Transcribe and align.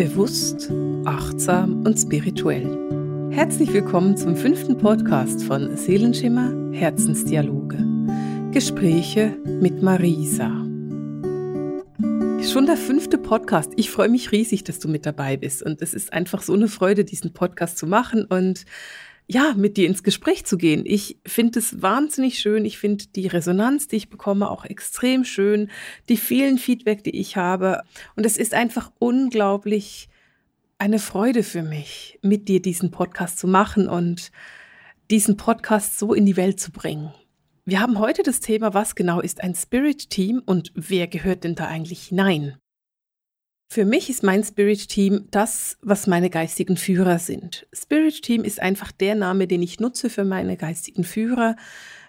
bewusst, 0.00 0.72
achtsam 1.04 1.84
und 1.84 1.94
spirituell. 1.98 3.30
Herzlich 3.32 3.70
willkommen 3.70 4.16
zum 4.16 4.34
fünften 4.34 4.78
Podcast 4.78 5.44
von 5.44 5.76
Seelenschimmer 5.76 6.54
Herzensdialoge. 6.72 7.84
Gespräche 8.50 9.36
mit 9.60 9.82
Marisa. 9.82 10.48
Schon 12.42 12.64
der 12.64 12.78
fünfte 12.78 13.18
Podcast. 13.18 13.74
Ich 13.76 13.90
freue 13.90 14.08
mich 14.08 14.32
riesig, 14.32 14.64
dass 14.64 14.78
du 14.78 14.88
mit 14.88 15.04
dabei 15.04 15.36
bist. 15.36 15.62
Und 15.62 15.82
es 15.82 15.92
ist 15.92 16.14
einfach 16.14 16.40
so 16.40 16.54
eine 16.54 16.68
Freude, 16.68 17.04
diesen 17.04 17.34
Podcast 17.34 17.76
zu 17.76 17.86
machen 17.86 18.24
und 18.24 18.64
ja, 19.26 19.54
mit 19.56 19.76
dir 19.76 19.86
ins 19.86 20.02
Gespräch 20.02 20.44
zu 20.44 20.58
gehen. 20.58 20.82
Ich 20.84 21.18
finde 21.26 21.60
es 21.60 21.82
wahnsinnig 21.82 22.40
schön. 22.40 22.64
Ich 22.64 22.78
finde 22.78 23.06
die 23.14 23.28
Resonanz, 23.28 23.86
die 23.86 23.96
ich 23.96 24.10
bekomme, 24.10 24.50
auch 24.50 24.64
extrem 24.64 25.24
schön. 25.24 25.70
Die 26.08 26.16
vielen 26.16 26.58
Feedback, 26.58 27.04
die 27.04 27.16
ich 27.16 27.36
habe. 27.36 27.82
Und 28.16 28.26
es 28.26 28.36
ist 28.36 28.54
einfach 28.54 28.90
unglaublich 28.98 30.08
eine 30.78 30.98
Freude 30.98 31.42
für 31.42 31.62
mich, 31.62 32.18
mit 32.22 32.48
dir 32.48 32.62
diesen 32.62 32.90
Podcast 32.90 33.38
zu 33.38 33.46
machen 33.46 33.88
und 33.88 34.32
diesen 35.10 35.36
Podcast 35.36 35.98
so 35.98 36.14
in 36.14 36.24
die 36.24 36.36
Welt 36.36 36.58
zu 36.58 36.72
bringen. 36.72 37.12
Wir 37.64 37.80
haben 37.80 37.98
heute 37.98 38.22
das 38.22 38.40
Thema, 38.40 38.74
was 38.74 38.94
genau 38.94 39.20
ist 39.20 39.42
ein 39.42 39.54
Spirit 39.54 40.10
Team 40.10 40.42
und 40.44 40.72
wer 40.74 41.06
gehört 41.06 41.44
denn 41.44 41.54
da 41.54 41.66
eigentlich 41.66 42.08
hinein? 42.08 42.56
Für 43.72 43.84
mich 43.84 44.10
ist 44.10 44.24
mein 44.24 44.42
Spirit 44.42 44.88
Team 44.88 45.28
das, 45.30 45.78
was 45.80 46.08
meine 46.08 46.28
geistigen 46.28 46.76
Führer 46.76 47.20
sind. 47.20 47.68
Spirit 47.72 48.20
Team 48.20 48.42
ist 48.42 48.60
einfach 48.60 48.90
der 48.90 49.14
Name, 49.14 49.46
den 49.46 49.62
ich 49.62 49.78
nutze 49.78 50.10
für 50.10 50.24
meine 50.24 50.56
geistigen 50.56 51.04
Führer, 51.04 51.54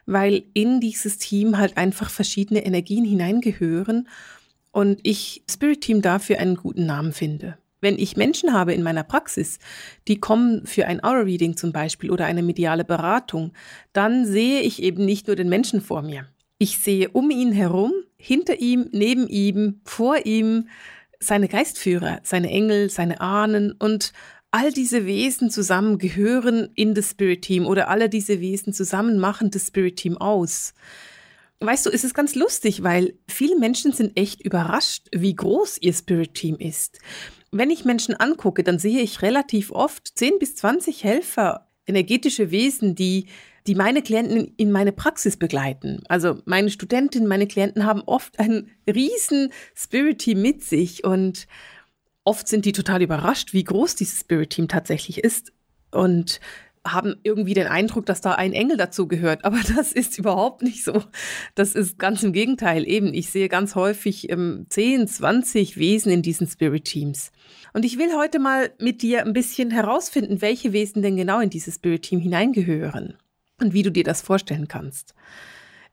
weil 0.07 0.41
in 0.55 0.79
dieses 0.79 1.19
Team 1.19 1.59
halt 1.59 1.77
einfach 1.77 2.09
verschiedene 2.09 2.65
Energien 2.65 3.05
hineingehören 3.05 4.07
und 4.71 5.01
ich 5.03 5.43
Spirit 5.47 5.81
Team 5.81 6.01
dafür 6.01 6.39
einen 6.39 6.55
guten 6.55 6.87
Namen 6.87 7.13
finde. 7.13 7.59
Wenn 7.79 7.99
ich 7.99 8.17
Menschen 8.17 8.53
habe 8.53 8.73
in 8.73 8.81
meiner 8.81 9.03
Praxis, 9.03 9.59
die 10.07 10.19
kommen 10.19 10.65
für 10.65 10.87
ein 10.87 11.03
Aura-Reading 11.03 11.57
zum 11.57 11.71
Beispiel 11.71 12.09
oder 12.09 12.25
eine 12.25 12.41
mediale 12.41 12.85
Beratung, 12.85 13.53
dann 13.93 14.25
sehe 14.25 14.61
ich 14.61 14.81
eben 14.81 15.05
nicht 15.05 15.27
nur 15.27 15.35
den 15.35 15.49
Menschen 15.49 15.81
vor 15.81 16.01
mir. 16.01 16.25
Ich 16.57 16.79
sehe 16.79 17.09
um 17.09 17.29
ihn 17.29 17.51
herum, 17.51 17.91
hinter 18.17 18.59
ihm, 18.59 18.89
neben 18.91 19.27
ihm, 19.27 19.81
vor 19.83 20.25
ihm, 20.25 20.67
seine 21.21 21.47
Geistführer, 21.47 22.19
seine 22.23 22.49
Engel, 22.49 22.89
seine 22.89 23.21
Ahnen 23.21 23.71
und 23.73 24.11
all 24.51 24.73
diese 24.73 25.05
Wesen 25.05 25.49
zusammen 25.49 25.97
gehören 25.97 26.69
in 26.75 26.93
das 26.93 27.11
Spirit 27.11 27.43
Team 27.43 27.65
oder 27.65 27.87
alle 27.89 28.09
diese 28.09 28.41
Wesen 28.41 28.73
zusammen 28.73 29.17
machen 29.17 29.49
das 29.49 29.67
Spirit 29.67 29.95
Team 29.95 30.17
aus. 30.17 30.73
Weißt 31.61 31.85
du, 31.85 31.91
es 31.91 32.03
ist 32.03 32.15
ganz 32.15 32.35
lustig, 32.35 32.83
weil 32.83 33.13
viele 33.27 33.57
Menschen 33.57 33.93
sind 33.93 34.17
echt 34.17 34.41
überrascht, 34.41 35.07
wie 35.11 35.35
groß 35.35 35.77
ihr 35.79 35.93
Spirit 35.93 36.33
Team 36.33 36.57
ist. 36.57 36.99
Wenn 37.51 37.69
ich 37.69 37.85
Menschen 37.85 38.15
angucke, 38.15 38.63
dann 38.63 38.79
sehe 38.79 39.01
ich 39.01 39.21
relativ 39.21 39.71
oft 39.71 40.07
10 40.17 40.39
bis 40.39 40.55
20 40.55 41.03
Helfer, 41.03 41.67
energetische 41.85 42.51
Wesen, 42.51 42.95
die 42.95 43.27
die 43.67 43.75
meine 43.75 44.01
Klienten 44.01 44.53
in 44.57 44.71
meine 44.71 44.91
Praxis 44.91 45.37
begleiten. 45.37 46.01
Also 46.07 46.39
meine 46.45 46.69
Studentinnen, 46.69 47.27
meine 47.27 47.47
Klienten 47.47 47.85
haben 47.85 48.01
oft 48.01 48.39
ein 48.39 48.69
riesen 48.87 49.51
Spirit 49.75 50.19
Team 50.19 50.41
mit 50.41 50.63
sich 50.63 51.03
und 51.03 51.47
oft 52.23 52.47
sind 52.47 52.65
die 52.65 52.71
total 52.71 53.01
überrascht, 53.01 53.53
wie 53.53 53.63
groß 53.63 53.95
dieses 53.95 54.21
Spirit 54.21 54.51
Team 54.51 54.67
tatsächlich 54.67 55.23
ist 55.23 55.53
und 55.91 56.39
haben 56.85 57.15
irgendwie 57.21 57.53
den 57.53 57.67
Eindruck, 57.67 58.07
dass 58.07 58.21
da 58.21 58.33
ein 58.33 58.53
Engel 58.53 58.75
dazu 58.75 59.07
gehört. 59.07 59.45
Aber 59.45 59.59
das 59.75 59.91
ist 59.91 60.17
überhaupt 60.17 60.63
nicht 60.63 60.83
so. 60.83 61.03
Das 61.53 61.75
ist 61.75 61.99
ganz 61.99 62.23
im 62.23 62.33
Gegenteil. 62.33 62.87
Eben, 62.87 63.13
ich 63.13 63.29
sehe 63.29 63.49
ganz 63.49 63.75
häufig 63.75 64.31
ähm, 64.31 64.65
10, 64.69 65.07
20 65.07 65.77
Wesen 65.77 66.11
in 66.11 66.23
diesen 66.23 66.47
Spirit 66.47 66.85
Teams. 66.85 67.31
Und 67.73 67.85
ich 67.85 67.99
will 67.99 68.15
heute 68.15 68.39
mal 68.39 68.71
mit 68.79 69.03
dir 69.03 69.23
ein 69.23 69.33
bisschen 69.33 69.69
herausfinden, 69.69 70.41
welche 70.41 70.73
Wesen 70.73 71.03
denn 71.03 71.15
genau 71.15 71.39
in 71.39 71.51
dieses 71.51 71.75
Spirit 71.75 72.01
Team 72.01 72.19
hineingehören 72.19 73.15
und 73.61 73.73
wie 73.73 73.83
du 73.83 73.91
dir 73.91 74.03
das 74.03 74.21
vorstellen 74.21 74.67
kannst. 74.67 75.13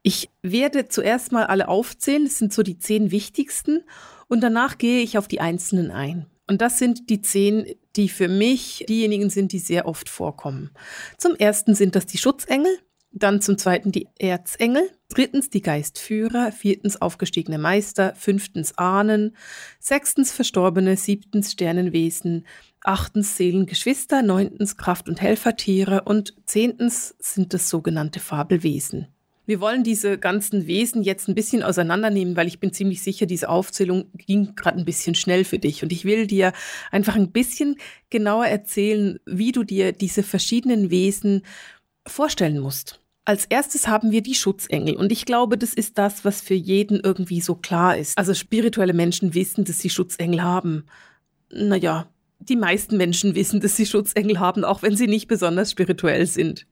Ich 0.02 0.30
werde 0.42 0.88
zuerst 0.88 1.32
mal 1.32 1.46
alle 1.46 1.68
aufzählen, 1.68 2.24
das 2.24 2.38
sind 2.38 2.52
so 2.52 2.62
die 2.62 2.78
zehn 2.78 3.10
wichtigsten, 3.10 3.82
und 4.28 4.42
danach 4.42 4.78
gehe 4.78 5.02
ich 5.02 5.16
auf 5.16 5.26
die 5.26 5.40
einzelnen 5.40 5.90
ein. 5.90 6.26
Und 6.46 6.60
das 6.60 6.78
sind 6.78 7.10
die 7.10 7.20
zehn, 7.20 7.74
die 7.96 8.08
für 8.08 8.28
mich 8.28 8.84
diejenigen 8.88 9.30
sind, 9.30 9.52
die 9.52 9.58
sehr 9.58 9.86
oft 9.86 10.08
vorkommen. 10.08 10.70
Zum 11.16 11.34
ersten 11.34 11.74
sind 11.74 11.94
das 11.94 12.06
die 12.06 12.18
Schutzengel, 12.18 12.78
dann 13.10 13.40
zum 13.40 13.56
zweiten 13.58 13.90
die 13.90 14.08
Erzengel, 14.18 14.90
drittens 15.08 15.50
die 15.50 15.62
Geistführer, 15.62 16.52
viertens 16.52 17.00
aufgestiegene 17.00 17.58
Meister, 17.58 18.14
fünftens 18.14 18.76
Ahnen, 18.76 19.34
sechstens 19.78 20.32
Verstorbene, 20.32 20.96
siebtens 20.96 21.52
Sternenwesen, 21.52 22.46
achtens 22.84 23.36
Seelengeschwister, 23.36 24.22
neuntens 24.22 24.76
Kraft- 24.76 25.08
und 25.08 25.20
Helfertiere 25.20 26.02
und 26.02 26.34
zehntens 26.46 27.14
sind 27.18 27.54
es 27.54 27.68
sogenannte 27.68 28.20
Fabelwesen. 28.20 29.08
Wir 29.48 29.60
wollen 29.60 29.82
diese 29.82 30.18
ganzen 30.18 30.66
Wesen 30.66 31.02
jetzt 31.02 31.26
ein 31.26 31.34
bisschen 31.34 31.62
auseinandernehmen, 31.62 32.36
weil 32.36 32.46
ich 32.46 32.60
bin 32.60 32.70
ziemlich 32.70 33.00
sicher, 33.00 33.24
diese 33.24 33.48
Aufzählung 33.48 34.10
ging 34.12 34.54
gerade 34.54 34.76
ein 34.76 34.84
bisschen 34.84 35.14
schnell 35.14 35.44
für 35.44 35.58
dich. 35.58 35.82
Und 35.82 35.90
ich 35.90 36.04
will 36.04 36.26
dir 36.26 36.52
einfach 36.90 37.16
ein 37.16 37.32
bisschen 37.32 37.76
genauer 38.10 38.44
erzählen, 38.44 39.18
wie 39.24 39.52
du 39.52 39.64
dir 39.64 39.92
diese 39.92 40.22
verschiedenen 40.22 40.90
Wesen 40.90 41.46
vorstellen 42.06 42.58
musst. 42.58 43.00
Als 43.24 43.46
erstes 43.46 43.88
haben 43.88 44.10
wir 44.10 44.22
die 44.22 44.34
Schutzengel. 44.34 44.96
Und 44.96 45.12
ich 45.12 45.24
glaube, 45.24 45.56
das 45.56 45.72
ist 45.72 45.96
das, 45.96 46.26
was 46.26 46.42
für 46.42 46.52
jeden 46.52 47.00
irgendwie 47.00 47.40
so 47.40 47.54
klar 47.54 47.96
ist. 47.96 48.18
Also 48.18 48.34
spirituelle 48.34 48.92
Menschen 48.92 49.32
wissen, 49.32 49.64
dass 49.64 49.78
sie 49.78 49.88
Schutzengel 49.88 50.42
haben. 50.42 50.84
Naja, 51.50 52.06
die 52.38 52.56
meisten 52.56 52.96
Menschen 52.96 53.34
wissen, 53.34 53.60
dass 53.60 53.76
sie 53.76 53.86
Schutzengel 53.86 54.38
haben, 54.38 54.64
auch 54.64 54.82
wenn 54.82 54.96
sie 54.96 55.06
nicht 55.06 55.28
besonders 55.28 55.70
spirituell 55.70 56.26
sind. 56.26 56.66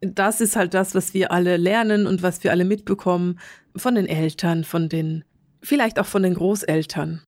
Das 0.00 0.40
ist 0.40 0.56
halt 0.56 0.72
das, 0.72 0.94
was 0.94 1.12
wir 1.12 1.30
alle 1.30 1.56
lernen 1.56 2.06
und 2.06 2.22
was 2.22 2.42
wir 2.42 2.50
alle 2.50 2.64
mitbekommen 2.64 3.38
von 3.76 3.94
den 3.94 4.06
Eltern, 4.06 4.64
von 4.64 4.88
den, 4.88 5.24
vielleicht 5.62 5.98
auch 5.98 6.06
von 6.06 6.22
den 6.22 6.34
Großeltern. 6.34 7.22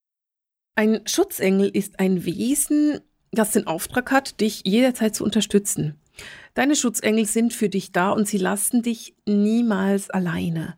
Ein 0.74 1.00
Schutzengel 1.06 1.68
ist 1.68 2.00
ein 2.00 2.24
Wesen, 2.24 3.00
das 3.30 3.50
den 3.50 3.66
Auftrag 3.66 4.10
hat, 4.10 4.40
dich 4.40 4.62
jederzeit 4.64 5.14
zu 5.14 5.24
unterstützen. 5.24 5.98
Deine 6.54 6.76
Schutzengel 6.76 7.24
sind 7.24 7.54
für 7.54 7.70
dich 7.70 7.92
da 7.92 8.10
und 8.10 8.28
sie 8.28 8.36
lassen 8.36 8.82
dich 8.82 9.14
niemals 9.26 10.10
alleine. 10.10 10.76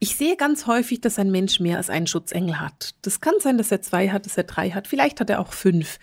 Ich 0.00 0.16
sehe 0.16 0.36
ganz 0.36 0.66
häufig, 0.66 1.00
dass 1.00 1.18
ein 1.18 1.30
Mensch 1.30 1.60
mehr 1.60 1.76
als 1.76 1.90
einen 1.90 2.08
Schutzengel 2.08 2.58
hat. 2.58 2.96
Das 3.02 3.20
kann 3.20 3.34
sein, 3.38 3.56
dass 3.56 3.70
er 3.70 3.82
zwei 3.82 4.08
hat, 4.08 4.26
dass 4.26 4.36
er 4.36 4.44
drei 4.44 4.70
hat, 4.70 4.88
vielleicht 4.88 5.20
hat 5.20 5.30
er 5.30 5.38
auch 5.38 5.52
fünf. 5.52 5.98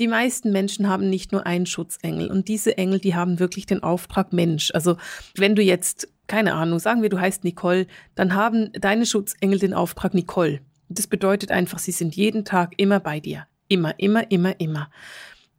Die 0.00 0.08
meisten 0.08 0.50
Menschen 0.50 0.88
haben 0.88 1.08
nicht 1.08 1.30
nur 1.30 1.46
einen 1.46 1.66
Schutzengel 1.66 2.28
und 2.28 2.48
diese 2.48 2.76
Engel, 2.76 2.98
die 2.98 3.14
haben 3.14 3.38
wirklich 3.38 3.66
den 3.66 3.84
Auftrag 3.84 4.32
Mensch. 4.32 4.72
Also 4.74 4.96
wenn 5.36 5.54
du 5.54 5.62
jetzt, 5.62 6.08
keine 6.26 6.54
Ahnung, 6.54 6.80
sagen 6.80 7.02
wir, 7.02 7.10
du 7.10 7.20
heißt 7.20 7.44
Nicole, 7.44 7.86
dann 8.16 8.34
haben 8.34 8.72
deine 8.72 9.06
Schutzengel 9.06 9.60
den 9.60 9.74
Auftrag 9.74 10.14
Nicole. 10.14 10.60
Das 10.88 11.06
bedeutet 11.06 11.52
einfach, 11.52 11.78
sie 11.78 11.92
sind 11.92 12.16
jeden 12.16 12.44
Tag 12.44 12.72
immer 12.76 12.98
bei 12.98 13.20
dir. 13.20 13.46
Immer, 13.68 13.98
immer, 13.98 14.30
immer, 14.30 14.58
immer. 14.60 14.90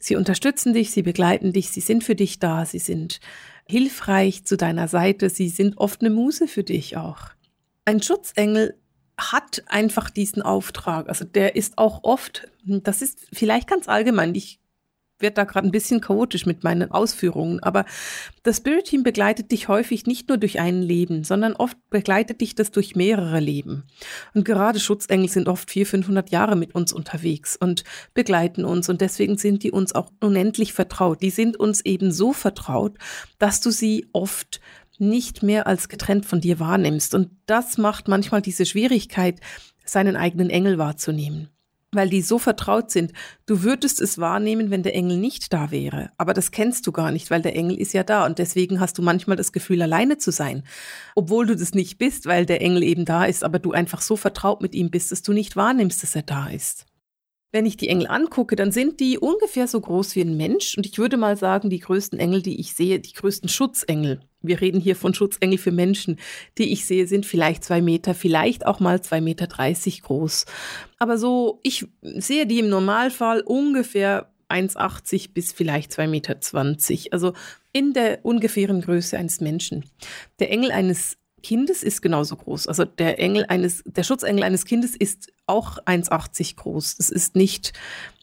Sie 0.05 0.15
unterstützen 0.15 0.73
dich, 0.73 0.91
sie 0.91 1.01
begleiten 1.01 1.51
dich, 1.51 1.71
sie 1.71 1.81
sind 1.81 2.03
für 2.03 2.13
dich 2.13 2.37
da, 2.37 2.63
sie 2.63 2.77
sind 2.77 3.19
hilfreich 3.67 4.45
zu 4.45 4.55
deiner 4.55 4.87
Seite, 4.87 5.31
sie 5.31 5.49
sind 5.49 5.79
oft 5.79 6.01
eine 6.01 6.11
Muse 6.11 6.47
für 6.47 6.63
dich 6.63 6.95
auch. 6.95 7.29
Ein 7.85 8.03
Schutzengel 8.03 8.77
hat 9.17 9.63
einfach 9.65 10.11
diesen 10.11 10.43
Auftrag. 10.43 11.09
Also 11.09 11.25
der 11.25 11.55
ist 11.55 11.79
auch 11.79 12.03
oft, 12.03 12.47
das 12.65 13.01
ist 13.01 13.25
vielleicht 13.33 13.67
ganz 13.67 13.89
allgemein, 13.89 14.35
ich 14.35 14.59
werde 15.19 15.35
da 15.35 15.43
gerade 15.45 15.67
ein 15.67 15.71
bisschen 15.71 16.01
chaotisch 16.01 16.45
mit 16.45 16.63
meinen 16.63 16.91
Ausführungen, 16.91 17.61
aber 17.61 17.85
das 18.43 18.57
Spirit 18.57 18.85
Team 18.85 19.03
begleitet 19.03 19.51
dich 19.51 19.67
häufig 19.67 20.05
nicht 20.05 20.27
nur 20.29 20.37
durch 20.37 20.59
ein 20.59 20.81
Leben, 20.81 21.23
sondern 21.23 21.53
oft 21.53 21.77
begleitet 21.89 22.41
dich 22.41 22.55
das 22.55 22.71
durch 22.71 22.95
mehrere 22.95 23.39
Leben. 23.39 23.83
Und 24.33 24.45
gerade 24.45 24.79
Schutzengel 24.79 25.29
sind 25.29 25.47
oft 25.47 25.71
400, 25.71 25.85
500 26.05 26.29
Jahre 26.31 26.55
mit 26.55 26.75
uns 26.75 26.91
unterwegs 26.91 27.55
und 27.55 27.83
begleiten 28.13 28.65
uns 28.65 28.89
und 28.89 29.01
deswegen 29.01 29.37
sind 29.37 29.63
die 29.63 29.71
uns 29.71 29.95
auch 29.95 30.11
unendlich 30.19 30.73
vertraut. 30.73 31.21
Die 31.21 31.29
sind 31.29 31.57
uns 31.57 31.81
eben 31.85 32.11
so 32.11 32.33
vertraut, 32.33 32.97
dass 33.39 33.61
du 33.61 33.71
sie 33.71 34.07
oft 34.13 34.59
nicht 34.97 35.43
mehr 35.43 35.67
als 35.67 35.89
getrennt 35.89 36.25
von 36.25 36.41
dir 36.41 36.59
wahrnimmst. 36.59 37.13
Und 37.15 37.31
das 37.45 37.77
macht 37.77 38.07
manchmal 38.07 38.41
diese 38.41 38.65
Schwierigkeit, 38.65 39.39
seinen 39.85 40.15
eigenen 40.15 40.49
Engel 40.49 40.77
wahrzunehmen 40.77 41.49
weil 41.95 42.09
die 42.09 42.21
so 42.21 42.39
vertraut 42.39 42.91
sind. 42.91 43.13
Du 43.45 43.63
würdest 43.63 44.01
es 44.01 44.17
wahrnehmen, 44.17 44.71
wenn 44.71 44.83
der 44.83 44.95
Engel 44.95 45.17
nicht 45.17 45.53
da 45.53 45.71
wäre. 45.71 46.11
Aber 46.17 46.33
das 46.33 46.51
kennst 46.51 46.85
du 46.87 46.91
gar 46.91 47.11
nicht, 47.11 47.31
weil 47.31 47.41
der 47.41 47.55
Engel 47.55 47.77
ist 47.79 47.93
ja 47.93 48.03
da. 48.03 48.25
Und 48.25 48.39
deswegen 48.39 48.79
hast 48.79 48.97
du 48.97 49.01
manchmal 49.01 49.37
das 49.37 49.51
Gefühl, 49.51 49.81
alleine 49.81 50.17
zu 50.17 50.31
sein. 50.31 50.63
Obwohl 51.15 51.45
du 51.45 51.55
das 51.55 51.73
nicht 51.73 51.97
bist, 51.97 52.25
weil 52.25 52.45
der 52.45 52.61
Engel 52.61 52.83
eben 52.83 53.05
da 53.05 53.25
ist, 53.25 53.43
aber 53.43 53.59
du 53.59 53.71
einfach 53.71 54.01
so 54.01 54.15
vertraut 54.15 54.61
mit 54.61 54.75
ihm 54.75 54.91
bist, 54.91 55.11
dass 55.11 55.21
du 55.21 55.33
nicht 55.33 55.55
wahrnimmst, 55.55 56.03
dass 56.03 56.15
er 56.15 56.23
da 56.23 56.47
ist. 56.47 56.85
Wenn 57.55 57.65
ich 57.65 57.77
die 57.77 57.87
Engel 57.87 58.07
angucke, 58.07 58.57
dann 58.57 58.73
sind 58.73 58.99
die 58.99 59.17
ungefähr 59.17 59.69
so 59.69 59.79
groß 59.79 60.17
wie 60.17 60.21
ein 60.21 60.35
Mensch. 60.35 60.75
Und 60.75 60.85
ich 60.85 60.97
würde 60.97 61.15
mal 61.15 61.37
sagen, 61.37 61.69
die 61.69 61.79
größten 61.79 62.19
Engel, 62.19 62.41
die 62.41 62.59
ich 62.59 62.73
sehe, 62.73 62.99
die 62.99 63.13
größten 63.13 63.47
Schutzengel, 63.47 64.19
wir 64.41 64.59
reden 64.59 64.81
hier 64.81 64.97
von 64.97 65.13
Schutzengel 65.13 65.57
für 65.57 65.71
Menschen, 65.71 66.19
die 66.57 66.73
ich 66.73 66.85
sehe, 66.85 67.07
sind 67.07 67.25
vielleicht 67.25 67.63
zwei 67.63 67.81
Meter, 67.81 68.13
vielleicht 68.13 68.65
auch 68.65 68.81
mal 68.81 69.01
zwei 69.01 69.21
Meter 69.21 69.47
dreißig 69.47 70.01
groß. 70.01 70.45
Aber 70.99 71.17
so, 71.17 71.61
ich 71.63 71.87
sehe 72.01 72.45
die 72.45 72.59
im 72.59 72.67
Normalfall 72.67 73.39
ungefähr 73.39 74.33
1,80 74.49 75.29
bis 75.33 75.53
vielleicht 75.53 75.93
2,20 75.93 76.07
Meter. 76.07 76.37
Also 77.11 77.31
in 77.71 77.93
der 77.93 78.19
ungefähren 78.23 78.81
Größe 78.81 79.17
eines 79.17 79.39
Menschen. 79.39 79.85
Der 80.39 80.51
Engel 80.51 80.71
eines 80.71 81.17
Kindes 81.45 81.83
ist 81.83 82.01
genauso 82.01 82.35
groß. 82.37 82.67
Also 82.67 82.85
der 82.85 83.19
Engel 83.19 83.45
eines, 83.45 83.83
der 83.85 84.01
Schutzengel 84.01 84.43
eines 84.43 84.65
Kindes 84.65 84.95
ist 84.95 85.31
auch 85.45 85.77
1,80 85.85 86.55
groß. 86.55 86.95
Das 86.95 87.11
ist 87.11 87.35
nicht 87.35 87.71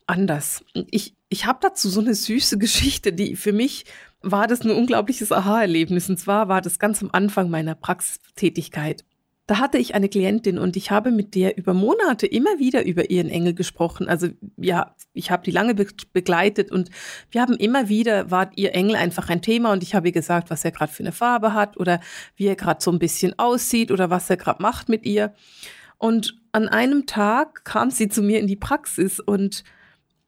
anders. 0.08 0.64
Ich, 0.90 1.14
ich 1.28 1.46
habe 1.46 1.60
dazu 1.62 1.88
so 1.88 2.00
eine 2.00 2.16
süße 2.16 2.58
Geschichte, 2.58 3.12
die 3.12 3.36
für 3.36 3.52
mich 3.52 3.84
war 4.22 4.48
das 4.48 4.62
ein 4.62 4.72
unglaubliches 4.72 5.30
Aha-Erlebnis. 5.30 6.10
Und 6.10 6.18
zwar 6.18 6.48
war 6.48 6.62
das 6.62 6.80
ganz 6.80 7.00
am 7.00 7.10
Anfang 7.12 7.48
meiner 7.48 7.76
Praxistätigkeit. 7.76 9.04
Da 9.46 9.58
hatte 9.58 9.78
ich 9.78 9.94
eine 9.94 10.08
Klientin 10.08 10.56
und 10.56 10.76
ich 10.76 10.92
habe 10.92 11.10
mit 11.10 11.34
der 11.34 11.58
über 11.58 11.74
Monate 11.74 12.26
immer 12.26 12.60
wieder 12.60 12.84
über 12.84 13.10
ihren 13.10 13.28
Engel 13.28 13.54
gesprochen. 13.54 14.08
Also 14.08 14.28
ja, 14.56 14.94
ich 15.14 15.32
habe 15.32 15.42
die 15.42 15.50
lange 15.50 15.74
be 15.74 15.86
begleitet 16.12 16.70
und 16.70 16.90
wir 17.30 17.40
haben 17.40 17.56
immer 17.56 17.88
wieder, 17.88 18.30
war 18.30 18.52
ihr 18.54 18.74
Engel 18.74 18.94
einfach 18.94 19.28
ein 19.30 19.42
Thema 19.42 19.72
und 19.72 19.82
ich 19.82 19.96
habe 19.96 20.08
ihr 20.08 20.12
gesagt, 20.12 20.48
was 20.48 20.64
er 20.64 20.70
gerade 20.70 20.92
für 20.92 21.02
eine 21.02 21.12
Farbe 21.12 21.54
hat 21.54 21.76
oder 21.76 22.00
wie 22.36 22.46
er 22.46 22.56
gerade 22.56 22.82
so 22.82 22.92
ein 22.92 23.00
bisschen 23.00 23.36
aussieht 23.38 23.90
oder 23.90 24.10
was 24.10 24.30
er 24.30 24.36
gerade 24.36 24.62
macht 24.62 24.88
mit 24.88 25.04
ihr. 25.04 25.34
Und 25.98 26.40
an 26.52 26.68
einem 26.68 27.06
Tag 27.06 27.64
kam 27.64 27.90
sie 27.90 28.08
zu 28.08 28.22
mir 28.22 28.38
in 28.38 28.46
die 28.46 28.56
Praxis 28.56 29.18
und 29.18 29.64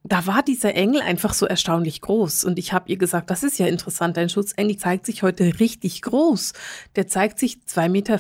da 0.06 0.26
war 0.26 0.42
dieser 0.42 0.74
Engel 0.74 1.00
einfach 1.00 1.32
so 1.32 1.46
erstaunlich 1.46 2.02
groß. 2.02 2.44
Und 2.44 2.58
ich 2.58 2.74
habe 2.74 2.90
ihr 2.90 2.98
gesagt, 2.98 3.30
das 3.30 3.42
ist 3.42 3.58
ja 3.58 3.66
interessant, 3.66 4.18
dein 4.18 4.28
Schutzengel 4.28 4.76
zeigt 4.76 5.06
sich 5.06 5.22
heute 5.22 5.58
richtig 5.60 6.02
groß. 6.02 6.52
Der 6.94 7.08
zeigt 7.08 7.38
sich 7.38 7.60
2,50 7.66 7.88
Meter 7.88 8.18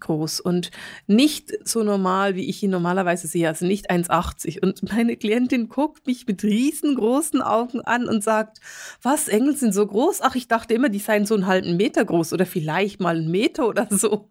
groß 0.00 0.40
und 0.40 0.70
nicht 1.06 1.54
so 1.64 1.82
normal, 1.82 2.36
wie 2.36 2.44
ich 2.44 2.62
ihn 2.62 2.70
normalerweise 2.70 3.28
sehe, 3.28 3.48
also 3.48 3.64
nicht 3.64 3.90
1,80. 3.90 4.62
Und 4.62 4.92
meine 4.92 5.16
Klientin 5.16 5.70
guckt 5.70 6.06
mich 6.06 6.26
mit 6.26 6.44
riesengroßen 6.44 7.40
Augen 7.40 7.80
an 7.80 8.08
und 8.08 8.22
sagt, 8.22 8.60
was, 9.00 9.28
Engel 9.28 9.56
sind 9.56 9.72
so 9.72 9.86
groß? 9.86 10.20
Ach, 10.20 10.34
ich 10.34 10.48
dachte 10.48 10.74
immer, 10.74 10.90
die 10.90 10.98
seien 10.98 11.24
so 11.24 11.34
einen 11.34 11.46
halben 11.46 11.78
Meter 11.78 12.04
groß 12.04 12.34
oder 12.34 12.44
vielleicht 12.44 13.00
mal 13.00 13.16
einen 13.16 13.30
Meter 13.30 13.66
oder 13.66 13.88
so. 13.90 14.28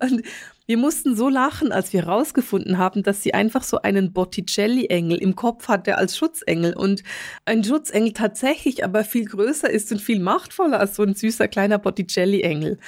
Und 0.00 0.22
wir 0.66 0.78
mussten 0.78 1.14
so 1.14 1.28
lachen, 1.28 1.72
als 1.72 1.92
wir 1.92 2.02
herausgefunden 2.02 2.78
haben, 2.78 3.02
dass 3.02 3.22
sie 3.22 3.34
einfach 3.34 3.62
so 3.62 3.82
einen 3.82 4.12
Botticelli-Engel 4.12 5.18
im 5.18 5.36
Kopf 5.36 5.68
hatte 5.68 5.98
als 5.98 6.16
Schutzengel 6.16 6.74
und 6.74 7.02
ein 7.44 7.62
Schutzengel 7.62 8.12
tatsächlich 8.12 8.82
aber 8.84 9.04
viel 9.04 9.26
größer 9.26 9.68
ist 9.68 9.92
und 9.92 10.00
viel 10.00 10.20
machtvoller 10.20 10.80
als 10.80 10.96
so 10.96 11.02
ein 11.02 11.14
süßer 11.14 11.48
kleiner 11.48 11.78
Botticelli-Engel. 11.78 12.78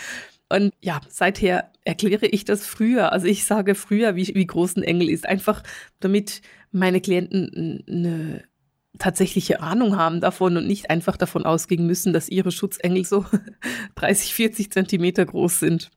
Und 0.49 0.73
ja, 0.81 1.01
seither 1.09 1.73
erkläre 1.85 2.27
ich 2.27 2.45
das 2.45 2.67
früher. 2.67 3.13
Also 3.13 3.27
ich 3.27 3.45
sage 3.45 3.75
früher, 3.75 4.17
wie, 4.17 4.29
wie 4.35 4.47
groß 4.47 4.77
ein 4.77 4.83
Engel 4.83 5.11
ist, 5.11 5.27
einfach 5.27 5.63
damit 6.01 6.41
meine 6.71 7.01
Klienten 7.01 7.85
eine 7.89 8.45
tatsächliche 8.99 9.61
Ahnung 9.61 9.97
haben 9.97 10.21
davon 10.21 10.57
und 10.57 10.67
nicht 10.67 10.89
einfach 10.89 11.17
davon 11.17 11.45
ausgehen 11.45 11.87
müssen, 11.87 12.13
dass 12.13 12.29
ihre 12.29 12.53
Schutzengel 12.53 13.05
so 13.05 13.27
30, 13.97 14.35
40 14.35 14.73
Zentimeter 14.73 15.27
groß 15.27 15.61
sind. 15.61 15.91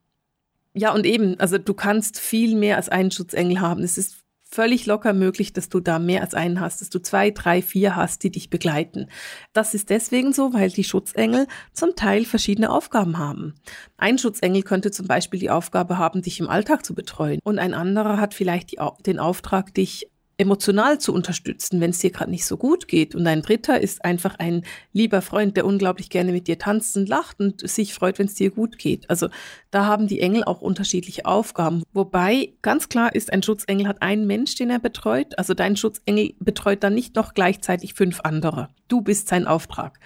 Ja, 0.73 0.93
und 0.93 1.05
eben, 1.05 1.39
also 1.39 1.57
du 1.57 1.73
kannst 1.73 2.19
viel 2.19 2.55
mehr 2.55 2.77
als 2.77 2.89
einen 2.89 3.11
Schutzengel 3.11 3.59
haben. 3.59 3.83
Es 3.83 3.97
ist 3.97 4.23
völlig 4.51 4.85
locker 4.85 5.13
möglich, 5.13 5.53
dass 5.53 5.69
du 5.69 5.79
da 5.79 5.99
mehr 5.99 6.21
als 6.21 6.33
einen 6.33 6.59
hast, 6.59 6.81
dass 6.81 6.89
du 6.89 6.99
zwei, 6.99 7.31
drei, 7.31 7.61
vier 7.61 7.95
hast, 7.95 8.23
die 8.23 8.31
dich 8.31 8.49
begleiten. 8.49 9.07
Das 9.53 9.73
ist 9.73 9.89
deswegen 9.89 10.33
so, 10.33 10.53
weil 10.53 10.69
die 10.69 10.83
Schutzengel 10.83 11.47
zum 11.73 11.95
Teil 11.95 12.25
verschiedene 12.25 12.71
Aufgaben 12.71 13.19
haben. 13.19 13.55
Ein 13.97 14.17
Schutzengel 14.17 14.63
könnte 14.63 14.91
zum 14.91 15.07
Beispiel 15.07 15.39
die 15.39 15.51
Aufgabe 15.51 15.97
haben, 15.97 16.21
dich 16.21 16.39
im 16.39 16.49
Alltag 16.49 16.85
zu 16.85 16.95
betreuen 16.95 17.39
und 17.43 17.59
ein 17.59 17.73
anderer 17.73 18.19
hat 18.19 18.33
vielleicht 18.33 18.71
die, 18.71 18.79
den 19.05 19.19
Auftrag, 19.19 19.73
dich 19.73 20.09
emotional 20.39 20.99
zu 20.99 21.13
unterstützen, 21.13 21.81
wenn 21.81 21.89
es 21.89 21.99
dir 21.99 22.11
gerade 22.11 22.31
nicht 22.31 22.45
so 22.45 22.57
gut 22.57 22.87
geht. 22.87 23.13
Und 23.13 23.27
ein 23.27 23.41
dritter 23.41 23.81
ist 23.81 24.05
einfach 24.05 24.35
ein 24.39 24.63
lieber 24.93 25.21
Freund, 25.21 25.57
der 25.57 25.65
unglaublich 25.65 26.09
gerne 26.09 26.31
mit 26.31 26.47
dir 26.47 26.57
tanzt 26.57 26.95
und 26.95 27.09
lacht 27.09 27.39
und 27.39 27.67
sich 27.69 27.93
freut, 27.93 28.19
wenn 28.19 28.27
es 28.27 28.35
dir 28.35 28.49
gut 28.49 28.77
geht. 28.77 29.09
Also 29.09 29.27
da 29.69 29.85
haben 29.85 30.07
die 30.07 30.21
Engel 30.21 30.45
auch 30.45 30.61
unterschiedliche 30.61 31.25
Aufgaben. 31.25 31.83
Wobei 31.91 32.53
ganz 32.61 32.87
klar 32.87 33.13
ist, 33.13 33.33
ein 33.33 33.43
Schutzengel 33.43 33.87
hat 33.87 34.01
einen 34.01 34.27
Mensch, 34.27 34.55
den 34.55 34.69
er 34.69 34.79
betreut. 34.79 35.37
Also 35.37 35.53
dein 35.53 35.75
Schutzengel 35.75 36.33
betreut 36.39 36.83
dann 36.83 36.95
nicht 36.95 37.15
noch 37.15 37.33
gleichzeitig 37.33 37.93
fünf 37.93 38.21
andere. 38.21 38.69
Du 38.87 39.01
bist 39.01 39.27
sein 39.27 39.45
Auftrag. 39.45 39.99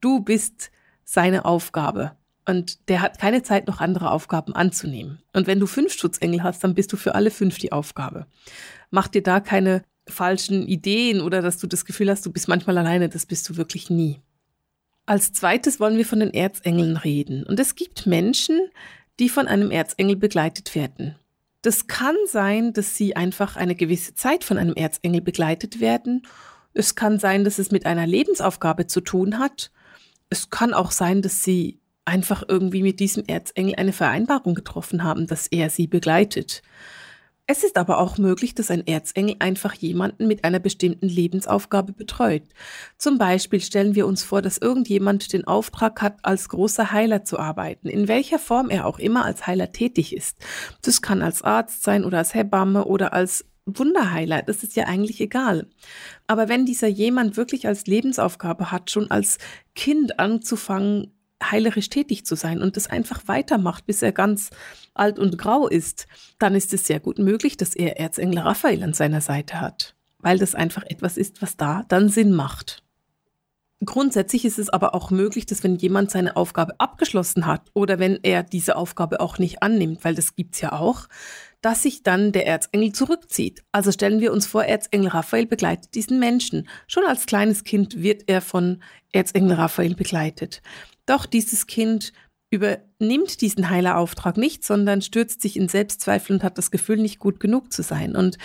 Du 0.00 0.20
bist 0.20 0.70
seine 1.04 1.44
Aufgabe. 1.44 2.12
Und 2.50 2.88
der 2.88 3.00
hat 3.00 3.18
keine 3.18 3.42
Zeit, 3.42 3.66
noch 3.66 3.80
andere 3.80 4.10
Aufgaben 4.10 4.54
anzunehmen. 4.54 5.22
Und 5.32 5.46
wenn 5.46 5.60
du 5.60 5.66
fünf 5.66 5.92
Schutzengel 5.92 6.42
hast, 6.42 6.62
dann 6.64 6.74
bist 6.74 6.92
du 6.92 6.96
für 6.96 7.14
alle 7.14 7.30
fünf 7.30 7.58
die 7.58 7.72
Aufgabe 7.72 8.26
mach 8.90 9.08
dir 9.08 9.22
da 9.22 9.40
keine 9.40 9.82
falschen 10.06 10.66
Ideen 10.66 11.20
oder 11.20 11.40
dass 11.40 11.58
du 11.58 11.66
das 11.66 11.84
Gefühl 11.84 12.10
hast, 12.10 12.26
du 12.26 12.32
bist 12.32 12.48
manchmal 12.48 12.78
alleine, 12.78 13.08
das 13.08 13.26
bist 13.26 13.48
du 13.48 13.56
wirklich 13.56 13.90
nie. 13.90 14.20
Als 15.06 15.32
zweites 15.32 15.80
wollen 15.80 15.96
wir 15.96 16.06
von 16.06 16.20
den 16.20 16.34
Erzengeln 16.34 16.96
reden. 16.96 17.44
Und 17.44 17.58
es 17.58 17.74
gibt 17.74 18.06
Menschen, 18.06 18.60
die 19.18 19.28
von 19.28 19.48
einem 19.48 19.70
Erzengel 19.70 20.16
begleitet 20.16 20.74
werden. 20.74 21.16
Das 21.62 21.86
kann 21.86 22.16
sein, 22.26 22.72
dass 22.72 22.96
sie 22.96 23.16
einfach 23.16 23.56
eine 23.56 23.74
gewisse 23.74 24.14
Zeit 24.14 24.44
von 24.44 24.56
einem 24.56 24.74
Erzengel 24.74 25.20
begleitet 25.20 25.80
werden. 25.80 26.22
Es 26.74 26.94
kann 26.94 27.18
sein, 27.18 27.44
dass 27.44 27.58
es 27.58 27.70
mit 27.70 27.86
einer 27.86 28.06
Lebensaufgabe 28.06 28.86
zu 28.86 29.00
tun 29.00 29.38
hat. 29.38 29.70
Es 30.28 30.50
kann 30.50 30.74
auch 30.74 30.90
sein, 30.90 31.22
dass 31.22 31.42
sie 31.42 31.79
einfach 32.10 32.42
irgendwie 32.46 32.82
mit 32.82 33.00
diesem 33.00 33.24
Erzengel 33.26 33.76
eine 33.76 33.92
Vereinbarung 33.92 34.54
getroffen 34.54 35.04
haben, 35.04 35.26
dass 35.26 35.46
er 35.46 35.70
sie 35.70 35.86
begleitet. 35.86 36.62
Es 37.46 37.64
ist 37.64 37.76
aber 37.78 37.98
auch 37.98 38.16
möglich, 38.16 38.54
dass 38.54 38.70
ein 38.70 38.86
Erzengel 38.86 39.34
einfach 39.40 39.74
jemanden 39.74 40.28
mit 40.28 40.44
einer 40.44 40.60
bestimmten 40.60 41.08
Lebensaufgabe 41.08 41.92
betreut. 41.92 42.44
Zum 42.96 43.18
Beispiel 43.18 43.60
stellen 43.60 43.96
wir 43.96 44.06
uns 44.06 44.22
vor, 44.22 44.40
dass 44.40 44.58
irgendjemand 44.58 45.32
den 45.32 45.46
Auftrag 45.46 46.00
hat, 46.00 46.18
als 46.22 46.48
großer 46.48 46.92
Heiler 46.92 47.24
zu 47.24 47.40
arbeiten, 47.40 47.88
in 47.88 48.06
welcher 48.06 48.38
Form 48.38 48.70
er 48.70 48.86
auch 48.86 49.00
immer 49.00 49.24
als 49.24 49.48
Heiler 49.48 49.72
tätig 49.72 50.14
ist. 50.14 50.38
Das 50.82 51.02
kann 51.02 51.22
als 51.22 51.42
Arzt 51.42 51.82
sein 51.82 52.04
oder 52.04 52.18
als 52.18 52.34
Hebamme 52.34 52.84
oder 52.84 53.12
als 53.12 53.44
Wunderheiler, 53.66 54.42
das 54.42 54.62
ist 54.62 54.76
ja 54.76 54.84
eigentlich 54.84 55.20
egal. 55.20 55.66
Aber 56.26 56.48
wenn 56.48 56.66
dieser 56.66 56.88
jemand 56.88 57.36
wirklich 57.36 57.66
als 57.66 57.86
Lebensaufgabe 57.86 58.70
hat, 58.70 58.90
schon 58.90 59.10
als 59.10 59.38
Kind 59.74 60.18
anzufangen, 60.18 61.12
heilerisch 61.42 61.88
tätig 61.88 62.26
zu 62.26 62.34
sein 62.34 62.60
und 62.62 62.76
das 62.76 62.88
einfach 62.88 63.26
weitermacht, 63.26 63.86
bis 63.86 64.02
er 64.02 64.12
ganz 64.12 64.50
alt 64.94 65.18
und 65.18 65.38
grau 65.38 65.68
ist, 65.68 66.06
dann 66.38 66.54
ist 66.54 66.72
es 66.74 66.86
sehr 66.86 67.00
gut 67.00 67.18
möglich, 67.18 67.56
dass 67.56 67.74
er 67.74 67.98
Erzengel 67.98 68.40
Raphael 68.40 68.82
an 68.82 68.94
seiner 68.94 69.20
Seite 69.20 69.60
hat, 69.60 69.94
weil 70.18 70.38
das 70.38 70.54
einfach 70.54 70.84
etwas 70.84 71.16
ist, 71.16 71.42
was 71.42 71.56
da 71.56 71.84
dann 71.88 72.08
Sinn 72.08 72.32
macht. 72.32 72.82
Grundsätzlich 73.82 74.44
ist 74.44 74.58
es 74.58 74.68
aber 74.68 74.94
auch 74.94 75.10
möglich, 75.10 75.46
dass 75.46 75.64
wenn 75.64 75.76
jemand 75.76 76.10
seine 76.10 76.36
Aufgabe 76.36 76.74
abgeschlossen 76.78 77.46
hat 77.46 77.62
oder 77.72 77.98
wenn 77.98 78.18
er 78.22 78.42
diese 78.42 78.76
Aufgabe 78.76 79.20
auch 79.20 79.38
nicht 79.38 79.62
annimmt, 79.62 80.04
weil 80.04 80.14
das 80.14 80.36
gibt's 80.36 80.60
ja 80.60 80.72
auch, 80.72 81.08
dass 81.62 81.82
sich 81.82 82.02
dann 82.02 82.32
der 82.32 82.46
Erzengel 82.46 82.92
zurückzieht. 82.92 83.64
Also 83.72 83.90
stellen 83.90 84.20
wir 84.20 84.32
uns 84.32 84.46
vor, 84.46 84.64
Erzengel 84.64 85.08
Raphael 85.08 85.46
begleitet 85.46 85.94
diesen 85.94 86.18
Menschen. 86.18 86.68
Schon 86.88 87.04
als 87.04 87.24
kleines 87.24 87.64
Kind 87.64 88.02
wird 88.02 88.24
er 88.26 88.42
von 88.42 88.82
Erzengel 89.12 89.54
Raphael 89.54 89.94
begleitet. 89.94 90.60
Doch 91.10 91.26
dieses 91.26 91.66
Kind 91.66 92.12
übernimmt 92.52 93.40
diesen 93.40 93.68
Heilerauftrag 93.68 94.36
nicht, 94.36 94.64
sondern 94.64 95.02
stürzt 95.02 95.42
sich 95.42 95.56
in 95.56 95.68
Selbstzweifel 95.68 96.36
und 96.36 96.44
hat 96.44 96.56
das 96.56 96.70
Gefühl, 96.70 96.98
nicht 96.98 97.18
gut 97.18 97.40
genug 97.40 97.72
zu 97.72 97.82
sein 97.82 98.14
und 98.14 98.38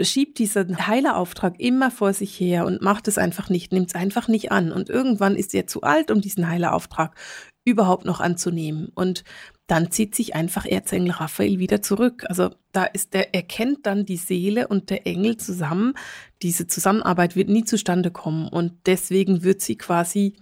schiebt 0.00 0.38
diesen 0.38 0.86
Heilerauftrag 0.86 1.58
immer 1.58 1.90
vor 1.90 2.12
sich 2.12 2.38
her 2.38 2.64
und 2.64 2.80
macht 2.80 3.08
es 3.08 3.18
einfach 3.18 3.50
nicht, 3.50 3.72
nimmt 3.72 3.88
es 3.88 3.96
einfach 3.96 4.28
nicht 4.28 4.52
an. 4.52 4.70
Und 4.70 4.88
irgendwann 4.88 5.34
ist 5.34 5.52
er 5.52 5.66
zu 5.66 5.82
alt, 5.82 6.12
um 6.12 6.20
diesen 6.20 6.48
Heilerauftrag 6.48 7.16
überhaupt 7.64 8.04
noch 8.04 8.20
anzunehmen. 8.20 8.92
Und 8.94 9.24
dann 9.66 9.90
zieht 9.90 10.14
sich 10.14 10.36
einfach 10.36 10.64
Erzengel 10.64 11.10
Raphael 11.10 11.58
wieder 11.58 11.82
zurück. 11.82 12.24
Also 12.28 12.50
da 12.70 12.84
ist 12.84 13.14
der, 13.14 13.34
er 13.34 13.42
kennt 13.42 13.84
dann 13.84 14.06
die 14.06 14.16
Seele 14.16 14.68
und 14.68 14.90
der 14.90 15.08
Engel 15.08 15.38
zusammen. 15.38 15.94
Diese 16.42 16.68
Zusammenarbeit 16.68 17.34
wird 17.34 17.48
nie 17.48 17.64
zustande 17.64 18.12
kommen 18.12 18.46
und 18.46 18.74
deswegen 18.86 19.42
wird 19.42 19.60
sie 19.60 19.76
quasi 19.76 20.34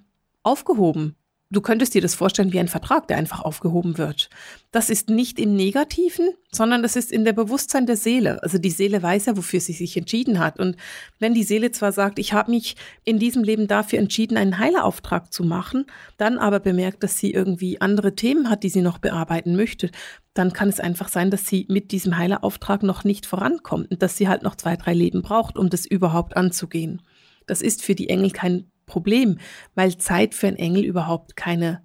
aufgehoben 0.42 1.16
Du 1.51 1.61
könntest 1.61 1.95
dir 1.95 2.01
das 2.01 2.15
vorstellen 2.15 2.53
wie 2.53 2.59
ein 2.59 2.69
Vertrag, 2.69 3.07
der 3.07 3.19
einfach 3.19 3.43
aufgehoben 3.43 3.99
wird. 3.99 4.31
Das 4.73 4.89
ist 4.89 5.11
nicht 5.11 5.39
im 5.39 5.55
Negativen, 5.55 6.31
sondern 6.51 6.83
das 6.83 6.97
ist 6.97 7.13
in 7.13 7.25
der 7.25 7.35
Bewusstsein 7.35 7.85
der 7.87 7.97
Seele. 7.97 8.43
Also 8.43 8.57
die 8.59 8.71
Seele 8.71 9.03
weiß 9.03 9.27
ja, 9.27 9.37
wofür 9.37 9.61
sie 9.61 9.75
sich 9.75 9.97
entschieden 9.97 10.39
hat. 10.39 10.59
Und 10.59 10.77
wenn 11.19 11.35
die 11.35 11.45
Seele 11.45 11.71
zwar 11.71 11.93
sagt, 11.93 12.19
ich 12.19 12.33
habe 12.33 12.51
mich 12.51 12.77
in 13.05 13.19
diesem 13.19 13.45
Leben 13.45 13.69
dafür 13.69 13.99
entschieden, 13.99 14.39
einen 14.39 14.59
Heilerauftrag 14.59 15.33
zu 15.33 15.45
machen, 15.45 15.85
dann 16.17 16.39
aber 16.39 16.61
bemerkt, 16.61 17.03
dass 17.03 17.19
sie 17.19 17.33
irgendwie 17.33 17.81
andere 17.81 18.17
Themen 18.17 18.49
hat, 18.49 18.63
die 18.63 18.71
sie 18.71 18.83
noch 18.83 18.99
bearbeiten 18.99 19.55
möchte, 19.55 19.91
dann 20.33 20.55
kann 20.55 20.71
es 20.71 20.81
einfach 20.81 21.09
sein, 21.09 21.31
dass 21.31 21.47
sie 21.47 21.67
mit 21.69 21.93
diesem 21.93 22.17
Heilerauftrag 22.17 22.83
noch 22.83 23.05
nicht 23.05 23.27
vorankommt 23.27 23.91
und 23.91 24.03
dass 24.03 24.17
sie 24.17 24.29
halt 24.29 24.43
noch 24.43 24.57
zwei, 24.57 24.77
drei 24.77 24.95
Leben 24.95 25.21
braucht, 25.21 25.59
um 25.59 25.69
das 25.69 25.85
überhaupt 25.85 26.37
anzugehen. 26.39 27.03
Das 27.47 27.61
ist 27.61 27.83
für 27.83 27.95
die 27.95 28.09
Engel 28.09 28.31
kein 28.31 28.71
Problem, 28.87 29.38
weil 29.75 29.99
Zeit 29.99 30.35
für 30.35 30.49
einen 30.49 30.57
Engel 30.57 30.85
überhaupt 30.85 31.37
keine 31.37 31.83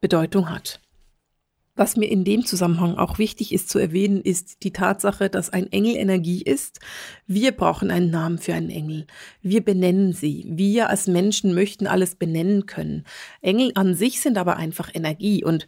Bedeutung 0.00 0.50
hat. 0.50 0.80
Was 1.74 1.96
mir 1.96 2.10
in 2.10 2.24
dem 2.24 2.44
Zusammenhang 2.44 2.96
auch 2.98 3.16
wichtig 3.16 3.50
ist 3.52 3.70
zu 3.70 3.78
erwähnen, 3.78 4.20
ist 4.20 4.62
die 4.62 4.74
Tatsache, 4.74 5.30
dass 5.30 5.48
ein 5.48 5.72
Engel 5.72 5.96
Energie 5.96 6.42
ist. 6.42 6.80
Wir 7.26 7.52
brauchen 7.52 7.90
einen 7.90 8.10
Namen 8.10 8.36
für 8.36 8.52
einen 8.52 8.68
Engel. 8.68 9.06
Wir 9.40 9.64
benennen 9.64 10.12
sie. 10.12 10.44
Wir 10.46 10.90
als 10.90 11.06
Menschen 11.06 11.54
möchten 11.54 11.86
alles 11.86 12.14
benennen 12.14 12.66
können. 12.66 13.04
Engel 13.40 13.72
an 13.74 13.94
sich 13.94 14.20
sind 14.20 14.36
aber 14.36 14.58
einfach 14.58 14.90
Energie 14.92 15.42
und 15.44 15.66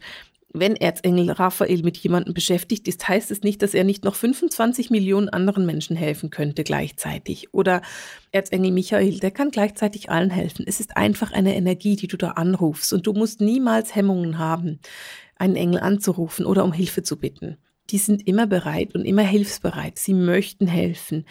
wenn 0.59 0.75
Erzengel 0.75 1.31
Raphael 1.31 1.83
mit 1.83 1.97
jemandem 1.97 2.33
beschäftigt 2.33 2.87
ist, 2.87 3.07
heißt 3.07 3.31
es 3.31 3.41
nicht, 3.41 3.61
dass 3.61 3.73
er 3.73 3.83
nicht 3.83 4.03
noch 4.03 4.15
25 4.15 4.89
Millionen 4.89 5.29
anderen 5.29 5.65
Menschen 5.65 5.95
helfen 5.95 6.29
könnte 6.29 6.63
gleichzeitig. 6.63 7.53
Oder 7.53 7.81
Erzengel 8.31 8.71
Michael, 8.71 9.19
der 9.19 9.31
kann 9.31 9.51
gleichzeitig 9.51 10.09
allen 10.09 10.29
helfen. 10.29 10.65
Es 10.67 10.79
ist 10.79 10.97
einfach 10.97 11.31
eine 11.31 11.55
Energie, 11.55 11.95
die 11.95 12.07
du 12.07 12.17
da 12.17 12.31
anrufst 12.31 12.93
und 12.93 13.05
du 13.05 13.13
musst 13.13 13.41
niemals 13.41 13.95
Hemmungen 13.95 14.37
haben, 14.37 14.79
einen 15.35 15.55
Engel 15.55 15.81
anzurufen 15.81 16.45
oder 16.45 16.63
um 16.63 16.73
Hilfe 16.73 17.03
zu 17.03 17.17
bitten. 17.17 17.57
Die 17.91 17.97
sind 17.97 18.27
immer 18.27 18.47
bereit 18.47 18.95
und 18.95 19.05
immer 19.05 19.21
hilfsbereit. 19.21 19.99
Sie 19.99 20.13
möchten 20.13 20.67
helfen. 20.67 21.25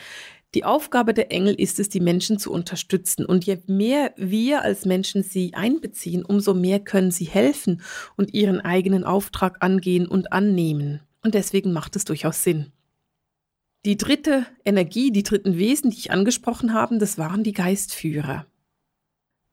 Die 0.54 0.64
Aufgabe 0.64 1.14
der 1.14 1.32
Engel 1.32 1.54
ist 1.54 1.80
es, 1.80 1.88
die 1.88 2.00
Menschen 2.00 2.38
zu 2.38 2.52
unterstützen. 2.52 3.26
Und 3.26 3.44
je 3.44 3.58
mehr 3.66 4.14
wir 4.16 4.62
als 4.62 4.84
Menschen 4.84 5.24
sie 5.24 5.52
einbeziehen, 5.54 6.24
umso 6.24 6.54
mehr 6.54 6.78
können 6.78 7.10
sie 7.10 7.24
helfen 7.24 7.82
und 8.16 8.32
ihren 8.34 8.60
eigenen 8.60 9.02
Auftrag 9.02 9.56
angehen 9.60 10.06
und 10.06 10.32
annehmen. 10.32 11.00
Und 11.22 11.34
deswegen 11.34 11.72
macht 11.72 11.96
es 11.96 12.04
durchaus 12.04 12.44
Sinn. 12.44 12.70
Die 13.84 13.96
dritte 13.96 14.46
Energie, 14.64 15.10
die 15.10 15.24
dritten 15.24 15.58
Wesen, 15.58 15.90
die 15.90 15.98
ich 15.98 16.12
angesprochen 16.12 16.72
habe, 16.72 16.96
das 16.98 17.18
waren 17.18 17.42
die 17.42 17.52
Geistführer. 17.52 18.46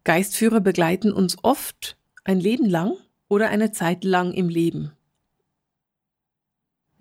Geistführer 0.03 0.61
begleiten 0.61 1.11
uns 1.11 1.37
oft 1.43 1.97
ein 2.23 2.39
Leben 2.39 2.65
lang 2.65 2.93
oder 3.27 3.49
eine 3.49 3.71
Zeit 3.71 4.03
lang 4.03 4.33
im 4.33 4.49
Leben. 4.49 4.91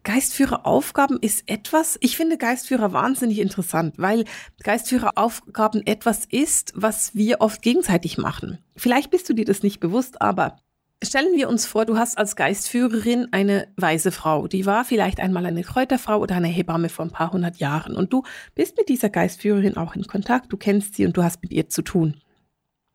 Geistführeraufgaben 0.03 1.19
ist 1.21 1.49
etwas, 1.49 1.99
ich 2.01 2.17
finde 2.17 2.39
Geistführer 2.39 2.93
wahnsinnig 2.93 3.39
interessant, 3.39 3.95
weil 3.99 4.25
Geistführeraufgaben 4.63 5.87
etwas 5.87 6.25
ist, 6.25 6.73
was 6.75 7.15
wir 7.15 7.41
oft 7.41 7.63
gegenseitig 7.63 8.19
machen. 8.19 8.59
Vielleicht 8.77 9.11
bist 9.11 9.29
du 9.29 9.35
dir 9.35 9.45
das 9.45 9.63
nicht 9.63 9.81
bewusst, 9.81 10.23
aber 10.23 10.57
stellen 11.03 11.37
wir 11.37 11.49
uns 11.49 11.67
vor, 11.67 11.85
du 11.85 11.97
hast 11.97 12.19
als 12.19 12.37
Geistführerin 12.37 13.29
eine 13.33 13.69
weise 13.77 14.13
Frau, 14.13 14.47
die 14.47 14.67
war 14.67 14.85
vielleicht 14.85 15.21
einmal 15.21 15.47
eine 15.47 15.63
Kräuterfrau 15.63 16.19
oder 16.19 16.37
eine 16.37 16.49
Hebamme 16.49 16.89
vor 16.89 17.05
ein 17.05 17.11
paar 17.11 17.33
hundert 17.33 17.57
Jahren 17.57 17.97
und 17.97 18.13
du 18.13 18.23
bist 18.55 18.77
mit 18.77 18.89
dieser 18.89 19.11
Geistführerin 19.11 19.77
auch 19.77 19.95
in 19.95 20.07
Kontakt, 20.07 20.53
du 20.53 20.57
kennst 20.57 20.95
sie 20.95 21.07
und 21.07 21.17
du 21.17 21.23
hast 21.23 21.43
mit 21.43 21.53
ihr 21.53 21.69
zu 21.69 21.83
tun. 21.83 22.21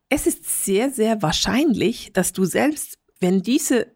Es 0.09 0.27
ist 0.27 0.65
sehr, 0.65 0.91
sehr 0.91 1.21
wahrscheinlich, 1.21 2.13
dass 2.13 2.31
du 2.31 2.45
selbst, 2.45 2.99
wenn 3.19 3.41
diese 3.41 3.87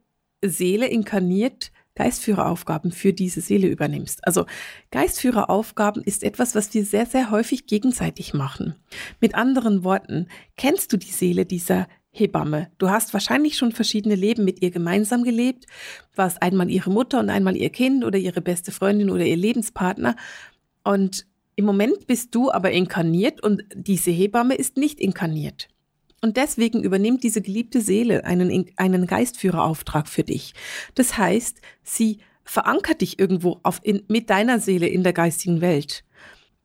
Seele 0.44 0.88
inkarniert 0.88 1.72
Geistführeraufgaben 2.00 2.94
für 2.94 3.12
diese 3.12 3.41
Seele 3.41 3.68
übernimmst. 3.68 4.25
Also 4.25 4.46
Geistführeraufgaben 4.89 6.01
ist 6.01 6.24
etwas, 6.24 6.56
was 6.56 6.74
wir 6.74 6.86
sehr, 6.86 7.06
sehr 7.06 7.29
häufig 7.29 7.68
gegenseitig 7.68 8.34
machen. 8.34 8.75
Mit 9.20 9.36
anderen 9.36 9.84
Worten, 9.84 10.27
kennst 10.56 10.94
du 10.94 10.98
die 10.98 11.12
Seele 11.12 11.46
dieser 11.46 11.88
Hebamme. 12.12 12.72
Du 12.77 12.89
hast 12.89 13.13
wahrscheinlich 13.13 13.58
schon 13.58 13.74
verschiedene 13.74 14.15
Leben 14.15 14.46
mit 14.46 14.62
ihr 14.62 14.72
gemeinsam 14.72 15.24
gelebt, 15.24 15.65
warst 16.15 16.41
einmal 16.41 16.70
ihre 16.70 16.89
Mutter 16.89 17.20
und 17.20 17.29
einmal 17.29 17.58
ihr 17.58 17.70
Kind 17.70 18.06
oder 18.06 18.18
ihre 18.18 18.39
beste 18.39 18.72
Freundin 18.72 19.10
oder 19.10 19.25
ihr 19.25 19.36
Lebenspartner. 19.36 20.15
Und 20.86 21.27
im 21.58 21.65
Moment 21.65 22.08
bist 22.08 22.34
du 22.34 22.50
aber 22.50 22.72
inkarniert 22.72 23.44
und 23.44 23.63
diese 23.75 24.12
Hebamme 24.12 24.56
ist 24.56 24.77
nicht 24.77 25.01
inkarniert. 25.01 25.68
Und 26.22 26.38
deswegen 26.38 26.84
übernimmt 26.84 27.24
diese 27.24 27.42
geliebte 27.42 27.82
Seele 27.82 28.26
einen, 28.26 28.66
einen 28.76 29.08
Geistführerauftrag 29.08 30.08
für 30.08 30.24
dich. 30.24 30.54
Das 30.96 31.18
heißt, 31.18 31.62
sie 31.84 32.20
verankert 32.44 33.02
dich 33.02 33.20
irgendwo 33.20 33.60
auf 33.64 33.80
in, 33.84 34.04
mit 34.08 34.30
deiner 34.30 34.60
Seele 34.60 34.88
in 34.88 35.04
der 35.04 35.14
geistigen 35.14 35.62
Welt. 35.62 36.04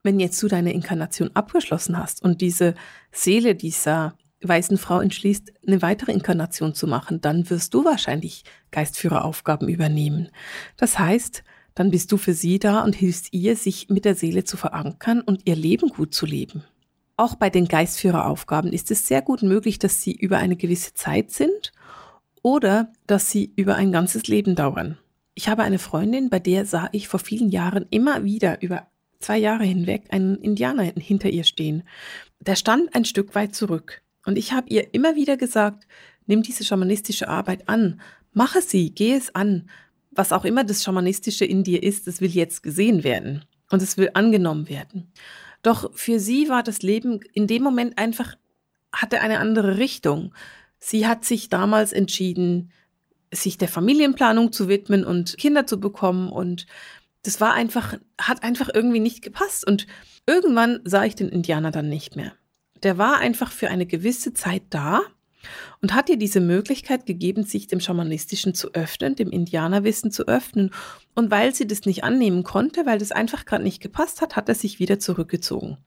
Wenn 0.03 0.19
jetzt 0.21 0.43
du 0.43 0.49
deine 0.49 0.73
Inkarnation 0.73 1.31
abgeschlossen 1.35 1.99
hast 1.99 2.23
und 2.23 2.41
diese 2.41 2.75
Seele 3.13 3.55
dieser 3.55 4.17
weißen 4.43 4.77
Frau 4.77 5.01
entschließt, 5.01 5.53
eine 5.67 5.83
weitere 5.83 6.13
Inkarnation 6.13 6.75
zu 6.75 6.87
machen, 6.87 7.21
dann 7.21 7.49
wirst 7.49 7.75
du 7.75 7.85
wahrscheinlich 7.85 8.45
Geistführeraufgaben 8.71 9.69
übernehmen. 9.69 10.29
Das 10.77 10.99
heißt, 10.99 11.45
dann 11.75 11.91
bist 11.91 12.13
du 12.13 12.17
für 12.17 12.35
sie 12.35 12.59
da 12.59 12.83
und 12.83 12.95
hilfst 12.95 13.33
ihr, 13.33 13.57
sich 13.57 13.89
mit 13.89 14.05
der 14.05 14.15
Seele 14.15 14.45
zu 14.45 14.57
verankern 14.57 15.21
und 15.21 15.43
ihr 15.45 15.57
Leben 15.57 15.89
gut 15.89 16.15
zu 16.15 16.27
leben. 16.27 16.65
Auch 17.17 17.37
bei 17.37 17.49
den 17.49 17.69
Geistführeraufgaben 17.69 18.73
ist 18.73 18.91
es 18.91 19.07
sehr 19.07 19.23
gut 19.23 19.43
möglich, 19.43 19.79
dass 19.79 20.03
sie 20.03 20.13
über 20.13 20.39
eine 20.39 20.57
gewisse 20.57 20.95
Zeit 20.95 21.31
sind 21.31 21.73
oder 22.43 22.93
dass 23.07 23.31
sie 23.31 23.53
über 23.55 23.77
ein 23.77 23.93
ganzes 23.93 24.27
Leben 24.27 24.57
dauern. 24.57 24.99
Ich 25.35 25.49
habe 25.49 25.63
eine 25.63 25.79
Freundin, 25.79 26.29
bei 26.29 26.41
der 26.41 26.67
sah 26.67 26.89
ich 26.93 27.09
vor 27.09 27.21
vielen 27.21 27.51
Jahren 27.51 27.87
immer 27.91 28.25
wieder 28.25 28.63
über 28.63 28.89
zwei 29.21 29.39
Jahre 29.39 29.65
hinweg 29.65 30.05
einen 30.11 30.37
Indianer 30.37 30.93
hinter 30.97 31.31
ihr 31.31 31.45
stehen. 31.45 31.85
Der 32.41 32.57
stand 32.57 32.95
ein 32.95 33.05
Stück 33.05 33.35
weit 33.35 33.55
zurück. 33.55 34.03
Und 34.27 34.37
ich 34.37 34.53
habe 34.53 34.69
ihr 34.69 34.93
immer 34.93 35.17
wieder 35.17 35.37
gesagt, 35.37 35.87
nimm 36.27 36.43
diese 36.43 36.65
schamanistische 36.65 37.29
Arbeit 37.29 37.69
an, 37.69 38.01
mache 38.33 38.61
sie, 38.61 38.91
geh 38.91 39.15
es 39.15 39.35
an. 39.35 39.71
Was 40.11 40.33
auch 40.33 40.45
immer 40.45 40.65
das 40.65 40.83
Schamanistische 40.83 41.45
in 41.45 41.65
dir 41.65 41.83
ist, 41.83 42.07
das 42.07 42.21
will 42.21 42.31
jetzt 42.31 42.63
gesehen 42.63 43.05
werden 43.05 43.45
und 43.71 43.83
es 43.83 43.97
will 43.97 44.11
angenommen 44.15 44.69
werden. 44.69 45.13
Doch 45.65 45.91
für 45.95 46.21
sie 46.21 46.49
war 46.49 46.63
das 46.63 46.83
Leben 46.83 47.21
in 47.33 47.49
dem 47.49 47.63
Moment 47.63 47.99
einfach, 47.99 48.37
hatte 48.93 49.21
eine 49.23 49.41
andere 49.41 49.79
Richtung. 49.79 50.35
Sie 50.79 51.09
hat 51.09 51.25
sich 51.25 51.49
damals 51.49 51.93
entschieden, 51.93 52.71
sich 53.33 53.59
der 53.59 53.69
Familienplanung 53.69 54.53
zu 54.53 54.69
widmen 54.69 55.05
und 55.05 55.37
Kinder 55.39 55.67
zu 55.67 55.81
bekommen 55.81 56.29
und 56.29 56.67
das 57.23 57.41
war 57.41 57.55
einfach, 57.55 57.97
hat 58.21 58.43
einfach 58.43 58.69
irgendwie 58.73 59.01
nicht 59.01 59.23
gepasst 59.23 59.67
und 59.67 59.87
irgendwann 60.27 60.81
sah 60.85 61.05
ich 61.05 61.15
den 61.15 61.31
Indianer 61.31 61.71
dann 61.71 61.89
nicht 61.89 62.15
mehr. 62.15 62.35
Der 62.83 62.99
war 62.99 63.17
einfach 63.19 63.51
für 63.51 63.69
eine 63.69 63.87
gewisse 63.87 64.35
Zeit 64.35 64.65
da 64.69 65.01
und 65.81 65.95
hat 65.95 66.11
ihr 66.11 66.19
diese 66.19 66.41
Möglichkeit 66.41 67.07
gegeben, 67.07 67.45
sich 67.45 67.67
dem 67.67 67.81
Schamanistischen 67.81 68.55
zu 68.55 68.75
öffnen, 68.75 69.17
dem 69.17 69.31
Indianerwissen 69.31 70.11
zu 70.11 70.29
öffnen. 70.29 70.71
Und 71.15 71.31
weil 71.31 71.55
sie 71.55 71.67
das 71.67 71.87
nicht 71.87 72.03
annehmen 72.03 72.43
konnte, 72.43 72.87
weil 72.87 72.99
das 72.99 73.13
einfach 73.13 73.45
gerade 73.45 73.63
nicht 73.63 73.81
gepasst 73.81 74.21
hat, 74.21 74.35
hat 74.35 74.49
er 74.49 74.57
sich 74.57 74.81
wieder 74.81 74.99
zurückgezogen. 74.99 75.79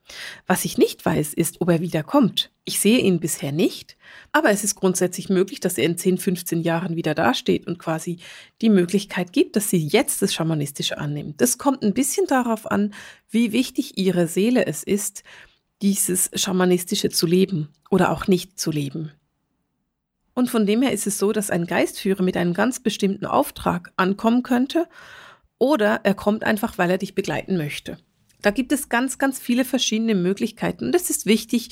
Was 0.46 0.64
ich 0.64 0.78
nicht 0.78 1.06
weiß, 1.06 1.34
ist, 1.34 1.60
ob 1.60 1.70
er 1.70 1.82
wieder 1.82 2.04
kommt. 2.04 2.52
Ich 2.64 2.80
sehe 2.80 3.00
ihn 3.00 3.20
bisher 3.20 3.52
nicht, 3.52 3.98
aber 4.32 4.52
es 4.52 4.64
ist 4.64 4.76
grundsätzlich 4.76 5.30
möglich, 5.30 5.60
dass 5.60 5.78
er 5.78 5.86
in 5.86 5.98
10, 5.98 6.18
15 6.18 6.62
Jahren 6.62 6.96
wieder 6.96 7.14
dasteht 7.14 7.68
und 7.68 7.78
quasi 7.78 8.20
die 8.62 8.70
Möglichkeit 8.70 9.34
gibt, 9.34 9.56
dass 9.56 9.70
sie 9.70 9.86
jetzt 9.86 10.22
das 10.22 10.34
Schamanistische 10.34 10.98
annimmt. 10.98 11.42
Das 11.42 11.58
kommt 11.58 11.84
ein 11.84 11.94
bisschen 11.94 12.28
darauf 12.28 12.70
an, 12.70 12.94
wie 13.30 13.52
wichtig 13.52 13.98
ihre 13.98 14.28
Seele 14.28 14.66
es 14.66 14.84
ist, 14.84 15.24
dieses 15.82 16.32
Schamanistische 16.34 17.10
zu 17.10 17.26
leben 17.26 17.70
oder 17.90 18.12
auch 18.12 18.28
nicht 18.28 18.60
zu 18.60 18.72
leben. 18.72 19.12
Und 20.38 20.52
von 20.52 20.68
dem 20.68 20.84
her 20.84 20.92
ist 20.92 21.08
es 21.08 21.18
so, 21.18 21.32
dass 21.32 21.50
ein 21.50 21.66
Geistführer 21.66 22.22
mit 22.22 22.38
einem 22.38 22.54
ganz 22.54 22.80
bestimmten 22.80 23.26
Auftrag 23.26 23.92
ankommen 23.98 24.44
könnte 24.44 24.88
oder 25.58 26.02
er 26.04 26.14
kommt 26.14 26.44
einfach, 26.44 26.78
weil 26.78 26.92
er 26.92 27.00
dich 27.00 27.16
begleiten 27.16 27.58
möchte. 27.58 27.98
Da 28.44 28.52
gibt 28.52 28.72
es 28.72 28.88
ganz, 28.88 29.18
ganz 29.18 29.40
viele 29.40 29.66
verschiedene 29.66 30.14
Möglichkeiten 30.14 30.86
und 30.86 30.94
es 30.94 31.10
ist 31.10 31.26
wichtig, 31.26 31.70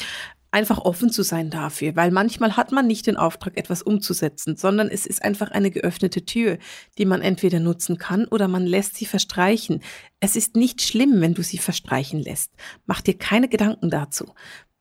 einfach 0.50 0.80
offen 0.80 1.12
zu 1.12 1.22
sein 1.22 1.52
dafür, 1.52 1.96
weil 1.96 2.10
manchmal 2.10 2.58
hat 2.58 2.72
man 2.72 2.88
nicht 2.88 3.06
den 3.06 3.18
Auftrag, 3.18 3.56
etwas 3.56 3.84
umzusetzen, 3.84 4.58
sondern 4.58 4.90
es 4.90 5.06
ist 5.06 5.24
einfach 5.24 5.52
eine 5.52 5.70
geöffnete 5.70 6.26
Tür, 6.26 6.58
die 6.98 7.06
man 7.06 7.22
entweder 7.22 7.60
nutzen 7.60 8.00
kann 8.00 8.26
oder 8.26 8.48
man 8.48 8.66
lässt 8.66 8.96
sie 8.96 9.06
verstreichen. 9.06 9.84
Es 10.20 10.36
ist 10.36 10.56
nicht 10.56 10.82
schlimm, 10.82 11.22
wenn 11.22 11.36
du 11.36 11.44
sie 11.44 11.60
verstreichen 11.60 12.20
lässt. 12.20 12.52
Mach 12.88 13.02
dir 13.02 13.16
keine 13.16 13.48
Gedanken 13.48 13.92
dazu. 13.92 14.34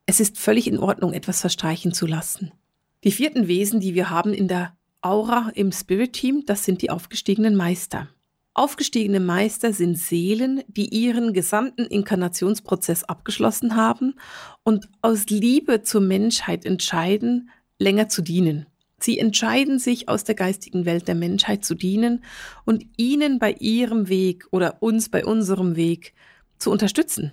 Es 0.07 0.21
ist 0.21 0.39
völlig 0.39 0.69
in 0.69 0.79
Ordnung, 0.79 1.13
etwas 1.13 1.43
verstreichen 1.43 1.93
zu 1.93 2.07
lassen. 2.07 2.51
Die 3.05 3.13
vierten 3.13 3.49
Wesen, 3.49 3.81
die 3.81 3.95
wir 3.95 4.09
haben 4.09 4.33
in 4.33 4.49
der 4.49 4.77
Aura 5.03 5.51
im 5.55 5.73
Spirit 5.73 6.15
Team, 6.15 6.45
das 6.47 6.65
sind 6.65 6.81
die 6.81 6.89
aufgestiegenen 6.89 7.55
Meister. 7.55 8.09
Aufgestiegene 8.55 9.21
Meister 9.21 9.75
sind 9.75 9.99
Seelen, 9.99 10.63
die 10.69 10.89
ihren 10.89 11.35
gesamten 11.35 11.85
Inkarnationsprozess 11.85 13.05
abgeschlossen 13.05 13.77
haben 13.77 14.15
und 14.63 14.89
aus 15.03 15.27
Liebe 15.27 15.83
zur 15.83 16.01
Menschheit 16.01 16.65
entscheiden, 16.65 17.51
länger 17.79 18.09
zu 18.09 18.23
dienen. 18.23 18.67
Sie 18.99 19.19
entscheiden 19.19 19.79
sich, 19.79 20.09
aus 20.09 20.25
der 20.25 20.35
geistigen 20.35 20.87
Welt 20.87 21.07
der 21.07 21.15
Menschheit 21.15 21.63
zu 21.63 21.75
dienen 21.75 22.25
und 22.65 22.87
ihnen 22.97 23.39
bei 23.39 23.53
ihrem 23.53 24.09
Weg 24.09 24.47
oder 24.51 24.83
uns 24.83 25.11
bei 25.11 25.27
unserem 25.27 25.77
Weg 25.77 26.15
zu 26.57 26.71
unterstützen. 26.71 27.33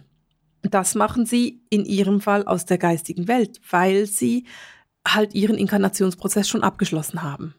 Das 0.64 0.96
machen 0.96 1.26
sie 1.26 1.62
in 1.70 1.86
ihrem 1.86 2.20
Fall 2.20 2.44
aus 2.44 2.66
der 2.66 2.78
geistigen 2.78 3.30
Welt, 3.30 3.62
weil 3.70 4.06
sie 4.06 4.46
halt 5.08 5.34
ihren 5.34 5.58
Inkarnationsprozess 5.58 6.48
schon 6.48 6.64
abgeschlossen 6.64 7.24
haben. 7.24 7.56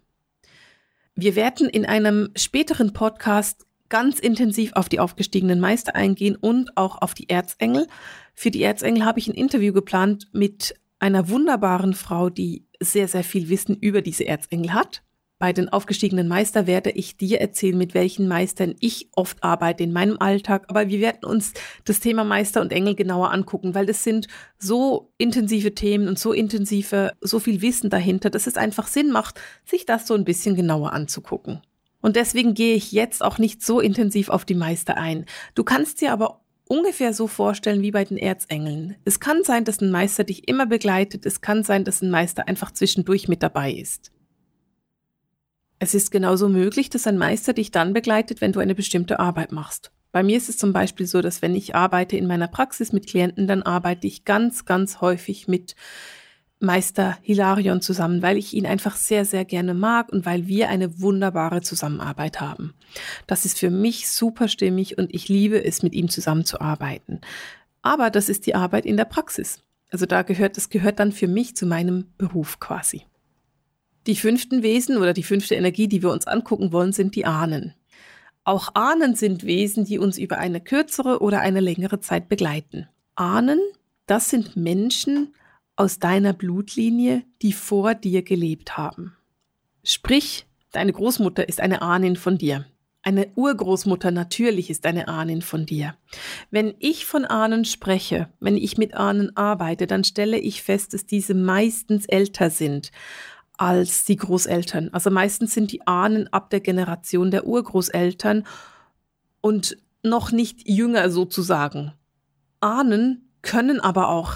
Wir 1.14 1.36
werden 1.36 1.68
in 1.68 1.84
einem 1.84 2.30
späteren 2.36 2.92
Podcast 2.92 3.66
ganz 3.88 4.18
intensiv 4.18 4.72
auf 4.72 4.88
die 4.88 5.00
aufgestiegenen 5.00 5.60
Meister 5.60 5.94
eingehen 5.94 6.36
und 6.36 6.76
auch 6.78 7.02
auf 7.02 7.12
die 7.12 7.28
Erzengel. 7.28 7.86
Für 8.34 8.50
die 8.50 8.62
Erzengel 8.62 9.04
habe 9.04 9.18
ich 9.18 9.28
ein 9.28 9.34
Interview 9.34 9.74
geplant 9.74 10.28
mit 10.32 10.74
einer 10.98 11.28
wunderbaren 11.28 11.92
Frau, 11.92 12.30
die 12.30 12.64
sehr, 12.80 13.06
sehr 13.08 13.24
viel 13.24 13.50
Wissen 13.50 13.76
über 13.76 14.00
diese 14.00 14.26
Erzengel 14.26 14.72
hat. 14.72 15.02
Bei 15.42 15.52
den 15.52 15.70
aufgestiegenen 15.70 16.28
Meister 16.28 16.68
werde 16.68 16.90
ich 16.90 17.16
dir 17.16 17.40
erzählen, 17.40 17.76
mit 17.76 17.94
welchen 17.94 18.28
Meistern 18.28 18.76
ich 18.78 19.08
oft 19.16 19.42
arbeite 19.42 19.82
in 19.82 19.92
meinem 19.92 20.18
Alltag. 20.20 20.66
Aber 20.68 20.86
wir 20.86 21.00
werden 21.00 21.24
uns 21.24 21.52
das 21.84 21.98
Thema 21.98 22.22
Meister 22.22 22.60
und 22.60 22.70
Engel 22.72 22.94
genauer 22.94 23.32
angucken, 23.32 23.74
weil 23.74 23.84
das 23.84 24.04
sind 24.04 24.28
so 24.60 25.12
intensive 25.18 25.74
Themen 25.74 26.06
und 26.06 26.16
so 26.16 26.32
intensive, 26.32 27.10
so 27.20 27.40
viel 27.40 27.60
Wissen 27.60 27.90
dahinter, 27.90 28.30
dass 28.30 28.46
es 28.46 28.56
einfach 28.56 28.86
Sinn 28.86 29.10
macht, 29.10 29.40
sich 29.64 29.84
das 29.84 30.06
so 30.06 30.14
ein 30.14 30.24
bisschen 30.24 30.54
genauer 30.54 30.92
anzugucken. 30.92 31.60
Und 32.00 32.14
deswegen 32.14 32.54
gehe 32.54 32.76
ich 32.76 32.92
jetzt 32.92 33.20
auch 33.20 33.38
nicht 33.38 33.64
so 33.64 33.80
intensiv 33.80 34.28
auf 34.28 34.44
die 34.44 34.54
Meister 34.54 34.96
ein. 34.96 35.26
Du 35.56 35.64
kannst 35.64 36.02
dir 36.02 36.12
aber 36.12 36.44
ungefähr 36.68 37.12
so 37.12 37.26
vorstellen 37.26 37.82
wie 37.82 37.90
bei 37.90 38.04
den 38.04 38.16
Erzengeln. 38.16 38.94
Es 39.04 39.18
kann 39.18 39.42
sein, 39.42 39.64
dass 39.64 39.80
ein 39.80 39.90
Meister 39.90 40.22
dich 40.22 40.46
immer 40.46 40.66
begleitet. 40.66 41.26
Es 41.26 41.40
kann 41.40 41.64
sein, 41.64 41.82
dass 41.82 42.00
ein 42.00 42.12
Meister 42.12 42.46
einfach 42.46 42.70
zwischendurch 42.70 43.26
mit 43.26 43.42
dabei 43.42 43.72
ist. 43.72 44.12
Es 45.82 45.94
ist 45.94 46.12
genauso 46.12 46.48
möglich, 46.48 46.90
dass 46.90 47.08
ein 47.08 47.18
Meister 47.18 47.54
dich 47.54 47.72
dann 47.72 47.92
begleitet, 47.92 48.40
wenn 48.40 48.52
du 48.52 48.60
eine 48.60 48.76
bestimmte 48.76 49.18
Arbeit 49.18 49.50
machst. 49.50 49.90
Bei 50.12 50.22
mir 50.22 50.36
ist 50.36 50.48
es 50.48 50.56
zum 50.56 50.72
Beispiel 50.72 51.06
so, 51.06 51.22
dass 51.22 51.42
wenn 51.42 51.56
ich 51.56 51.74
arbeite 51.74 52.16
in 52.16 52.28
meiner 52.28 52.46
Praxis 52.46 52.92
mit 52.92 53.08
Klienten, 53.08 53.48
dann 53.48 53.64
arbeite 53.64 54.06
ich 54.06 54.24
ganz, 54.24 54.64
ganz 54.64 55.00
häufig 55.00 55.48
mit 55.48 55.74
Meister 56.60 57.18
Hilarion 57.22 57.80
zusammen, 57.80 58.22
weil 58.22 58.36
ich 58.36 58.54
ihn 58.54 58.64
einfach 58.64 58.94
sehr, 58.94 59.24
sehr 59.24 59.44
gerne 59.44 59.74
mag 59.74 60.12
und 60.12 60.24
weil 60.24 60.46
wir 60.46 60.68
eine 60.68 61.00
wunderbare 61.00 61.62
Zusammenarbeit 61.62 62.40
haben. 62.40 62.74
Das 63.26 63.44
ist 63.44 63.58
für 63.58 63.70
mich 63.70 64.08
super 64.08 64.46
stimmig 64.46 64.98
und 64.98 65.12
ich 65.12 65.28
liebe 65.28 65.64
es, 65.64 65.82
mit 65.82 65.94
ihm 65.94 66.08
zusammenzuarbeiten. 66.08 67.22
Aber 67.82 68.10
das 68.10 68.28
ist 68.28 68.46
die 68.46 68.54
Arbeit 68.54 68.86
in 68.86 68.96
der 68.96 69.06
Praxis. 69.06 69.58
Also 69.90 70.06
da 70.06 70.22
gehört, 70.22 70.56
das 70.56 70.70
gehört 70.70 71.00
dann 71.00 71.10
für 71.10 71.26
mich 71.26 71.56
zu 71.56 71.66
meinem 71.66 72.06
Beruf 72.18 72.60
quasi. 72.60 73.02
Die 74.06 74.16
fünften 74.16 74.62
Wesen 74.62 74.96
oder 74.96 75.12
die 75.12 75.22
fünfte 75.22 75.54
Energie, 75.54 75.86
die 75.86 76.02
wir 76.02 76.10
uns 76.10 76.26
angucken 76.26 76.72
wollen, 76.72 76.92
sind 76.92 77.14
die 77.14 77.24
Ahnen. 77.24 77.74
Auch 78.44 78.74
Ahnen 78.74 79.14
sind 79.14 79.44
Wesen, 79.44 79.84
die 79.84 79.98
uns 79.98 80.18
über 80.18 80.38
eine 80.38 80.60
kürzere 80.60 81.20
oder 81.20 81.40
eine 81.40 81.60
längere 81.60 82.00
Zeit 82.00 82.28
begleiten. 82.28 82.88
Ahnen, 83.14 83.60
das 84.06 84.30
sind 84.30 84.56
Menschen 84.56 85.34
aus 85.76 86.00
deiner 86.00 86.32
Blutlinie, 86.32 87.22
die 87.40 87.52
vor 87.52 87.94
dir 87.94 88.22
gelebt 88.22 88.76
haben. 88.76 89.16
Sprich, 89.84 90.46
deine 90.72 90.92
Großmutter 90.92 91.48
ist 91.48 91.60
eine 91.60 91.82
Ahnin 91.82 92.16
von 92.16 92.38
dir. 92.38 92.66
Eine 93.04 93.28
Urgroßmutter 93.34 94.12
natürlich 94.12 94.70
ist 94.70 94.86
eine 94.86 95.08
Ahnin 95.08 95.42
von 95.42 95.66
dir. 95.66 95.96
Wenn 96.50 96.74
ich 96.78 97.04
von 97.04 97.24
Ahnen 97.24 97.64
spreche, 97.64 98.28
wenn 98.38 98.56
ich 98.56 98.78
mit 98.78 98.94
Ahnen 98.94 99.36
arbeite, 99.36 99.88
dann 99.88 100.04
stelle 100.04 100.38
ich 100.38 100.62
fest, 100.62 100.94
dass 100.94 101.06
diese 101.06 101.34
meistens 101.34 102.06
älter 102.06 102.50
sind 102.50 102.92
als 103.62 104.04
die 104.04 104.16
Großeltern. 104.16 104.88
Also 104.92 105.10
meistens 105.10 105.54
sind 105.54 105.70
die 105.70 105.86
Ahnen 105.86 106.26
ab 106.32 106.50
der 106.50 106.58
Generation 106.58 107.30
der 107.30 107.46
Urgroßeltern 107.46 108.44
und 109.40 109.76
noch 110.02 110.32
nicht 110.32 110.68
jünger 110.68 111.10
sozusagen. 111.10 111.92
Ahnen 112.60 113.30
können 113.40 113.78
aber 113.78 114.08
auch 114.08 114.34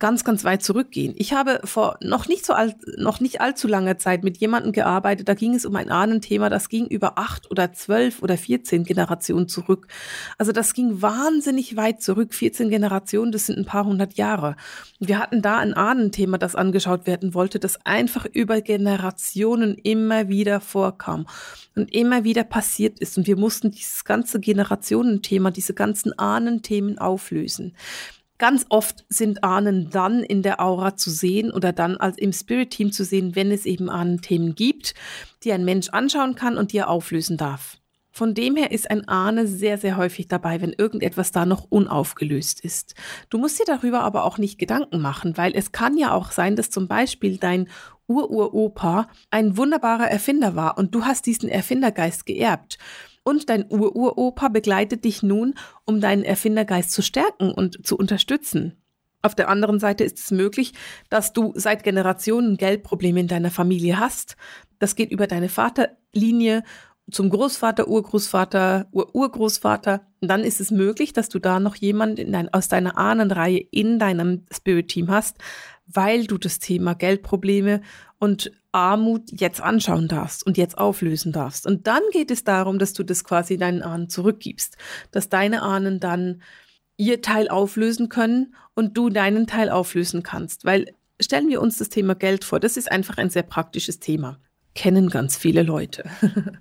ganz, 0.00 0.24
ganz 0.24 0.44
weit 0.44 0.62
zurückgehen. 0.62 1.14
Ich 1.16 1.32
habe 1.34 1.60
vor 1.64 1.98
noch 2.02 2.26
nicht 2.26 2.44
so 2.44 2.54
alt, 2.54 2.74
noch 2.96 3.20
nicht 3.20 3.40
allzu 3.40 3.68
langer 3.68 3.98
Zeit 3.98 4.24
mit 4.24 4.38
jemandem 4.38 4.72
gearbeitet, 4.72 5.28
da 5.28 5.34
ging 5.34 5.54
es 5.54 5.66
um 5.66 5.76
ein 5.76 5.90
Ahnenthema, 5.90 6.48
das 6.48 6.68
ging 6.68 6.86
über 6.86 7.18
acht 7.18 7.50
oder 7.50 7.72
zwölf 7.72 8.22
oder 8.22 8.36
vierzehn 8.36 8.84
Generationen 8.84 9.46
zurück. 9.46 9.86
Also 10.38 10.52
das 10.52 10.74
ging 10.74 11.02
wahnsinnig 11.02 11.76
weit 11.76 12.02
zurück. 12.02 12.34
14 12.34 12.70
Generationen, 12.70 13.30
das 13.30 13.46
sind 13.46 13.58
ein 13.58 13.66
paar 13.66 13.84
hundert 13.84 14.14
Jahre. 14.14 14.56
Wir 14.98 15.18
hatten 15.18 15.42
da 15.42 15.58
ein 15.58 15.74
Ahnenthema, 15.74 16.38
das 16.38 16.56
angeschaut 16.56 17.06
werden 17.06 17.34
wollte, 17.34 17.58
das 17.58 17.84
einfach 17.84 18.24
über 18.24 18.62
Generationen 18.62 19.74
immer 19.74 20.28
wieder 20.28 20.60
vorkam 20.60 21.26
und 21.76 21.92
immer 21.92 22.24
wieder 22.24 22.44
passiert 22.44 22.98
ist. 23.00 23.18
Und 23.18 23.26
wir 23.26 23.36
mussten 23.36 23.70
dieses 23.70 24.04
ganze 24.04 24.40
Generationenthema, 24.40 25.50
diese 25.50 25.74
ganzen 25.74 26.18
Ahnenthemen 26.18 26.98
auflösen. 26.98 27.74
Ganz 28.40 28.64
oft 28.70 29.04
sind 29.10 29.44
Ahnen 29.44 29.90
dann 29.90 30.22
in 30.22 30.40
der 30.40 30.60
Aura 30.60 30.96
zu 30.96 31.10
sehen 31.10 31.50
oder 31.50 31.74
dann 31.74 31.98
im 32.16 32.32
Spirit-Team 32.32 32.90
zu 32.90 33.04
sehen, 33.04 33.36
wenn 33.36 33.52
es 33.52 33.66
eben 33.66 33.90
Ahnenthemen 33.90 34.54
gibt, 34.54 34.94
die 35.44 35.52
ein 35.52 35.66
Mensch 35.66 35.90
anschauen 35.90 36.36
kann 36.36 36.56
und 36.56 36.72
die 36.72 36.78
er 36.78 36.88
auflösen 36.88 37.36
darf. 37.36 37.76
Von 38.10 38.32
dem 38.32 38.56
her 38.56 38.72
ist 38.72 38.90
ein 38.90 39.06
Ahne 39.06 39.46
sehr, 39.46 39.76
sehr 39.76 39.98
häufig 39.98 40.26
dabei, 40.26 40.62
wenn 40.62 40.72
irgendetwas 40.72 41.32
da 41.32 41.44
noch 41.44 41.66
unaufgelöst 41.68 42.64
ist. 42.64 42.94
Du 43.28 43.36
musst 43.36 43.60
dir 43.60 43.66
darüber 43.66 44.00
aber 44.00 44.24
auch 44.24 44.38
nicht 44.38 44.58
Gedanken 44.58 45.02
machen, 45.02 45.36
weil 45.36 45.52
es 45.54 45.70
kann 45.70 45.98
ja 45.98 46.14
auch 46.14 46.30
sein, 46.30 46.56
dass 46.56 46.70
zum 46.70 46.88
Beispiel 46.88 47.36
dein 47.36 47.68
Ururopa 48.06 49.08
ein 49.30 49.58
wunderbarer 49.58 50.10
Erfinder 50.10 50.56
war 50.56 50.78
und 50.78 50.94
du 50.94 51.04
hast 51.04 51.26
diesen 51.26 51.50
Erfindergeist 51.50 52.24
geerbt 52.24 52.78
und 53.24 53.48
dein 53.48 53.70
Ururopa 53.70 54.48
begleitet 54.48 55.04
dich 55.04 55.22
nun, 55.22 55.54
um 55.84 56.00
deinen 56.00 56.24
Erfindergeist 56.24 56.92
zu 56.92 57.02
stärken 57.02 57.52
und 57.52 57.86
zu 57.86 57.96
unterstützen. 57.96 58.76
Auf 59.22 59.34
der 59.34 59.48
anderen 59.48 59.78
Seite 59.78 60.04
ist 60.04 60.18
es 60.18 60.30
möglich, 60.30 60.72
dass 61.10 61.32
du 61.32 61.52
seit 61.54 61.82
Generationen 61.82 62.56
Geldprobleme 62.56 63.20
in 63.20 63.28
deiner 63.28 63.50
Familie 63.50 63.98
hast. 63.98 64.36
Das 64.78 64.94
geht 64.94 65.10
über 65.10 65.26
deine 65.26 65.50
Vaterlinie 65.50 66.62
zum 67.10 67.28
Großvater, 67.28 67.88
Urgroßvater, 67.88 68.88
Ur 68.92 69.14
Urgroßvater. 69.14 70.06
Dann 70.20 70.42
ist 70.42 70.60
es 70.60 70.70
möglich, 70.70 71.12
dass 71.12 71.28
du 71.28 71.38
da 71.38 71.60
noch 71.60 71.76
jemanden 71.76 72.32
dein, 72.32 72.52
aus 72.52 72.68
deiner 72.68 72.96
Ahnenreihe 72.96 73.58
in 73.70 73.98
deinem 73.98 74.46
Spirit-Team 74.50 75.10
hast, 75.10 75.36
weil 75.86 76.26
du 76.26 76.38
das 76.38 76.58
Thema 76.58 76.94
Geldprobleme 76.94 77.82
und 78.20 78.52
Armut 78.70 79.32
jetzt 79.32 79.60
anschauen 79.60 80.06
darfst 80.06 80.46
und 80.46 80.56
jetzt 80.56 80.78
auflösen 80.78 81.32
darfst. 81.32 81.66
Und 81.66 81.88
dann 81.88 82.02
geht 82.12 82.30
es 82.30 82.44
darum, 82.44 82.78
dass 82.78 82.92
du 82.92 83.02
das 83.02 83.24
quasi 83.24 83.56
deinen 83.56 83.82
Ahnen 83.82 84.08
zurückgibst, 84.08 84.76
dass 85.10 85.28
deine 85.28 85.62
Ahnen 85.62 85.98
dann 85.98 86.42
ihr 86.96 87.22
Teil 87.22 87.48
auflösen 87.48 88.08
können 88.08 88.54
und 88.74 88.96
du 88.96 89.08
deinen 89.08 89.48
Teil 89.48 89.70
auflösen 89.70 90.22
kannst. 90.22 90.64
Weil 90.64 90.94
stellen 91.20 91.48
wir 91.48 91.60
uns 91.60 91.78
das 91.78 91.88
Thema 91.88 92.14
Geld 92.14 92.44
vor, 92.44 92.60
das 92.60 92.76
ist 92.76 92.92
einfach 92.92 93.16
ein 93.16 93.30
sehr 93.30 93.42
praktisches 93.42 93.98
Thema. 93.98 94.38
Kennen 94.74 95.08
ganz 95.08 95.36
viele 95.36 95.62
Leute. 95.62 96.04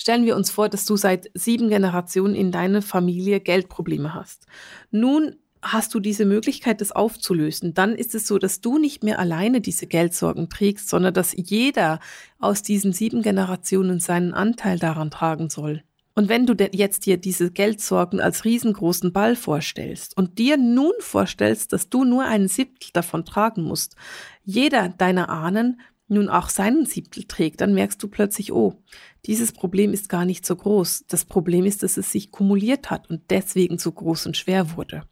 stellen 0.00 0.24
wir 0.24 0.34
uns 0.34 0.50
vor, 0.50 0.70
dass 0.70 0.86
du 0.86 0.96
seit 0.96 1.30
sieben 1.34 1.68
Generationen 1.68 2.34
in 2.34 2.52
deiner 2.52 2.80
Familie 2.80 3.38
Geldprobleme 3.38 4.14
hast. 4.14 4.46
Nun 4.90 5.36
hast 5.62 5.94
du 5.94 6.00
diese 6.00 6.24
Möglichkeit, 6.24 6.80
das 6.80 6.92
aufzulösen, 6.92 7.74
dann 7.74 7.94
ist 7.94 8.14
es 8.14 8.26
so, 8.26 8.38
dass 8.38 8.60
du 8.60 8.78
nicht 8.78 9.04
mehr 9.04 9.18
alleine 9.18 9.60
diese 9.60 9.86
Geldsorgen 9.86 10.48
trägst, 10.48 10.88
sondern 10.88 11.14
dass 11.14 11.34
jeder 11.36 12.00
aus 12.38 12.62
diesen 12.62 12.92
sieben 12.92 13.22
Generationen 13.22 14.00
seinen 14.00 14.32
Anteil 14.32 14.78
daran 14.78 15.10
tragen 15.10 15.50
soll. 15.50 15.82
Und 16.14 16.28
wenn 16.28 16.44
du 16.44 16.54
jetzt 16.72 17.06
dir 17.06 17.16
diese 17.16 17.50
Geldsorgen 17.50 18.20
als 18.20 18.44
riesengroßen 18.44 19.12
Ball 19.12 19.36
vorstellst 19.36 20.16
und 20.16 20.38
dir 20.38 20.56
nun 20.56 20.92
vorstellst, 20.98 21.72
dass 21.72 21.88
du 21.88 22.04
nur 22.04 22.24
einen 22.24 22.48
Siebtel 22.48 22.90
davon 22.92 23.24
tragen 23.24 23.62
musst, 23.62 23.96
jeder 24.44 24.88
deiner 24.88 25.28
Ahnen 25.28 25.80
nun 26.08 26.28
auch 26.28 26.48
seinen 26.48 26.86
Siebtel 26.86 27.24
trägt, 27.24 27.60
dann 27.60 27.72
merkst 27.72 28.02
du 28.02 28.08
plötzlich, 28.08 28.52
oh, 28.52 28.82
dieses 29.26 29.52
Problem 29.52 29.92
ist 29.92 30.08
gar 30.08 30.24
nicht 30.24 30.44
so 30.44 30.56
groß. 30.56 31.04
Das 31.06 31.24
Problem 31.24 31.64
ist, 31.64 31.84
dass 31.84 31.96
es 31.96 32.10
sich 32.10 32.32
kumuliert 32.32 32.90
hat 32.90 33.08
und 33.08 33.22
deswegen 33.30 33.78
so 33.78 33.92
groß 33.92 34.26
und 34.26 34.36
schwer 34.36 34.76
wurde. 34.76 35.04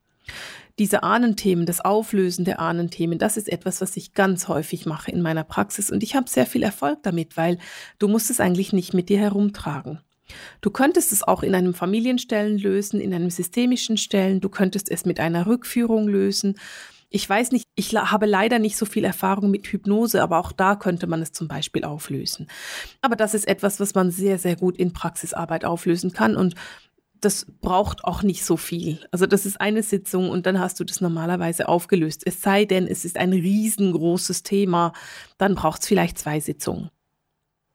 Diese 0.79 1.03
Ahnenthemen, 1.03 1.67
das 1.67 1.81
Auflösen 1.81 2.45
der 2.45 2.61
Ahnenthemen, 2.61 3.19
das 3.19 3.37
ist 3.37 3.49
etwas, 3.49 3.81
was 3.81 3.97
ich 3.97 4.15
ganz 4.15 4.47
häufig 4.47 4.87
mache 4.87 5.11
in 5.11 5.23
meiner 5.23 5.45
Praxis 5.45 5.91
und 5.91 6.03
ich 6.03 6.15
habe 6.15 6.29
sehr 6.29 6.47
viel 6.47 6.63
Erfolg 6.63 7.03
damit, 7.03 7.37
weil 7.37 7.59
du 7.99 8.07
musst 8.07 8.31
es 8.31 8.41
eigentlich 8.41 8.73
nicht 8.73 8.95
mit 8.95 9.09
dir 9.09 9.19
herumtragen. 9.19 10.01
Du 10.61 10.71
könntest 10.71 11.13
es 11.13 11.23
auch 11.23 11.43
in 11.43 11.55
einem 11.55 11.75
Familienstellen 11.75 12.59
lösen, 12.59 13.01
in 13.01 13.15
einem 13.15 13.31
systemischen 13.31 13.97
Stellen, 13.97 14.41
du 14.41 14.49
könntest 14.49 14.91
es 14.91 15.05
mit 15.05 15.21
einer 15.21 15.47
Rückführung 15.47 16.07
lösen. 16.07 16.59
Ich 17.11 17.29
weiß 17.29 17.53
nicht, 17.53 17.65
ich 17.75 17.95
habe 17.95 18.27
leider 18.27 18.59
nicht 18.59 18.77
so 18.77 18.85
viel 18.85 19.05
Erfahrung 19.05 19.51
mit 19.51 19.67
Hypnose, 19.67 20.23
aber 20.23 20.39
auch 20.39 20.53
da 20.53 20.77
könnte 20.77 21.07
man 21.07 21.23
es 21.23 21.33
zum 21.33 21.49
Beispiel 21.49 21.85
auflösen. 21.85 22.49
Aber 23.01 23.17
das 23.17 23.33
ist 23.33 23.49
etwas, 23.49 23.81
was 23.81 23.95
man 23.95 24.11
sehr, 24.11 24.39
sehr 24.39 24.57
gut 24.57 24.77
in 24.77 24.93
Praxisarbeit 24.93 25.65
auflösen 25.65 26.13
kann 26.13 26.37
und 26.37 26.55
das 27.21 27.47
braucht 27.61 28.05
auch 28.05 28.23
nicht 28.23 28.45
so 28.45 28.57
viel. 28.57 29.01
Also 29.11 29.27
das 29.27 29.47
ist 29.47 29.61
eine 29.61 29.83
Sitzung 29.83 30.31
und 30.31 30.47
dann 30.47 30.59
hast 30.61 30.81
du 30.81 30.85
das 30.85 31.01
normalerweise 31.01 31.69
aufgelöst. 31.69 32.23
Es 32.25 32.43
sei 32.43 32.65
denn, 32.65 32.87
es 32.87 33.05
ist 33.05 33.17
ein 33.17 33.33
riesengroßes 33.33 34.43
Thema, 34.43 34.93
dann 35.37 35.55
braucht 35.55 35.83
es 35.83 35.89
vielleicht 35.89 36.19
zwei 36.19 36.41
Sitzungen. 36.41 36.91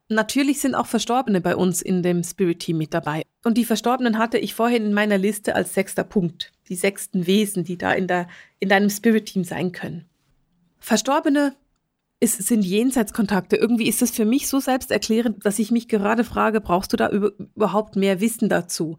Natürlich 0.10 0.60
sind 0.60 0.76
auch 0.76 0.88
Verstorbene 0.88 1.42
bei 1.42 1.56
uns 1.56 1.82
in 1.82 2.04
dem 2.04 2.24
Spirit 2.24 2.60
Team 2.60 2.78
mit 2.78 2.94
dabei. 2.94 3.24
Und 3.44 3.58
die 3.58 3.66
Verstorbenen 3.66 4.18
hatte 4.18 4.38
ich 4.38 4.54
vorhin 4.54 4.86
in 4.86 4.94
meiner 4.94 5.18
Liste 5.18 5.56
als 5.56 5.74
sechster 5.74 6.04
Punkt. 6.04 6.52
Die 6.70 6.76
sechsten 6.76 7.26
Wesen, 7.26 7.64
die 7.64 7.78
da 7.78 7.94
in, 7.94 8.08
der, 8.08 8.28
in 8.60 8.70
deinem 8.70 8.90
Spirit 8.90 9.26
Team 9.26 9.44
sein 9.44 9.72
können. 9.72 10.06
Verstorbene 10.80 11.56
ist, 12.24 12.42
sind 12.42 12.64
Jenseitskontakte. 12.64 13.58
Irgendwie 13.58 13.88
ist 13.88 14.02
es 14.02 14.12
für 14.12 14.26
mich 14.26 14.48
so 14.48 14.60
selbsterklärend, 14.60 15.46
dass 15.46 15.60
ich 15.60 15.72
mich 15.72 15.88
gerade 15.88 16.24
frage, 16.24 16.62
brauchst 16.62 16.94
du 16.94 16.98
da 16.98 17.10
überhaupt 17.10 17.96
mehr 17.96 18.22
Wissen 18.22 18.50
dazu? 18.50 18.98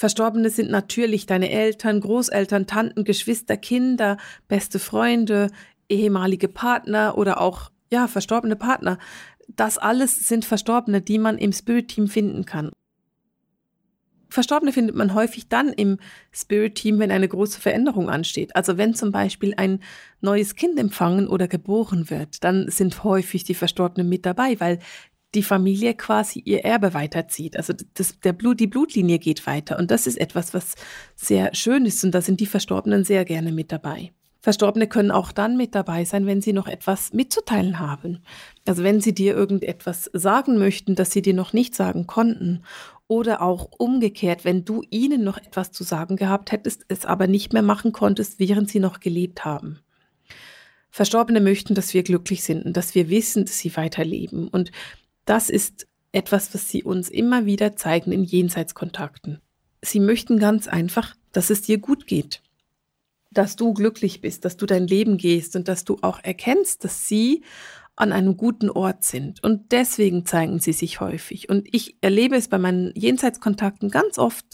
Verstorbene 0.00 0.48
sind 0.48 0.70
natürlich 0.70 1.26
deine 1.26 1.50
Eltern, 1.50 2.00
Großeltern, 2.00 2.66
Tanten, 2.66 3.04
Geschwister, 3.04 3.58
Kinder, 3.58 4.16
beste 4.48 4.78
Freunde, 4.78 5.50
ehemalige 5.90 6.48
Partner 6.48 7.18
oder 7.18 7.38
auch, 7.38 7.70
ja, 7.92 8.08
verstorbene 8.08 8.56
Partner. 8.56 8.96
Das 9.46 9.76
alles 9.76 10.26
sind 10.26 10.46
Verstorbene, 10.46 11.02
die 11.02 11.18
man 11.18 11.36
im 11.36 11.52
Spirit-Team 11.52 12.08
finden 12.08 12.46
kann. 12.46 12.70
Verstorbene 14.30 14.72
findet 14.72 14.96
man 14.96 15.12
häufig 15.12 15.50
dann 15.50 15.70
im 15.70 15.98
Spirit-Team, 16.32 16.98
wenn 16.98 17.10
eine 17.10 17.28
große 17.28 17.60
Veränderung 17.60 18.08
ansteht. 18.08 18.56
Also 18.56 18.78
wenn 18.78 18.94
zum 18.94 19.12
Beispiel 19.12 19.52
ein 19.58 19.80
neues 20.22 20.54
Kind 20.54 20.78
empfangen 20.78 21.28
oder 21.28 21.46
geboren 21.46 22.08
wird, 22.08 22.42
dann 22.42 22.70
sind 22.70 23.04
häufig 23.04 23.44
die 23.44 23.54
Verstorbenen 23.54 24.08
mit 24.08 24.24
dabei, 24.24 24.58
weil 24.60 24.78
die 25.34 25.42
Familie 25.42 25.94
quasi 25.94 26.40
ihr 26.40 26.64
Erbe 26.64 26.94
weiterzieht. 26.94 27.56
Also 27.56 27.72
das, 27.94 28.18
der 28.20 28.32
Blut, 28.32 28.60
die 28.60 28.66
Blutlinie 28.66 29.18
geht 29.18 29.46
weiter. 29.46 29.78
Und 29.78 29.90
das 29.90 30.06
ist 30.06 30.18
etwas, 30.18 30.54
was 30.54 30.74
sehr 31.14 31.54
schön 31.54 31.86
ist. 31.86 32.02
Und 32.04 32.12
da 32.12 32.20
sind 32.20 32.40
die 32.40 32.46
Verstorbenen 32.46 33.04
sehr 33.04 33.24
gerne 33.24 33.52
mit 33.52 33.70
dabei. 33.70 34.12
Verstorbene 34.42 34.88
können 34.88 35.10
auch 35.10 35.32
dann 35.32 35.56
mit 35.56 35.74
dabei 35.74 36.04
sein, 36.04 36.26
wenn 36.26 36.40
sie 36.40 36.54
noch 36.54 36.66
etwas 36.66 37.12
mitzuteilen 37.12 37.78
haben. 37.78 38.22
Also 38.66 38.82
wenn 38.82 39.00
sie 39.00 39.14
dir 39.14 39.36
irgendetwas 39.36 40.10
sagen 40.14 40.58
möchten, 40.58 40.94
das 40.94 41.10
sie 41.10 41.20
dir 41.20 41.34
noch 41.34 41.52
nicht 41.52 41.74
sagen 41.74 42.06
konnten. 42.06 42.62
Oder 43.06 43.42
auch 43.42 43.70
umgekehrt, 43.76 44.44
wenn 44.44 44.64
du 44.64 44.82
ihnen 44.88 45.24
noch 45.24 45.36
etwas 45.36 45.72
zu 45.72 45.84
sagen 45.84 46.16
gehabt 46.16 46.52
hättest, 46.52 46.86
es 46.88 47.04
aber 47.04 47.26
nicht 47.26 47.52
mehr 47.52 47.62
machen 47.62 47.92
konntest, 47.92 48.38
während 48.38 48.70
sie 48.70 48.80
noch 48.80 49.00
gelebt 49.00 49.44
haben. 49.44 49.80
Verstorbene 50.90 51.40
möchten, 51.40 51.74
dass 51.74 51.94
wir 51.94 52.02
glücklich 52.02 52.42
sind 52.42 52.64
und 52.64 52.76
dass 52.76 52.94
wir 52.94 53.10
wissen, 53.10 53.44
dass 53.44 53.58
sie 53.58 53.76
weiterleben. 53.76 54.48
Und 54.48 54.72
das 55.30 55.48
ist 55.48 55.86
etwas, 56.10 56.52
was 56.54 56.68
sie 56.68 56.82
uns 56.82 57.08
immer 57.08 57.46
wieder 57.46 57.76
zeigen 57.76 58.10
in 58.10 58.24
Jenseitskontakten. 58.24 59.40
Sie 59.80 60.00
möchten 60.00 60.40
ganz 60.40 60.66
einfach, 60.66 61.14
dass 61.30 61.50
es 61.50 61.62
dir 61.62 61.78
gut 61.78 62.08
geht, 62.08 62.42
dass 63.30 63.54
du 63.54 63.72
glücklich 63.72 64.20
bist, 64.20 64.44
dass 64.44 64.56
du 64.56 64.66
dein 64.66 64.88
Leben 64.88 65.18
gehst 65.18 65.54
und 65.54 65.68
dass 65.68 65.84
du 65.84 65.98
auch 66.02 66.18
erkennst, 66.24 66.82
dass 66.82 67.06
sie 67.06 67.44
an 67.94 68.10
einem 68.10 68.36
guten 68.36 68.70
Ort 68.70 69.04
sind. 69.04 69.40
Und 69.44 69.70
deswegen 69.70 70.26
zeigen 70.26 70.58
sie 70.58 70.72
sich 70.72 70.98
häufig. 70.98 71.48
Und 71.48 71.72
ich 71.72 71.96
erlebe 72.00 72.34
es 72.34 72.48
bei 72.48 72.58
meinen 72.58 72.92
Jenseitskontakten 72.96 73.88
ganz 73.88 74.18
oft, 74.18 74.46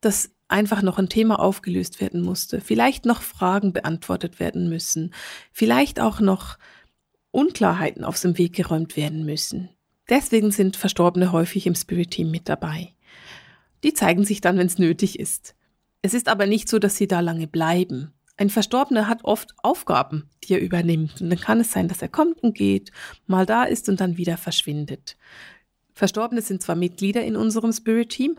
dass 0.00 0.30
einfach 0.48 0.80
noch 0.80 0.98
ein 0.98 1.10
Thema 1.10 1.40
aufgelöst 1.40 2.00
werden 2.00 2.22
musste, 2.22 2.62
vielleicht 2.62 3.04
noch 3.04 3.20
Fragen 3.20 3.74
beantwortet 3.74 4.40
werden 4.40 4.70
müssen, 4.70 5.12
vielleicht 5.52 6.00
auch 6.00 6.20
noch 6.20 6.56
Unklarheiten 7.32 8.02
auf 8.02 8.18
dem 8.18 8.38
Weg 8.38 8.54
geräumt 8.54 8.96
werden 8.96 9.26
müssen. 9.26 9.68
Deswegen 10.08 10.50
sind 10.50 10.76
Verstorbene 10.76 11.32
häufig 11.32 11.66
im 11.66 11.74
Spirit 11.74 12.12
Team 12.12 12.30
mit 12.30 12.48
dabei. 12.48 12.92
Die 13.82 13.92
zeigen 13.92 14.24
sich 14.24 14.40
dann, 14.40 14.58
wenn 14.58 14.66
es 14.66 14.78
nötig 14.78 15.18
ist. 15.18 15.54
Es 16.02 16.14
ist 16.14 16.28
aber 16.28 16.46
nicht 16.46 16.68
so, 16.68 16.78
dass 16.78 16.96
sie 16.96 17.08
da 17.08 17.20
lange 17.20 17.46
bleiben. 17.46 18.12
Ein 18.36 18.50
Verstorbener 18.50 19.08
hat 19.08 19.24
oft 19.24 19.54
Aufgaben, 19.62 20.28
die 20.44 20.54
er 20.54 20.60
übernimmt. 20.60 21.20
Und 21.20 21.30
dann 21.30 21.40
kann 21.40 21.60
es 21.60 21.72
sein, 21.72 21.88
dass 21.88 22.02
er 22.02 22.08
kommt 22.08 22.42
und 22.42 22.54
geht, 22.54 22.92
mal 23.26 23.46
da 23.46 23.64
ist 23.64 23.88
und 23.88 24.00
dann 24.00 24.16
wieder 24.16 24.36
verschwindet. 24.36 25.16
Verstorbene 25.94 26.42
sind 26.42 26.62
zwar 26.62 26.76
Mitglieder 26.76 27.24
in 27.24 27.36
unserem 27.36 27.72
Spirit 27.72 28.10
Team, 28.10 28.36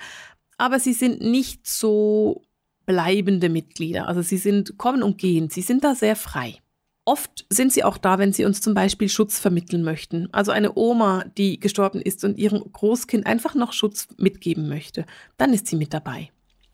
aber 0.57 0.79
sie 0.79 0.93
sind 0.93 1.21
nicht 1.21 1.67
so 1.67 2.43
bleibende 2.85 3.49
Mitglieder. 3.49 4.07
Also 4.07 4.21
sie 4.21 4.37
sind 4.37 4.77
kommen 4.77 5.03
und 5.03 5.17
gehen. 5.17 5.49
Sie 5.49 5.61
sind 5.61 5.83
da 5.83 5.95
sehr 5.95 6.15
frei. 6.15 6.59
Oft 7.07 7.45
sind 7.49 7.71
sie 7.71 7.85
auch 7.85 7.97
da, 7.97 8.19
wenn 8.19 8.33
sie 8.33 8.43
uns 8.43 8.59
zum 8.59 8.73
Beispiel 8.73 9.07
Schutz 9.07 9.39
vermitteln 9.39 9.81
möchten. 9.81 10.27
Also 10.33 10.51
eine 10.51 10.75
Oma, 10.75 11.23
die 11.37 11.57
gestorben 11.57 12.01
ist 12.01 12.25
und 12.25 12.37
ihrem 12.37 12.59
Großkind 12.59 13.25
einfach 13.25 13.55
noch 13.55 13.71
Schutz 13.71 14.09
mitgeben 14.17 14.67
möchte. 14.67 15.05
Dann 15.37 15.53
ist 15.53 15.67
sie 15.67 15.77
mit 15.77 15.93
dabei. 15.93 16.31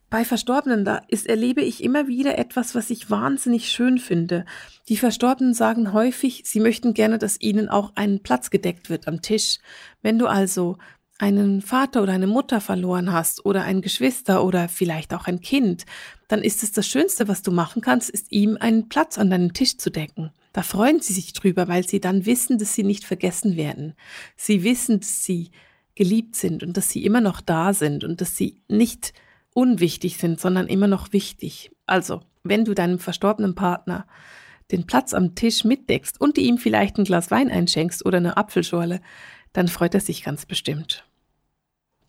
Bei 0.10 0.26
Verstorbenen, 0.26 0.86
da 0.86 1.04
ist, 1.08 1.28
erlebe 1.28 1.62
ich 1.62 1.84
immer 1.84 2.08
wieder 2.08 2.40
etwas, 2.40 2.74
was 2.74 2.90
ich 2.90 3.12
wahnsinnig 3.12 3.70
schön 3.70 4.00
finde. 4.00 4.46
Die 4.90 4.98
Verstorbenen 4.98 5.54
sagen 5.54 5.94
häufig, 5.94 6.42
sie 6.46 6.60
möchten 6.60 6.96
gerne, 6.96 7.20
dass 7.20 7.40
ihnen 7.40 7.70
auch 7.70 7.92
ein 7.94 8.24
Platz 8.24 8.50
gedeckt 8.50 8.90
wird 8.90 9.08
am 9.08 9.22
Tisch. 9.22 9.60
Wenn 10.02 10.18
du 10.18 10.26
also 10.26 10.80
einen 11.24 11.62
Vater 11.62 12.04
oder 12.04 12.12
eine 12.12 12.28
Mutter 12.28 12.60
verloren 12.60 13.14
hast 13.14 13.46
oder 13.46 13.64
ein 13.64 13.82
Geschwister 13.82 14.44
oder 14.44 14.68
vielleicht 14.68 15.14
auch 15.14 15.26
ein 15.26 15.40
Kind, 15.40 15.86
dann 16.28 16.42
ist 16.42 16.64
es 16.64 16.74
das 16.74 16.86
Schönste, 16.86 17.30
was 17.30 17.42
du 17.44 17.52
machen 17.52 17.82
kannst, 17.82 18.10
ist 18.10 18.30
ihm 18.34 18.58
einen 18.60 18.90
Platz 18.90 19.18
an 19.18 19.30
deinem 19.30 19.54
Tisch 19.54 19.78
zu 19.78 19.90
decken. 19.90 20.32
Da 20.52 20.64
freuen 20.64 21.00
sie 21.00 21.14
sich 21.14 21.32
drüber, 21.32 21.70
weil 21.70 21.88
sie 21.88 22.02
dann 22.02 22.26
wissen, 22.26 22.58
dass 22.58 22.76
sie 22.76 22.84
nicht 22.84 23.06
vergessen 23.06 23.56
werden. 23.56 23.94
Sie 24.36 24.66
wissen, 24.66 25.00
dass 25.00 25.24
sie 25.24 25.52
geliebt 25.96 26.36
sind 26.36 26.62
und 26.62 26.76
dass 26.76 26.90
sie 26.90 27.06
immer 27.06 27.22
noch 27.22 27.40
da 27.40 27.74
sind 27.74 28.04
und 28.04 28.20
dass 28.20 28.36
sie 28.36 28.62
nicht 28.68 29.14
unwichtig 29.54 30.18
sind, 30.18 30.42
sondern 30.42 30.68
immer 30.68 30.88
noch 30.88 31.14
wichtig. 31.14 31.72
Also, 31.86 32.20
wenn 32.44 32.66
du 32.66 32.74
deinem 32.74 33.00
verstorbenen 33.00 33.56
Partner 33.56 34.08
den 34.72 34.88
Platz 34.88 35.14
am 35.14 35.36
Tisch 35.36 35.64
mitdeckst 35.64 36.20
und 36.20 36.38
ihm 36.38 36.58
vielleicht 36.58 36.98
ein 36.98 37.06
Glas 37.06 37.32
Wein 37.32 37.50
einschenkst 37.50 38.06
oder 38.06 38.18
eine 38.18 38.36
Apfelschorle, 38.36 39.00
dann 39.54 39.70
freut 39.70 39.94
er 39.94 40.02
sich 40.02 40.24
ganz 40.24 40.46
bestimmt. 40.46 41.06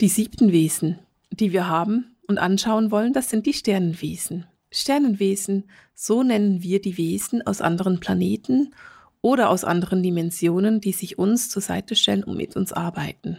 Die 0.01 0.09
siebten 0.09 0.51
Wesen, 0.51 0.99
die 1.31 1.53
wir 1.53 1.69
haben 1.69 2.17
und 2.27 2.39
anschauen 2.39 2.91
wollen, 2.91 3.13
das 3.13 3.31
sind 3.31 3.47
die 3.47 3.53
Sternenwesen. 3.53 4.47
Sternenwesen, 4.71 5.65
so 5.95 6.25
nennen 6.25 6.63
wir 6.63 6.81
die 6.81 6.97
Wesen 6.97 7.47
aus 7.47 7.61
anderen 7.61 8.01
Planeten 8.01 8.75
oder 9.21 9.51
aus 9.51 9.65
anderen 9.65 10.03
Dimensionen, 10.03 10.81
die 10.81 10.93
sich 10.93 11.17
uns 11.17 11.49
zur 11.49 11.63
Seite 11.63 11.95
stellen 11.95 12.25
und 12.25 12.37
mit 12.37 12.57
uns 12.57 12.73
arbeiten. 12.73 13.39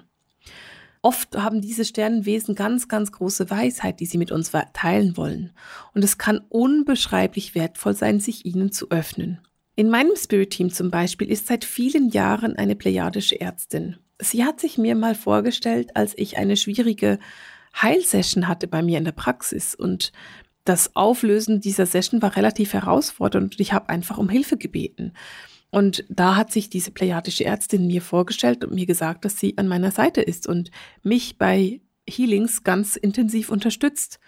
Oft 1.02 1.38
haben 1.38 1.62
diese 1.62 1.86
Sternenwesen 1.86 2.56
ganz, 2.56 2.88
ganz 2.88 3.12
große 3.12 3.50
Weisheit, 3.52 4.00
die 4.00 4.08
sie 4.08 4.18
mit 4.18 4.32
uns 4.32 4.52
teilen 4.74 5.18
wollen. 5.18 5.52
Und 5.94 6.04
es 6.04 6.18
kann 6.18 6.42
unbeschreiblich 6.50 7.54
wertvoll 7.54 7.94
sein, 7.94 8.20
sich 8.20 8.46
ihnen 8.46 8.72
zu 8.72 8.90
öffnen. 8.90 9.40
In 9.76 9.90
meinem 9.90 10.16
Spirit-Team 10.16 10.72
zum 10.72 10.90
Beispiel 10.90 11.30
ist 11.30 11.48
seit 11.48 11.66
vielen 11.66 12.10
Jahren 12.10 12.56
eine 12.56 12.76
plejadische 12.76 13.40
Ärztin. 13.40 13.98
Sie 14.20 14.46
hat 14.46 14.60
sich 14.60 14.78
mir 14.78 14.96
mal 14.96 15.16
vorgestellt, 15.16 15.96
als 15.96 16.14
ich 16.18 16.38
eine 16.38 16.58
schwierige 16.58 17.20
Heilsession 17.80 18.48
hatte 18.48 18.68
bei 18.68 18.82
mir 18.82 18.98
in 18.98 19.06
der 19.06 19.12
Praxis 19.12 19.76
und 19.76 20.12
das 20.64 20.96
Auflösen 20.96 21.62
dieser 21.62 21.86
Session 21.86 22.22
war 22.22 22.36
relativ 22.36 22.74
herausfordernd 22.74 23.54
und 23.54 23.60
ich 23.60 23.74
habe 23.74 23.90
einfach 23.90 24.18
um 24.18 24.30
Hilfe 24.30 24.58
gebeten. 24.58 25.14
Und 25.70 26.06
da 26.10 26.36
hat 26.36 26.52
sich 26.52 26.70
diese 26.70 26.92
plejadische 26.92 27.46
Ärztin 27.46 27.86
mir 27.86 28.02
vorgestellt 28.02 28.64
und 28.64 28.74
mir 28.74 28.86
gesagt, 28.86 29.26
dass 29.26 29.38
sie 29.40 29.58
an 29.58 29.68
meiner 29.68 29.92
Seite 29.92 30.22
ist 30.22 30.48
und 30.48 30.72
mich 31.04 31.38
bei 31.38 31.82
Healings 32.10 32.64
ganz 32.64 32.96
intensiv 32.96 33.50
unterstützt 33.50 34.20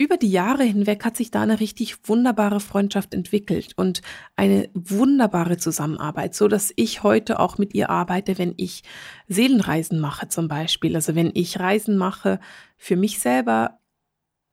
über 0.00 0.16
die 0.16 0.30
Jahre 0.30 0.64
hinweg 0.64 1.04
hat 1.04 1.14
sich 1.14 1.30
da 1.30 1.42
eine 1.42 1.60
richtig 1.60 2.08
wunderbare 2.08 2.60
Freundschaft 2.60 3.12
entwickelt 3.12 3.74
und 3.76 4.00
eine 4.34 4.70
wunderbare 4.72 5.58
Zusammenarbeit, 5.58 6.34
so 6.34 6.48
dass 6.48 6.72
ich 6.76 7.02
heute 7.02 7.38
auch 7.38 7.58
mit 7.58 7.74
ihr 7.74 7.90
arbeite, 7.90 8.38
wenn 8.38 8.54
ich 8.56 8.82
Seelenreisen 9.28 10.00
mache 10.00 10.28
zum 10.28 10.48
Beispiel. 10.48 10.96
Also 10.96 11.14
wenn 11.14 11.30
ich 11.34 11.60
Reisen 11.60 11.98
mache 11.98 12.40
für 12.78 12.96
mich 12.96 13.18
selber. 13.18 13.78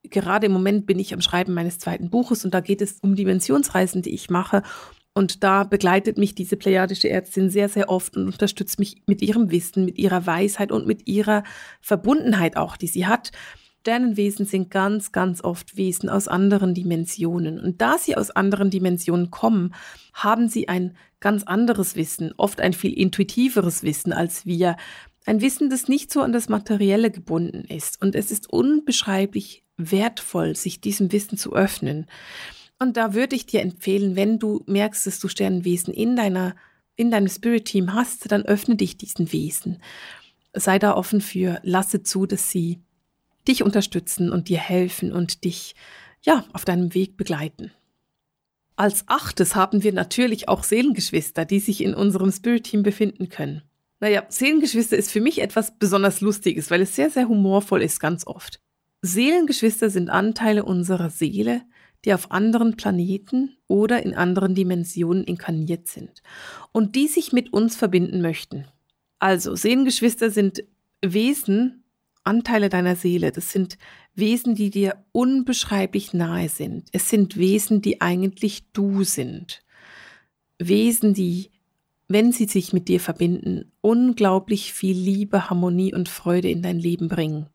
Gerade 0.04 0.48
im 0.48 0.52
Moment 0.52 0.86
bin 0.86 1.00
ich 1.00 1.14
am 1.14 1.22
Schreiben 1.22 1.54
meines 1.54 1.80
zweiten 1.80 2.10
Buches 2.10 2.44
und 2.44 2.54
da 2.54 2.60
geht 2.60 2.82
es 2.82 3.00
um 3.00 3.16
Dimensionsreisen, 3.16 4.02
die 4.02 4.14
ich 4.14 4.30
mache. 4.30 4.64
Und 5.14 5.46
da 5.46 5.64
begleitet 5.64 6.18
mich 6.18 6.36
diese 6.36 6.58
plejadische 6.58 7.10
Ärztin 7.10 7.50
sehr, 7.50 7.70
sehr 7.70 7.88
oft 7.88 8.18
und 8.18 8.26
unterstützt 8.26 8.80
mich 8.80 9.02
mit 9.08 9.22
ihrem 9.22 9.50
Wissen, 9.50 9.86
mit 9.86 9.98
ihrer 9.98 10.26
Weisheit 10.26 10.74
und 10.74 10.86
mit 10.86 11.08
ihrer 11.08 11.44
Verbundenheit 11.80 12.58
auch, 12.58 12.76
die 12.76 12.88
sie 12.88 13.08
hat. 13.08 13.32
Sternenwesen 13.88 14.46
sind 14.46 14.70
ganz, 14.70 15.14
ganz 15.14 15.42
oft 15.42 15.78
Wesen 15.78 16.10
aus 16.10 16.28
anderen 16.28 16.74
Dimensionen. 16.74 17.58
Und 17.58 17.80
da 17.82 17.98
sie 17.98 18.18
aus 18.18 18.32
anderen 18.32 18.70
Dimensionen 18.70 19.32
kommen, 19.32 19.74
haben 20.14 20.50
sie 20.50 20.68
ein 20.68 20.98
ganz 21.22 21.44
anderes 21.44 21.96
Wissen, 21.96 22.34
oft 22.36 22.60
ein 22.60 22.74
viel 22.74 22.92
intuitiveres 22.92 23.84
Wissen 23.84 24.12
als 24.12 24.46
wir. 24.46 24.76
Ein 25.26 25.40
Wissen, 25.40 25.70
das 25.70 25.88
nicht 25.88 26.12
so 26.12 26.20
an 26.20 26.34
das 26.34 26.50
Materielle 26.50 27.12
gebunden 27.12 27.64
ist. 27.64 28.02
Und 28.02 28.16
es 28.16 28.30
ist 28.30 28.52
unbeschreiblich 28.52 29.64
wertvoll, 29.78 30.58
sich 30.58 30.82
diesem 30.82 31.14
Wissen 31.14 31.38
zu 31.38 31.54
öffnen. 31.54 32.08
Und 32.80 32.98
da 32.98 33.14
würde 33.14 33.38
ich 33.38 33.46
dir 33.46 33.62
empfehlen, 33.62 34.18
wenn 34.18 34.38
du 34.38 34.66
merkst, 34.68 35.08
dass 35.08 35.22
du 35.22 35.30
Sternenwesen 35.30 35.94
in 35.94 36.18
deiner 36.18 36.58
in 36.98 37.10
deinem 37.10 37.30
Spirit 37.30 37.66
Team 37.66 37.94
hast, 37.94 38.30
dann 38.32 38.44
öffne 38.44 38.76
dich 38.76 38.98
diesen 38.98 39.32
Wesen. 39.32 39.82
Sei 40.54 40.78
da 40.78 40.96
offen 40.96 41.22
für, 41.22 41.60
lasse 41.62 42.02
zu, 42.02 42.26
dass 42.26 42.50
sie 42.50 42.82
dich 43.48 43.64
unterstützen 43.64 44.32
und 44.32 44.50
dir 44.50 44.60
helfen 44.60 45.12
und 45.12 45.44
dich 45.44 45.76
ja 46.22 46.46
auf 46.54 46.66
deinem 46.66 46.94
Weg 46.94 47.18
begleiten. 47.18 47.72
Als 48.76 49.06
achtes 49.08 49.56
haben 49.56 49.84
wir 49.84 49.92
natürlich 49.92 50.48
auch 50.48 50.64
Seelengeschwister, 50.64 51.46
die 51.46 51.60
sich 51.60 51.82
in 51.82 51.96
unserem 51.96 52.32
Spirit 52.32 52.66
Team 52.66 52.84
befinden 52.84 53.30
können. 53.30 53.64
Naja, 54.00 54.24
Seelengeschwister 54.30 54.96
ist 54.96 55.12
für 55.12 55.22
mich 55.22 55.42
etwas 55.42 55.80
besonders 55.80 56.22
Lustiges, 56.22 56.70
weil 56.70 56.82
es 56.82 56.96
sehr, 56.96 57.10
sehr 57.10 57.28
humorvoll 57.28 57.82
ist, 57.82 58.00
ganz 58.00 58.28
oft. 58.28 58.60
Seelengeschwister 59.02 59.90
sind 59.90 60.10
Anteile 60.10 60.64
unserer 60.64 61.10
Seele, 61.10 61.64
die 62.06 62.14
auf 62.14 62.32
anderen 62.32 62.78
Planeten 62.78 63.58
oder 63.68 64.04
in 64.04 64.14
anderen 64.14 64.54
Dimensionen 64.54 65.24
inkarniert 65.24 65.88
sind 65.88 66.22
und 66.72 66.96
die 66.96 67.08
sich 67.08 67.34
mit 67.34 67.54
uns 67.54 67.76
verbinden 67.76 68.22
möchten. 68.22 68.68
Also, 69.18 69.56
Seelengeschwister 69.56 70.30
sind 70.30 70.64
Wesen, 71.02 71.84
Anteile 72.28 72.70
deiner 72.70 72.96
Seele. 72.96 73.32
Das 73.32 73.52
sind 73.52 73.78
Wesen, 74.14 74.54
die 74.56 74.70
dir 74.70 75.04
unbeschreiblich 75.12 76.14
nahe 76.14 76.50
sind. 76.50 76.90
Es 76.92 77.10
sind 77.10 77.38
Wesen, 77.38 77.82
die 77.82 78.02
eigentlich 78.02 78.72
du 78.74 79.04
sind. 79.04 79.64
Wesen, 80.60 81.14
die, 81.14 81.52
wenn 82.08 82.32
sie 82.32 82.46
sich 82.46 82.74
mit 82.74 82.88
dir 82.88 83.00
verbinden, 83.00 83.72
unglaublich 83.82 84.74
viel 84.74 84.98
Liebe, 84.98 85.50
Harmonie 85.50 85.94
und 85.94 86.10
Freude 86.10 86.50
in 86.50 86.62
dein 86.62 86.80
Leben 86.80 87.08
bringen. 87.08 87.48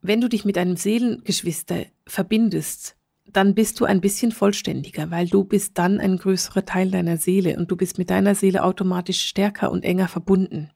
Wenn 0.00 0.20
du 0.20 0.28
dich 0.28 0.44
mit 0.44 0.56
einem 0.56 0.76
Seelengeschwister 0.76 1.86
verbindest, 2.06 2.96
dann 3.32 3.54
bist 3.54 3.78
du 3.80 3.84
ein 3.84 4.00
bisschen 4.00 4.32
vollständiger, 4.32 5.10
weil 5.10 5.28
du 5.28 5.44
bist 5.44 5.76
dann 5.76 6.00
ein 6.00 6.16
größerer 6.16 6.64
Teil 6.64 6.90
deiner 6.90 7.18
Seele 7.18 7.58
und 7.58 7.70
du 7.70 7.76
bist 7.76 7.98
mit 7.98 8.10
deiner 8.10 8.34
Seele 8.34 8.64
automatisch 8.64 9.20
stärker 9.20 9.70
und 9.70 9.84
enger 9.84 10.08
verbunden. 10.08 10.70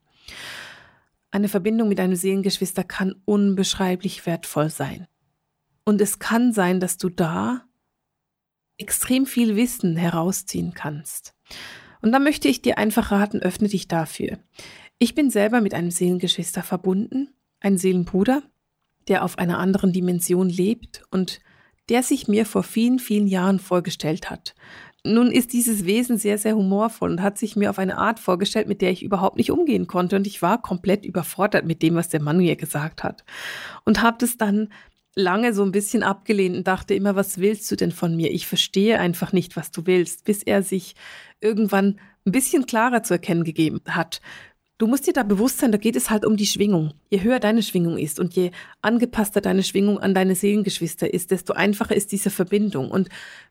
Eine 1.33 1.49
Verbindung 1.49 1.89
mit 1.89 1.99
einem 1.99 2.15
Seelengeschwister 2.15 2.85
kann 2.85 3.15
unbeschreiblich 3.25 4.25
wertvoll 4.27 4.69
sein. 4.69 5.09
Und 5.85 6.01
es 6.03 6.19
kann 6.19 6.53
sein, 6.53 6.79
dass 6.79 6.99
du 6.99 7.09
da 7.09 7.65
extrem 8.77 9.25
viel 9.25 9.57
Wissen 9.57 9.97
herausziehen 9.97 10.75
kannst. 10.75 11.35
Und 12.03 12.13
da 12.13 12.19
möchte 12.19 12.49
ich 12.49 12.61
dir 12.61 12.77
einfach 12.77 13.11
raten, 13.11 13.41
öffne 13.41 13.69
dich 13.69 13.89
dafür. 13.89 14.39
Ich 14.99 15.15
bin 15.15 15.31
selber 15.31 15.63
mit 15.63 15.73
einem 15.73 15.91
Seelengeschwister 15.91 16.63
verbunden, 16.63 17.35
ein 17.61 17.79
Seelenbruder, 17.79 18.43
der 19.09 19.25
auf 19.25 19.39
einer 19.39 19.59
anderen 19.59 19.93
Dimension 19.93 20.51
lebt 20.51 21.03
und 21.11 21.41
der 21.89 22.03
sich 22.03 22.29
mir 22.29 22.45
vor 22.45 22.63
vielen, 22.63 22.99
vielen 22.99 23.27
Jahren 23.27 23.59
vorgestellt 23.59 24.29
hat. 24.29 24.55
Nun 25.05 25.33
ist 25.33 25.53
dieses 25.53 25.85
Wesen 25.85 26.17
sehr, 26.17 26.39
sehr 26.39 26.55
humorvoll 26.55 27.11
und 27.11 27.23
hat 27.23 27.37
sich 27.37 27.57
mir 27.57 27.71
auf 27.71 27.79
eine 27.81 27.99
Art 27.99 28.21
vorgestellt, 28.21 28.69
mit 28.69 28.81
der 28.81 28.93
ich 28.93 29.03
überhaupt 29.03 29.37
nicht 29.37 29.51
umgehen 29.51 29.89
konnte. 29.89 30.15
Und 30.15 30.27
ich 30.29 30.43
war 30.43 30.63
komplett 30.63 31.05
überfordert 31.05 31.67
mit 31.67 31.83
dem, 31.83 31.97
was 31.97 32.09
der 32.09 32.23
Mann 32.23 32.37
mir 32.37 32.55
gesagt 32.55 33.03
hat. 33.03 33.25
Und 33.85 34.01
habe 34.01 34.19
das 34.21 34.37
dann 34.37 34.69
lange 35.17 35.55
so 35.55 35.65
ein 35.65 35.73
bisschen 35.73 36.05
abgelehnt 36.05 36.57
und 36.57 36.67
dachte 36.69 36.95
immer, 36.95 37.17
was 37.17 37.39
willst 37.39 37.71
du 37.71 37.77
denn 37.77 37.91
von 37.91 38.15
mir? 38.15 38.31
Ich 38.31 38.47
verstehe 38.47 39.01
einfach 39.01 39.33
nicht, 39.33 39.57
was 39.57 39.73
du 39.73 39.87
willst, 39.87 40.25
bis 40.25 40.43
er 40.43 40.63
sich 40.63 40.95
irgendwann 41.41 41.99
ein 42.25 42.33
bisschen 42.33 42.67
klarer 42.67 43.03
zu 43.03 43.15
erkennen 43.15 43.45
gegeben 43.45 43.81
hat. 43.89 44.21
Du 44.79 44.87
musst 44.87 45.07
dir 45.07 45.13
da 45.13 45.23
bewusst 45.23 45.59
sein, 45.59 45.71
da 45.71 45.79
geht 45.79 45.97
es 45.97 46.11
halt 46.11 46.25
um 46.25 46.37
die 46.37 46.47
Schwingung. 46.47 46.95
Je 47.11 47.23
höher 47.23 47.41
deine 47.41 47.63
Schwingung 47.63 47.99
ist 47.99 48.19
und 48.19 48.35
je 48.35 48.51
angepasster 48.81 49.41
deine 49.41 49.63
Schwingung 49.63 49.99
an 49.99 50.15
deine 50.15 50.35
Seelengeschwister 50.35 51.13
ist, 51.13 51.31
desto 51.31 51.53
einfacher 51.53 51.95
ist 51.95 52.11
diese 52.11 52.31
Verbindung. 52.31 52.91
Und 52.91 53.09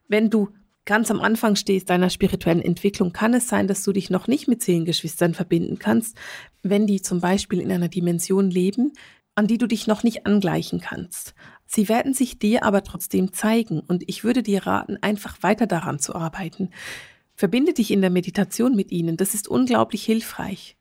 wenn 0.08 0.30
du 0.30 0.50
ganz 0.86 1.12
am 1.12 1.22
Anfang 1.22 1.56
stehst 1.56 1.89
deiner 1.89 2.10
spirituellen 2.10 2.62
Entwicklung, 2.62 3.13
kann 3.13 3.34
es 3.34 3.48
sein, 3.48 3.67
dass 3.67 3.84
du 3.84 3.91
dich 3.91 4.10
noch 4.10 4.28
nicht 4.28 4.48
mit 4.48 4.62
Seelengeschwistern 4.62 5.34
verbinden 5.34 5.80
kannst, 5.80 6.17
wenn 6.63 6.88
die 6.88 7.02
zum 7.02 7.22
Beispiel 7.22 7.60
in 7.60 7.72
einer 7.72 7.89
Dimension 7.89 8.50
leben, 8.50 8.94
an 9.36 9.48
die 9.48 9.58
du 9.58 9.67
dich 9.67 9.88
noch 9.88 10.04
nicht 10.04 10.26
angleichen 10.26 10.82
kannst. 10.82 11.34
Sie 11.65 11.88
werden 11.88 12.13
sich 12.13 12.38
dir 12.38 12.63
aber 12.63 12.84
trotzdem 12.84 13.32
zeigen 13.32 13.80
und 13.80 14.04
ich 14.08 14.24
würde 14.24 14.44
dir 14.44 14.67
raten, 14.67 14.98
einfach 15.02 15.41
weiter 15.41 15.67
daran 15.67 16.00
zu 16.00 16.15
arbeiten. 16.15 16.70
Verbinde 17.36 17.74
dich 17.74 17.91
in 17.91 18.02
der 18.02 18.10
Meditation 18.10 18.76
mit 18.76 18.91
ihnen, 18.91 19.17
das 19.17 19.34
ist 19.34 19.48
unglaublich 19.48 20.04
hilfreich 20.04 20.78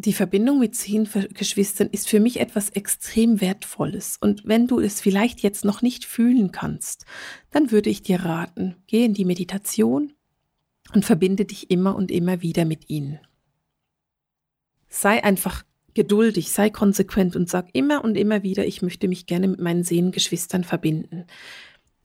die 0.00 0.12
Verbindung 0.12 0.60
mit 0.60 0.76
zehn 0.76 1.08
Geschwistern 1.34 1.88
ist 1.90 2.08
für 2.08 2.20
mich 2.20 2.38
etwas 2.38 2.70
extrem 2.70 3.40
Wertvolles. 3.40 4.16
Und 4.20 4.42
wenn 4.44 4.68
du 4.68 4.78
es 4.78 5.00
vielleicht 5.00 5.40
jetzt 5.40 5.64
noch 5.64 5.82
nicht 5.82 6.04
fühlen 6.04 6.52
kannst, 6.52 7.04
dann 7.50 7.72
würde 7.72 7.90
ich 7.90 8.02
dir 8.02 8.20
raten, 8.20 8.76
geh 8.86 9.04
in 9.04 9.12
die 9.12 9.24
Meditation 9.24 10.12
und 10.94 11.04
verbinde 11.04 11.44
dich 11.46 11.72
immer 11.72 11.96
und 11.96 12.12
immer 12.12 12.42
wieder 12.42 12.64
mit 12.64 12.88
ihnen. 12.88 13.18
Sei 14.88 15.22
einfach 15.24 15.64
geduldig, 15.94 16.52
sei 16.52 16.70
konsequent 16.70 17.34
und 17.34 17.50
sag 17.50 17.66
immer 17.72 18.04
und 18.04 18.16
immer 18.16 18.44
wieder, 18.44 18.64
ich 18.64 18.82
möchte 18.82 19.08
mich 19.08 19.26
gerne 19.26 19.48
mit 19.48 19.58
meinen 19.58 19.82
Sehengeschwistern 19.82 20.62
verbinden. 20.62 21.24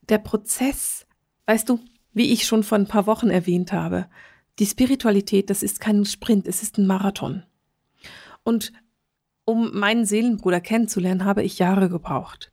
Der 0.09 0.17
Prozess, 0.17 1.05
weißt 1.45 1.69
du, 1.69 1.79
wie 2.11 2.33
ich 2.33 2.47
schon 2.47 2.63
vor 2.63 2.79
ein 2.79 2.87
paar 2.87 3.05
Wochen 3.05 3.29
erwähnt 3.29 3.71
habe, 3.71 4.07
die 4.57 4.65
Spiritualität, 4.65 5.51
das 5.51 5.61
ist 5.61 5.79
kein 5.79 6.05
Sprint, 6.05 6.47
es 6.47 6.63
ist 6.63 6.79
ein 6.79 6.87
Marathon. 6.87 7.43
Und 8.43 8.73
um 9.45 9.77
meinen 9.77 10.05
Seelenbruder 10.05 10.61
kennenzulernen, 10.61 11.25
habe 11.25 11.43
ich 11.43 11.59
Jahre 11.59 11.89
gebraucht. 11.89 12.51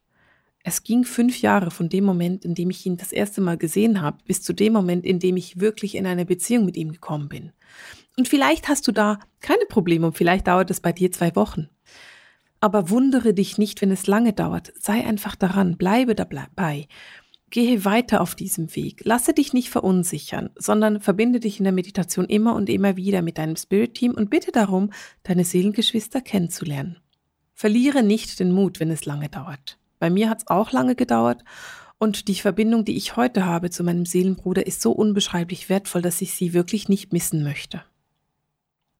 Es 0.62 0.82
ging 0.82 1.04
fünf 1.04 1.40
Jahre 1.40 1.70
von 1.70 1.88
dem 1.88 2.04
Moment, 2.04 2.44
in 2.44 2.54
dem 2.54 2.70
ich 2.70 2.84
ihn 2.84 2.96
das 2.96 3.12
erste 3.12 3.40
Mal 3.40 3.56
gesehen 3.56 4.02
habe, 4.02 4.18
bis 4.26 4.42
zu 4.42 4.52
dem 4.52 4.72
Moment, 4.72 5.06
in 5.06 5.18
dem 5.18 5.36
ich 5.36 5.60
wirklich 5.60 5.94
in 5.94 6.06
eine 6.06 6.26
Beziehung 6.26 6.66
mit 6.66 6.76
ihm 6.76 6.92
gekommen 6.92 7.28
bin. 7.28 7.52
Und 8.18 8.28
vielleicht 8.28 8.68
hast 8.68 8.86
du 8.86 8.92
da 8.92 9.18
keine 9.40 9.64
Probleme 9.68 10.06
und 10.06 10.16
vielleicht 10.16 10.48
dauert 10.48 10.70
es 10.70 10.80
bei 10.80 10.92
dir 10.92 11.10
zwei 11.12 11.34
Wochen. 11.34 11.68
Aber 12.60 12.90
wundere 12.90 13.32
dich 13.32 13.56
nicht, 13.56 13.80
wenn 13.80 13.90
es 13.90 14.06
lange 14.06 14.34
dauert. 14.34 14.72
Sei 14.78 15.06
einfach 15.06 15.34
daran, 15.34 15.78
bleibe 15.78 16.14
dabei 16.14 16.88
Gehe 17.50 17.84
weiter 17.84 18.20
auf 18.20 18.34
diesem 18.34 18.74
Weg. 18.76 19.02
Lasse 19.04 19.34
dich 19.34 19.52
nicht 19.52 19.70
verunsichern, 19.70 20.50
sondern 20.56 21.00
verbinde 21.00 21.40
dich 21.40 21.58
in 21.58 21.64
der 21.64 21.72
Meditation 21.72 22.26
immer 22.26 22.54
und 22.54 22.68
immer 22.68 22.96
wieder 22.96 23.22
mit 23.22 23.38
deinem 23.38 23.56
Spirit-Team 23.56 24.12
und 24.12 24.30
bitte 24.30 24.52
darum, 24.52 24.90
deine 25.24 25.44
Seelengeschwister 25.44 26.20
kennenzulernen. 26.20 26.98
Verliere 27.54 28.02
nicht 28.02 28.38
den 28.38 28.52
Mut, 28.52 28.78
wenn 28.78 28.90
es 28.90 29.04
lange 29.04 29.28
dauert. 29.28 29.78
Bei 29.98 30.10
mir 30.10 30.30
hat 30.30 30.38
es 30.38 30.46
auch 30.46 30.70
lange 30.72 30.94
gedauert 30.94 31.42
und 31.98 32.28
die 32.28 32.34
Verbindung, 32.34 32.86
die 32.86 32.96
ich 32.96 33.16
heute 33.16 33.44
habe 33.44 33.68
zu 33.68 33.84
meinem 33.84 34.06
Seelenbruder, 34.06 34.66
ist 34.66 34.80
so 34.80 34.92
unbeschreiblich 34.92 35.68
wertvoll, 35.68 36.00
dass 36.00 36.22
ich 36.22 36.32
sie 36.32 36.54
wirklich 36.54 36.88
nicht 36.88 37.12
missen 37.12 37.42
möchte. 37.42 37.82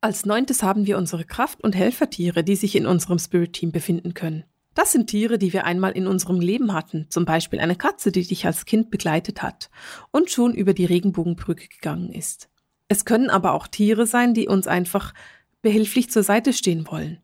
Als 0.02 0.26
neuntes 0.26 0.62
haben 0.62 0.86
wir 0.86 0.98
unsere 0.98 1.24
Kraft- 1.24 1.62
und 1.62 1.74
Helfertiere, 1.74 2.44
die 2.44 2.56
sich 2.56 2.76
in 2.76 2.86
unserem 2.86 3.18
Spirit-Team 3.18 3.72
befinden 3.72 4.12
können. 4.12 4.44
Das 4.74 4.92
sind 4.92 5.09
Tiere, 5.09 5.38
die 5.38 5.52
wir 5.52 5.64
einmal 5.64 5.92
in 5.92 6.06
unserem 6.06 6.40
Leben 6.40 6.72
hatten, 6.72 7.06
zum 7.11 7.24
Beispiel 7.24 7.59
eine 7.61 7.76
Katze, 7.76 8.12
die 8.12 8.26
dich 8.26 8.46
als 8.46 8.66
Kind 8.66 8.90
begleitet 8.90 9.42
hat 9.42 9.70
und 10.11 10.30
schon 10.30 10.54
über 10.54 10.74
die 10.74 10.85
Regenbogenbrücke 10.85 11.68
gegangen 11.68 12.12
ist. 12.12 12.48
Es 12.88 13.04
können 13.04 13.30
aber 13.30 13.52
auch 13.52 13.66
Tiere 13.66 14.06
sein, 14.06 14.35
die 14.35 14.48
uns 14.48 14.66
einfach 14.66 15.12
behilflich 15.62 16.11
zur 16.11 16.22
Seite 16.22 16.52
stehen 16.52 16.87
wollen. 16.90 17.18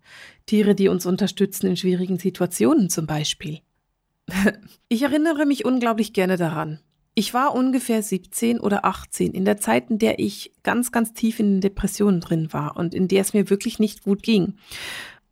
Tiere, 0.47 0.75
die 0.75 0.89
uns 0.89 1.07
unterstützen 1.07 1.67
in 1.67 1.77
schwierigen 1.77 2.19
Situationen 2.19 2.91
zum 2.91 3.07
Beispiel. 3.07 3.61
Ich 4.89 5.03
erinnere 5.03 5.47
mich 5.47 5.65
unglaublich 5.65 6.13
gerne 6.13 6.37
daran. 6.37 6.81
Ich 7.17 7.35
war 7.35 7.55
ungefähr 7.55 8.03
17 8.03 8.61
oder 8.61 8.85
18 8.85 9.33
in 9.33 9.45
der 9.45 9.57
Zeit, 9.57 9.91
in 9.91 9.99
der 9.99 10.19
ich 10.19 10.53
ganz, 10.63 10.93
ganz 10.93 11.13
tief 11.15 11.41
in 11.41 11.55
den 11.55 11.61
Depressionen 11.61 12.21
drin 12.21 12.53
war 12.53 12.77
und 12.77 12.95
in 12.95 13.09
der 13.09 13.23
es 13.23 13.33
mir 13.33 13.51
wirklich 13.51 13.79
nicht 13.79 14.05
gut 14.05 14.23
ging. 14.23 14.55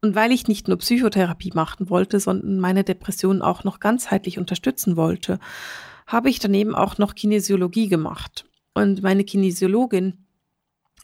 Und 0.04 0.14
weil 0.14 0.32
ich 0.32 0.48
nicht 0.48 0.68
nur 0.68 0.76
Psychotherapie 0.76 1.52
machen 1.54 1.88
wollte, 1.88 2.20
sondern 2.20 2.60
meine 2.60 2.84
Depression 2.84 3.40
auch 3.40 3.64
noch 3.64 3.80
ganzheitlich 3.80 4.38
unterstützen 4.38 4.98
wollte, 4.98 5.38
habe 6.06 6.28
ich 6.28 6.38
daneben 6.38 6.74
auch 6.74 6.98
noch 6.98 7.14
Kinesiologie 7.14 7.88
gemacht. 7.88 8.44
Und 8.74 9.02
meine 9.02 9.24
Kinesiologin 9.24 10.26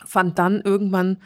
fand 0.04 0.38
dann 0.38 0.60
irgendwann, 0.60 1.16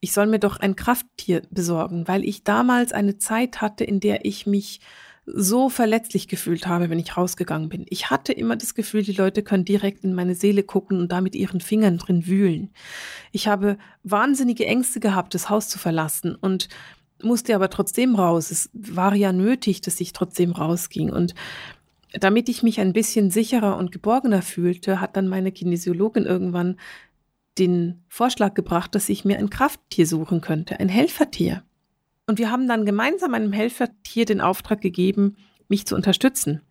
ich 0.00 0.12
soll 0.12 0.26
mir 0.26 0.40
doch 0.40 0.58
ein 0.60 0.76
Krafttier 0.76 1.40
besorgen, 1.50 2.06
weil 2.06 2.22
ich 2.22 2.44
damals 2.44 2.92
eine 2.92 3.16
Zeit 3.16 3.62
hatte, 3.62 3.84
in 3.84 3.98
der 3.98 4.26
ich 4.26 4.46
mich 4.46 4.80
so 5.24 5.70
verletzlich 5.70 6.28
gefühlt 6.28 6.66
habe, 6.66 6.90
wenn 6.90 6.98
ich 6.98 7.16
rausgegangen 7.16 7.70
bin. 7.70 7.86
Ich 7.88 8.10
hatte 8.10 8.34
immer 8.34 8.56
das 8.56 8.74
Gefühl, 8.74 9.04
die 9.04 9.12
Leute 9.12 9.42
können 9.42 9.64
direkt 9.64 10.04
in 10.04 10.12
meine 10.12 10.34
Seele 10.34 10.64
gucken 10.64 11.00
und 11.00 11.10
da 11.10 11.22
mit 11.22 11.34
ihren 11.34 11.62
Fingern 11.62 11.96
drin 11.96 12.26
wühlen. 12.26 12.74
Ich 13.30 13.48
habe 13.48 13.78
wahnsinnige 14.02 14.66
Ängste 14.66 15.00
gehabt, 15.00 15.34
das 15.34 15.48
Haus 15.48 15.70
zu 15.70 15.78
verlassen 15.78 16.34
und 16.34 16.68
musste 17.24 17.54
aber 17.54 17.70
trotzdem 17.70 18.14
raus. 18.14 18.50
Es 18.50 18.70
war 18.72 19.14
ja 19.14 19.32
nötig, 19.32 19.80
dass 19.80 20.00
ich 20.00 20.12
trotzdem 20.12 20.52
rausging. 20.52 21.10
Und 21.10 21.34
damit 22.12 22.48
ich 22.48 22.62
mich 22.62 22.80
ein 22.80 22.92
bisschen 22.92 23.30
sicherer 23.30 23.76
und 23.76 23.92
geborgener 23.92 24.42
fühlte, 24.42 25.00
hat 25.00 25.16
dann 25.16 25.28
meine 25.28 25.52
Kinesiologin 25.52 26.24
irgendwann 26.24 26.76
den 27.58 28.02
Vorschlag 28.08 28.54
gebracht, 28.54 28.94
dass 28.94 29.08
ich 29.08 29.24
mir 29.24 29.38
ein 29.38 29.50
Krafttier 29.50 30.06
suchen 30.06 30.40
könnte, 30.40 30.80
ein 30.80 30.88
Helfertier. 30.88 31.62
Und 32.26 32.38
wir 32.38 32.50
haben 32.50 32.68
dann 32.68 32.86
gemeinsam 32.86 33.34
einem 33.34 33.52
Helfertier 33.52 34.24
den 34.24 34.40
Auftrag 34.40 34.80
gegeben, 34.80 35.36
mich 35.68 35.86
zu 35.86 35.94
unterstützen. 35.94 36.62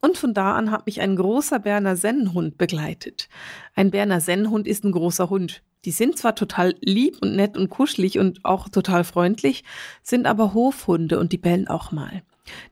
Und 0.00 0.18
von 0.18 0.34
da 0.34 0.54
an 0.54 0.70
hat 0.70 0.86
mich 0.86 1.00
ein 1.00 1.16
großer 1.16 1.60
Berner 1.60 1.96
Sennenhund 1.96 2.58
begleitet. 2.58 3.28
Ein 3.74 3.90
Berner 3.90 4.20
Sennenhund 4.20 4.66
ist 4.66 4.84
ein 4.84 4.92
großer 4.92 5.30
Hund. 5.30 5.62
Die 5.84 5.90
sind 5.90 6.16
zwar 6.18 6.34
total 6.34 6.74
lieb 6.80 7.18
und 7.20 7.36
nett 7.36 7.56
und 7.56 7.68
kuschelig 7.68 8.18
und 8.18 8.44
auch 8.44 8.68
total 8.68 9.04
freundlich, 9.04 9.64
sind 10.02 10.26
aber 10.26 10.54
Hofhunde 10.54 11.18
und 11.18 11.32
die 11.32 11.38
bellen 11.38 11.68
auch 11.68 11.92
mal. 11.92 12.22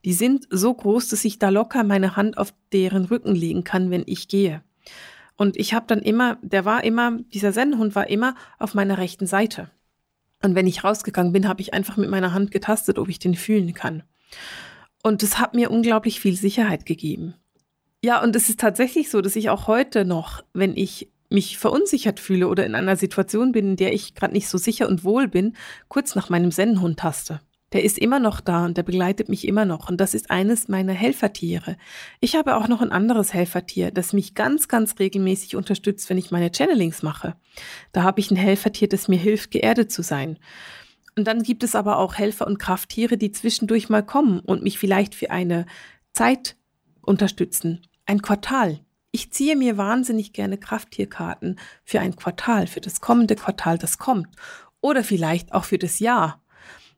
Die 0.04 0.12
sind 0.12 0.46
so 0.50 0.72
groß, 0.72 1.08
dass 1.08 1.24
ich 1.24 1.38
da 1.38 1.48
locker 1.48 1.84
meine 1.84 2.16
Hand 2.16 2.38
auf 2.38 2.54
deren 2.72 3.04
Rücken 3.04 3.34
legen 3.34 3.64
kann, 3.64 3.90
wenn 3.90 4.04
ich 4.06 4.28
gehe. 4.28 4.62
Und 5.36 5.56
ich 5.56 5.74
habe 5.74 5.86
dann 5.88 6.00
immer, 6.00 6.38
der 6.42 6.64
war 6.64 6.84
immer, 6.84 7.18
dieser 7.32 7.52
Sennenhund 7.52 7.94
war 7.94 8.08
immer 8.08 8.34
auf 8.58 8.74
meiner 8.74 8.98
rechten 8.98 9.26
Seite. 9.26 9.70
Und 10.42 10.54
wenn 10.54 10.66
ich 10.66 10.84
rausgegangen 10.84 11.32
bin, 11.32 11.48
habe 11.48 11.60
ich 11.60 11.72
einfach 11.72 11.96
mit 11.96 12.10
meiner 12.10 12.32
Hand 12.32 12.50
getastet, 12.50 12.98
ob 12.98 13.08
ich 13.08 13.18
den 13.18 13.34
fühlen 13.34 13.74
kann. 13.74 14.02
Und 15.02 15.22
das 15.22 15.38
hat 15.38 15.54
mir 15.54 15.70
unglaublich 15.70 16.20
viel 16.20 16.36
Sicherheit 16.36 16.86
gegeben. 16.86 17.34
Ja, 18.04 18.22
und 18.22 18.34
es 18.34 18.48
ist 18.48 18.60
tatsächlich 18.60 19.10
so, 19.10 19.20
dass 19.20 19.36
ich 19.36 19.50
auch 19.50 19.68
heute 19.68 20.04
noch, 20.04 20.44
wenn 20.52 20.76
ich 20.76 21.11
mich 21.32 21.58
verunsichert 21.58 22.20
fühle 22.20 22.48
oder 22.48 22.64
in 22.66 22.74
einer 22.74 22.96
Situation 22.96 23.52
bin, 23.52 23.70
in 23.70 23.76
der 23.76 23.92
ich 23.92 24.14
gerade 24.14 24.32
nicht 24.32 24.48
so 24.48 24.58
sicher 24.58 24.88
und 24.88 25.04
wohl 25.04 25.28
bin, 25.28 25.56
kurz 25.88 26.14
nach 26.14 26.28
meinem 26.28 26.50
Sennenhund 26.50 26.98
taste. 26.98 27.40
Der 27.72 27.84
ist 27.84 27.98
immer 27.98 28.20
noch 28.20 28.40
da 28.40 28.66
und 28.66 28.76
der 28.76 28.82
begleitet 28.82 29.28
mich 29.28 29.48
immer 29.48 29.64
noch. 29.64 29.88
Und 29.88 29.98
das 30.00 30.12
ist 30.12 30.30
eines 30.30 30.68
meiner 30.68 30.92
Helfertiere. 30.92 31.76
Ich 32.20 32.36
habe 32.36 32.56
auch 32.56 32.68
noch 32.68 32.82
ein 32.82 32.92
anderes 32.92 33.32
Helfertier, 33.32 33.90
das 33.90 34.12
mich 34.12 34.34
ganz, 34.34 34.68
ganz 34.68 34.98
regelmäßig 34.98 35.56
unterstützt, 35.56 36.10
wenn 36.10 36.18
ich 36.18 36.30
meine 36.30 36.52
Channelings 36.52 37.02
mache. 37.02 37.34
Da 37.92 38.02
habe 38.02 38.20
ich 38.20 38.30
ein 38.30 38.36
Helfertier, 38.36 38.88
das 38.88 39.08
mir 39.08 39.18
hilft, 39.18 39.50
geerdet 39.50 39.90
zu 39.90 40.02
sein. 40.02 40.38
Und 41.16 41.26
dann 41.26 41.42
gibt 41.42 41.62
es 41.62 41.74
aber 41.74 41.98
auch 41.98 42.14
Helfer 42.14 42.46
und 42.46 42.58
Krafttiere, 42.58 43.16
die 43.16 43.32
zwischendurch 43.32 43.88
mal 43.88 44.04
kommen 44.04 44.40
und 44.40 44.62
mich 44.62 44.78
vielleicht 44.78 45.14
für 45.14 45.30
eine 45.30 45.66
Zeit 46.12 46.56
unterstützen. 47.00 47.86
Ein 48.06 48.22
Quartal. 48.22 48.80
Ich 49.14 49.30
ziehe 49.30 49.56
mir 49.56 49.76
wahnsinnig 49.76 50.32
gerne 50.32 50.56
Krafttierkarten 50.56 51.60
für 51.84 52.00
ein 52.00 52.16
Quartal, 52.16 52.66
für 52.66 52.80
das 52.80 53.02
kommende 53.02 53.36
Quartal, 53.36 53.76
das 53.76 53.98
kommt. 53.98 54.28
Oder 54.80 55.04
vielleicht 55.04 55.52
auch 55.52 55.64
für 55.64 55.76
das 55.76 55.98
Jahr. 55.98 56.42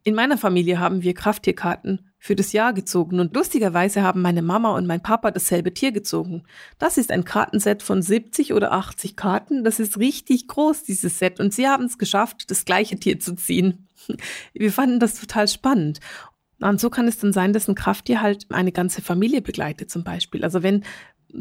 In 0.05 0.15
meiner 0.15 0.39
Familie 0.39 0.79
haben 0.79 1.03
wir 1.03 1.13
Krafttierkarten 1.13 2.13
für 2.19 2.37
das 2.37 2.53
Jahr 2.53 2.73
gezogen 2.73 3.19
und 3.19 3.35
lustigerweise 3.35 4.03
haben 4.03 4.23
meine 4.23 4.43
Mama 4.43 4.77
und 4.77 4.87
mein 4.87 5.03
Papa 5.03 5.33
dasselbe 5.33 5.75
Tier 5.75 5.91
gezogen. 5.91 6.45
Das 6.79 6.99
ist 6.99 7.11
ein 7.11 7.25
Kartenset 7.25 7.83
von 7.83 8.01
70 8.01 8.53
oder 8.53 8.71
80 8.73 9.17
Karten. 9.17 9.65
Das 9.65 9.81
ist 9.81 9.99
richtig 9.99 10.47
groß, 10.47 10.85
dieses 10.85 11.19
Set. 11.19 11.41
Und 11.41 11.53
sie 11.53 11.67
haben 11.67 11.87
es 11.87 11.99
geschafft, 11.99 12.49
das 12.51 12.65
gleiche 12.65 12.97
Tier 12.97 13.19
zu 13.19 13.35
ziehen. 13.35 13.89
Wir 14.53 14.71
fanden 14.71 15.01
das 15.01 15.19
total 15.19 15.49
spannend. 15.49 15.99
Und 16.61 16.81
so 16.81 16.89
kann 16.89 17.09
es 17.09 17.19
dann 17.19 17.33
sein, 17.33 17.53
dass 17.53 17.69
ein 17.69 17.75
Krafttier 17.75 18.23
halt 18.23 18.47
eine 18.51 18.73
ganze 18.73 19.03
Familie 19.03 19.43
begleitet 19.43 19.91
zum 19.91 20.05
Beispiel. 20.05 20.45
Also 20.45 20.63
wenn 20.63 20.85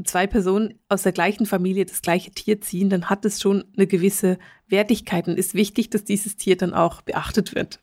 zwei 0.03 0.27
Personen 0.27 0.75
aus 0.89 1.03
der 1.03 1.11
gleichen 1.11 1.45
Familie 1.45 1.85
das 1.85 2.01
gleiche 2.01 2.31
Tier 2.31 2.61
ziehen, 2.61 2.89
dann 2.89 3.09
hat 3.09 3.25
es 3.25 3.41
schon 3.41 3.65
eine 3.75 3.87
gewisse 3.87 4.37
Wertigkeit 4.67 5.27
und 5.27 5.37
ist 5.37 5.53
wichtig, 5.53 5.89
dass 5.89 6.03
dieses 6.03 6.35
Tier 6.35 6.57
dann 6.57 6.73
auch 6.73 7.01
beachtet 7.01 7.55
wird. 7.55 7.79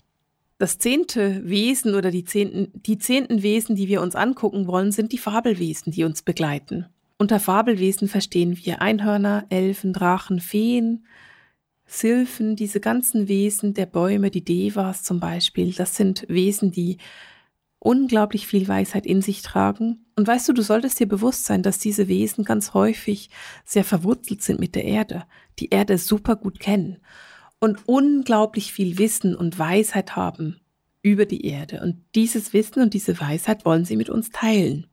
Das 0.58 0.78
zehnte 0.78 1.48
Wesen 1.48 1.94
oder 1.94 2.10
die 2.10 2.24
zehnten, 2.24 2.70
die 2.74 2.98
zehnten 2.98 3.42
Wesen, 3.42 3.76
die 3.76 3.88
wir 3.88 4.02
uns 4.02 4.14
angucken 4.14 4.66
wollen, 4.66 4.92
sind 4.92 5.12
die 5.12 5.18
Fabelwesen, 5.18 5.92
die 5.92 6.04
uns 6.04 6.22
begleiten. 6.22 6.86
Unter 7.16 7.40
Fabelwesen 7.40 8.08
verstehen 8.08 8.58
wir 8.64 8.82
Einhörner, 8.82 9.46
Elfen, 9.48 9.92
Drachen, 9.92 10.40
Feen, 10.40 11.06
Sylphen, 11.86 12.56
diese 12.56 12.78
ganzen 12.78 13.26
Wesen 13.26 13.74
der 13.74 13.86
Bäume, 13.86 14.30
die 14.30 14.44
Devas 14.44 15.02
zum 15.02 15.18
Beispiel. 15.18 15.72
Das 15.72 15.96
sind 15.96 16.24
Wesen, 16.28 16.70
die 16.70 16.98
unglaublich 17.78 18.46
viel 18.46 18.68
Weisheit 18.68 19.06
in 19.06 19.22
sich 19.22 19.42
tragen. 19.42 20.06
Und 20.20 20.26
weißt 20.26 20.50
du, 20.50 20.52
du 20.52 20.60
solltest 20.60 21.00
dir 21.00 21.08
bewusst 21.08 21.46
sein, 21.46 21.62
dass 21.62 21.78
diese 21.78 22.06
Wesen 22.06 22.44
ganz 22.44 22.74
häufig 22.74 23.30
sehr 23.64 23.84
verwurzelt 23.84 24.42
sind 24.42 24.60
mit 24.60 24.74
der 24.74 24.84
Erde, 24.84 25.24
die 25.58 25.70
Erde 25.70 25.96
super 25.96 26.36
gut 26.36 26.60
kennen 26.60 26.98
und 27.58 27.78
unglaublich 27.86 28.70
viel 28.70 28.98
Wissen 28.98 29.34
und 29.34 29.58
Weisheit 29.58 30.16
haben 30.16 30.60
über 31.00 31.24
die 31.24 31.46
Erde. 31.46 31.80
Und 31.80 32.04
dieses 32.14 32.52
Wissen 32.52 32.82
und 32.82 32.92
diese 32.92 33.18
Weisheit 33.18 33.64
wollen 33.64 33.86
sie 33.86 33.96
mit 33.96 34.10
uns 34.10 34.28
teilen. 34.28 34.88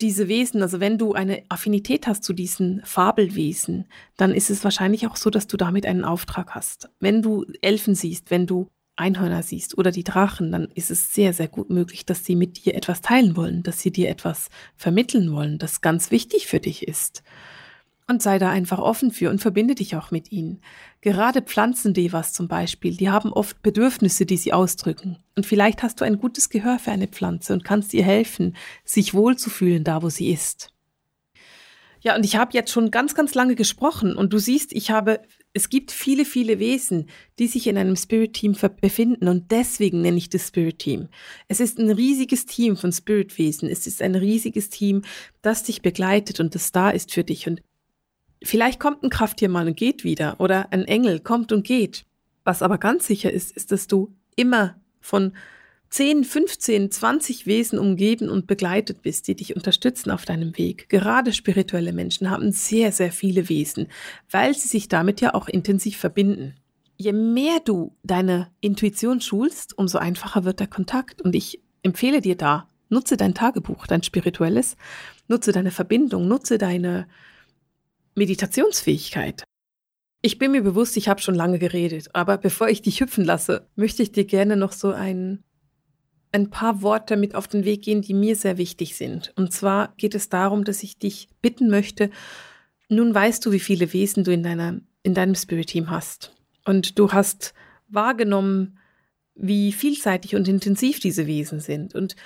Diese 0.00 0.26
Wesen, 0.26 0.60
also 0.62 0.80
wenn 0.80 0.98
du 0.98 1.12
eine 1.12 1.44
Affinität 1.48 2.08
hast 2.08 2.24
zu 2.24 2.32
diesen 2.32 2.82
Fabelwesen, 2.84 3.84
dann 4.16 4.34
ist 4.34 4.50
es 4.50 4.64
wahrscheinlich 4.64 5.06
auch 5.06 5.14
so, 5.14 5.30
dass 5.30 5.46
du 5.46 5.56
damit 5.56 5.86
einen 5.86 6.02
Auftrag 6.04 6.56
hast. 6.56 6.90
Wenn 6.98 7.22
du 7.22 7.46
Elfen 7.60 7.94
siehst, 7.94 8.32
wenn 8.32 8.48
du 8.48 8.66
Einhörner 8.96 9.42
siehst 9.42 9.76
oder 9.78 9.90
die 9.90 10.04
Drachen, 10.04 10.50
dann 10.52 10.68
ist 10.74 10.90
es 10.90 11.14
sehr, 11.14 11.32
sehr 11.32 11.48
gut 11.48 11.70
möglich, 11.70 12.06
dass 12.06 12.24
sie 12.24 12.34
mit 12.34 12.64
dir 12.64 12.74
etwas 12.74 13.02
teilen 13.02 13.36
wollen, 13.36 13.62
dass 13.62 13.80
sie 13.80 13.90
dir 13.90 14.08
etwas 14.08 14.48
vermitteln 14.74 15.32
wollen, 15.32 15.58
das 15.58 15.80
ganz 15.80 16.10
wichtig 16.10 16.46
für 16.46 16.60
dich 16.60 16.88
ist. 16.88 17.22
Und 18.08 18.22
sei 18.22 18.38
da 18.38 18.50
einfach 18.50 18.78
offen 18.78 19.10
für 19.10 19.30
und 19.30 19.40
verbinde 19.40 19.74
dich 19.74 19.96
auch 19.96 20.12
mit 20.12 20.30
ihnen. 20.30 20.60
Gerade 21.00 21.42
Pflanzendevas 21.42 22.32
zum 22.32 22.46
Beispiel, 22.46 22.96
die 22.96 23.10
haben 23.10 23.32
oft 23.32 23.62
Bedürfnisse, 23.62 24.26
die 24.26 24.36
sie 24.36 24.52
ausdrücken. 24.52 25.18
Und 25.34 25.44
vielleicht 25.44 25.82
hast 25.82 26.00
du 26.00 26.04
ein 26.04 26.18
gutes 26.18 26.48
Gehör 26.48 26.78
für 26.78 26.92
eine 26.92 27.08
Pflanze 27.08 27.52
und 27.52 27.64
kannst 27.64 27.92
ihr 27.94 28.04
helfen, 28.04 28.56
sich 28.84 29.12
wohlzufühlen 29.12 29.82
da, 29.82 30.02
wo 30.02 30.08
sie 30.08 30.30
ist. 30.30 30.70
Ja, 32.00 32.14
und 32.14 32.24
ich 32.24 32.36
habe 32.36 32.52
jetzt 32.52 32.70
schon 32.70 32.92
ganz, 32.92 33.16
ganz 33.16 33.34
lange 33.34 33.56
gesprochen 33.56 34.14
und 34.16 34.32
du 34.32 34.38
siehst, 34.38 34.72
ich 34.72 34.92
habe, 34.92 35.22
es 35.56 35.70
gibt 35.70 35.90
viele, 35.90 36.26
viele 36.26 36.58
Wesen, 36.58 37.06
die 37.38 37.46
sich 37.46 37.66
in 37.66 37.78
einem 37.78 37.96
Spirit 37.96 38.34
Team 38.34 38.54
befinden 38.80 39.26
und 39.26 39.50
deswegen 39.50 40.02
nenne 40.02 40.18
ich 40.18 40.28
das 40.28 40.48
Spirit 40.48 40.78
Team. 40.78 41.08
Es 41.48 41.60
ist 41.60 41.78
ein 41.78 41.90
riesiges 41.90 42.44
Team 42.44 42.76
von 42.76 42.92
Spirit 42.92 43.38
Wesen. 43.38 43.68
Es 43.70 43.86
ist 43.86 44.02
ein 44.02 44.14
riesiges 44.14 44.68
Team, 44.68 45.02
das 45.40 45.62
dich 45.62 45.80
begleitet 45.80 46.40
und 46.40 46.54
das 46.54 46.72
da 46.72 46.90
ist 46.90 47.12
für 47.12 47.24
dich. 47.24 47.48
Und 47.48 47.62
Vielleicht 48.42 48.78
kommt 48.78 49.02
ein 49.02 49.08
Krafttier 49.08 49.48
mal 49.48 49.66
und 49.66 49.78
geht 49.78 50.04
wieder 50.04 50.38
oder 50.40 50.70
ein 50.72 50.84
Engel 50.84 51.20
kommt 51.20 51.52
und 51.52 51.66
geht. 51.66 52.04
Was 52.44 52.60
aber 52.60 52.76
ganz 52.76 53.06
sicher 53.06 53.32
ist, 53.32 53.56
ist, 53.56 53.72
dass 53.72 53.86
du 53.86 54.14
immer 54.36 54.78
von 55.00 55.32
10, 55.90 56.24
15, 56.24 56.90
20 56.90 57.46
Wesen 57.46 57.78
umgeben 57.78 58.28
und 58.28 58.46
begleitet 58.46 59.02
bist, 59.02 59.28
die 59.28 59.36
dich 59.36 59.54
unterstützen 59.56 60.10
auf 60.10 60.24
deinem 60.24 60.56
Weg. 60.58 60.88
Gerade 60.88 61.32
spirituelle 61.32 61.92
Menschen 61.92 62.30
haben 62.30 62.52
sehr, 62.52 62.92
sehr 62.92 63.12
viele 63.12 63.48
Wesen, 63.48 63.88
weil 64.30 64.54
sie 64.54 64.68
sich 64.68 64.88
damit 64.88 65.20
ja 65.20 65.34
auch 65.34 65.48
intensiv 65.48 65.96
verbinden. 65.96 66.54
Je 66.96 67.12
mehr 67.12 67.60
du 67.64 67.94
deine 68.02 68.50
Intuition 68.60 69.20
schulst, 69.20 69.76
umso 69.78 69.98
einfacher 69.98 70.44
wird 70.44 70.60
der 70.60 70.66
Kontakt. 70.66 71.22
Und 71.22 71.34
ich 71.34 71.60
empfehle 71.82 72.20
dir 72.20 72.36
da, 72.36 72.68
nutze 72.88 73.16
dein 73.16 73.34
Tagebuch, 73.34 73.86
dein 73.86 74.02
spirituelles, 74.02 74.76
nutze 75.28 75.52
deine 75.52 75.70
Verbindung, 75.70 76.26
nutze 76.26 76.58
deine 76.58 77.06
Meditationsfähigkeit. 78.14 79.44
Ich 80.22 80.38
bin 80.38 80.50
mir 80.50 80.62
bewusst, 80.62 80.96
ich 80.96 81.08
habe 81.08 81.20
schon 81.20 81.34
lange 81.34 81.58
geredet, 81.58 82.08
aber 82.14 82.38
bevor 82.38 82.68
ich 82.68 82.82
dich 82.82 83.00
hüpfen 83.00 83.24
lasse, 83.24 83.68
möchte 83.76 84.02
ich 84.02 84.12
dir 84.12 84.24
gerne 84.24 84.56
noch 84.56 84.72
so 84.72 84.90
ein, 84.90 85.44
ein 86.36 86.50
paar 86.50 86.82
Worte 86.82 87.16
mit 87.16 87.34
auf 87.34 87.48
den 87.48 87.64
Weg 87.64 87.82
gehen, 87.82 88.02
die 88.02 88.14
mir 88.14 88.36
sehr 88.36 88.58
wichtig 88.58 88.96
sind. 88.96 89.32
Und 89.36 89.52
zwar 89.52 89.94
geht 89.96 90.14
es 90.14 90.28
darum, 90.28 90.64
dass 90.64 90.82
ich 90.82 90.98
dich 90.98 91.28
bitten 91.42 91.68
möchte, 91.68 92.10
nun 92.88 93.12
weißt 93.12 93.44
du, 93.44 93.52
wie 93.52 93.60
viele 93.60 93.92
Wesen 93.92 94.22
du 94.22 94.32
in, 94.32 94.42
deiner, 94.42 94.80
in 95.02 95.14
deinem 95.14 95.34
Spirit-Team 95.34 95.90
hast. 95.90 96.32
Und 96.64 96.98
du 96.98 97.12
hast 97.12 97.54
wahrgenommen, 97.88 98.78
wie 99.34 99.72
vielseitig 99.72 100.36
und 100.36 100.46
intensiv 100.46 101.00
diese 101.00 101.26
Wesen 101.26 101.60
sind. 101.60 101.94
Und 101.94 102.16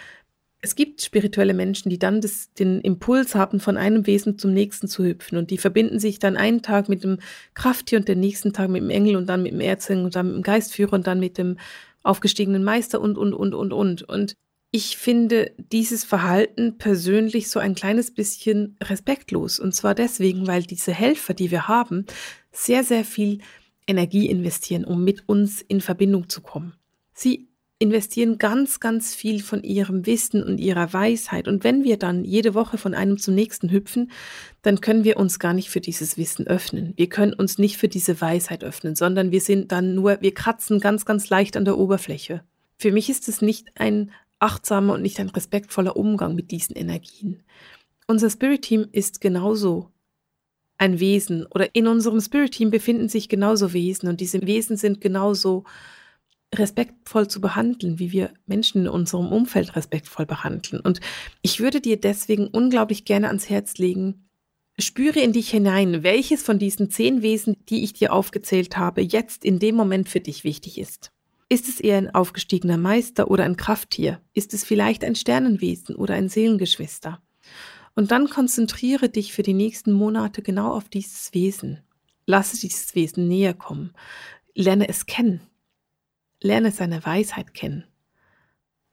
es 0.62 0.74
gibt 0.74 1.00
spirituelle 1.00 1.54
Menschen, 1.54 1.88
die 1.88 1.98
dann 1.98 2.20
das, 2.20 2.52
den 2.52 2.80
Impuls 2.82 3.34
haben, 3.34 3.60
von 3.60 3.78
einem 3.78 4.06
Wesen 4.06 4.38
zum 4.38 4.52
nächsten 4.52 4.88
zu 4.88 5.04
hüpfen. 5.04 5.38
Und 5.38 5.50
die 5.50 5.58
verbinden 5.58 5.98
sich 5.98 6.18
dann 6.18 6.36
einen 6.36 6.60
Tag 6.60 6.88
mit 6.88 7.02
dem 7.02 7.18
Krafttier 7.54 7.98
und 7.98 8.08
den 8.08 8.20
nächsten 8.20 8.52
Tag 8.52 8.68
mit 8.68 8.82
dem 8.82 8.90
Engel 8.90 9.16
und 9.16 9.26
dann 9.26 9.42
mit 9.42 9.52
dem 9.52 9.60
Erzengel 9.60 10.04
und 10.04 10.16
dann 10.16 10.26
mit 10.26 10.36
dem 10.36 10.42
Geistführer 10.42 10.92
und 10.92 11.06
dann 11.06 11.20
mit 11.20 11.38
dem 11.38 11.56
aufgestiegenen 12.02 12.64
Meister 12.64 13.00
und, 13.00 13.18
und, 13.18 13.34
und, 13.34 13.54
und, 13.54 13.72
und. 13.72 14.02
Und 14.02 14.34
ich 14.70 14.96
finde 14.96 15.52
dieses 15.58 16.04
Verhalten 16.04 16.78
persönlich 16.78 17.50
so 17.50 17.58
ein 17.58 17.74
kleines 17.74 18.12
bisschen 18.12 18.76
respektlos. 18.82 19.58
Und 19.58 19.74
zwar 19.74 19.94
deswegen, 19.94 20.46
weil 20.46 20.62
diese 20.62 20.92
Helfer, 20.92 21.34
die 21.34 21.50
wir 21.50 21.68
haben, 21.68 22.06
sehr, 22.52 22.84
sehr 22.84 23.04
viel 23.04 23.40
Energie 23.86 24.30
investieren, 24.30 24.84
um 24.84 25.02
mit 25.02 25.28
uns 25.28 25.60
in 25.62 25.80
Verbindung 25.80 26.28
zu 26.28 26.40
kommen. 26.40 26.74
Sie 27.12 27.49
investieren 27.80 28.36
ganz, 28.36 28.78
ganz 28.78 29.14
viel 29.14 29.42
von 29.42 29.62
ihrem 29.62 30.04
Wissen 30.04 30.42
und 30.42 30.58
ihrer 30.58 30.92
Weisheit. 30.92 31.48
Und 31.48 31.64
wenn 31.64 31.82
wir 31.82 31.96
dann 31.96 32.24
jede 32.24 32.54
Woche 32.54 32.76
von 32.76 32.92
einem 32.92 33.16
zum 33.16 33.34
nächsten 33.34 33.70
hüpfen, 33.70 34.10
dann 34.60 34.82
können 34.82 35.02
wir 35.02 35.16
uns 35.16 35.38
gar 35.38 35.54
nicht 35.54 35.70
für 35.70 35.80
dieses 35.80 36.18
Wissen 36.18 36.46
öffnen. 36.46 36.92
Wir 36.96 37.08
können 37.08 37.32
uns 37.32 37.56
nicht 37.56 37.78
für 37.78 37.88
diese 37.88 38.20
Weisheit 38.20 38.62
öffnen, 38.62 38.96
sondern 38.96 39.32
wir 39.32 39.40
sind 39.40 39.72
dann 39.72 39.94
nur, 39.94 40.20
wir 40.20 40.34
kratzen 40.34 40.78
ganz, 40.78 41.06
ganz 41.06 41.30
leicht 41.30 41.56
an 41.56 41.64
der 41.64 41.78
Oberfläche. 41.78 42.44
Für 42.76 42.92
mich 42.92 43.08
ist 43.08 43.28
es 43.28 43.40
nicht 43.40 43.68
ein 43.76 44.12
achtsamer 44.38 44.92
und 44.92 45.02
nicht 45.02 45.18
ein 45.18 45.30
respektvoller 45.30 45.96
Umgang 45.96 46.34
mit 46.34 46.50
diesen 46.50 46.76
Energien. 46.76 47.42
Unser 48.06 48.28
Spirit 48.28 48.62
Team 48.62 48.88
ist 48.92 49.22
genauso 49.22 49.88
ein 50.76 51.00
Wesen 51.00 51.46
oder 51.46 51.74
in 51.74 51.86
unserem 51.86 52.20
Spirit 52.20 52.52
Team 52.52 52.70
befinden 52.70 53.08
sich 53.08 53.30
genauso 53.30 53.72
Wesen 53.72 54.08
und 54.08 54.20
diese 54.20 54.46
Wesen 54.46 54.76
sind 54.76 55.00
genauso 55.00 55.64
respektvoll 56.54 57.28
zu 57.28 57.40
behandeln, 57.40 57.98
wie 57.98 58.12
wir 58.12 58.32
Menschen 58.46 58.82
in 58.82 58.88
unserem 58.88 59.30
Umfeld 59.30 59.76
respektvoll 59.76 60.26
behandeln. 60.26 60.80
Und 60.80 61.00
ich 61.42 61.60
würde 61.60 61.80
dir 61.80 62.00
deswegen 62.00 62.48
unglaublich 62.48 63.04
gerne 63.04 63.28
ans 63.28 63.48
Herz 63.48 63.78
legen, 63.78 64.26
Spüre 64.80 65.20
in 65.20 65.32
dich 65.32 65.50
hinein, 65.50 66.02
welches 66.02 66.42
von 66.42 66.58
diesen 66.58 66.90
zehn 66.90 67.22
Wesen, 67.22 67.56
die 67.68 67.84
ich 67.84 67.92
dir 67.92 68.12
aufgezählt 68.12 68.76
habe, 68.76 69.02
jetzt 69.02 69.44
in 69.44 69.58
dem 69.58 69.74
Moment 69.74 70.08
für 70.08 70.20
dich 70.20 70.44
wichtig 70.44 70.78
ist. 70.78 71.12
Ist 71.48 71.68
es 71.68 71.80
eher 71.80 71.98
ein 71.98 72.14
aufgestiegener 72.14 72.78
Meister 72.78 73.30
oder 73.30 73.44
ein 73.44 73.56
Krafttier? 73.56 74.20
Ist 74.32 74.54
es 74.54 74.64
vielleicht 74.64 75.04
ein 75.04 75.16
Sternenwesen 75.16 75.96
oder 75.96 76.14
ein 76.14 76.28
Seelengeschwister? 76.28 77.20
Und 77.94 78.10
dann 78.10 78.30
konzentriere 78.30 79.08
dich 79.08 79.32
für 79.32 79.42
die 79.42 79.54
nächsten 79.54 79.92
Monate 79.92 80.42
genau 80.42 80.72
auf 80.72 80.88
dieses 80.88 81.34
Wesen. 81.34 81.80
Lasse 82.24 82.58
dieses 82.58 82.94
Wesen 82.94 83.26
näher 83.26 83.52
kommen. 83.52 83.92
Lerne 84.54 84.88
es 84.88 85.06
kennen. 85.06 85.40
Lerne 86.40 86.70
seine 86.70 87.04
Weisheit 87.04 87.54
kennen. 87.54 87.84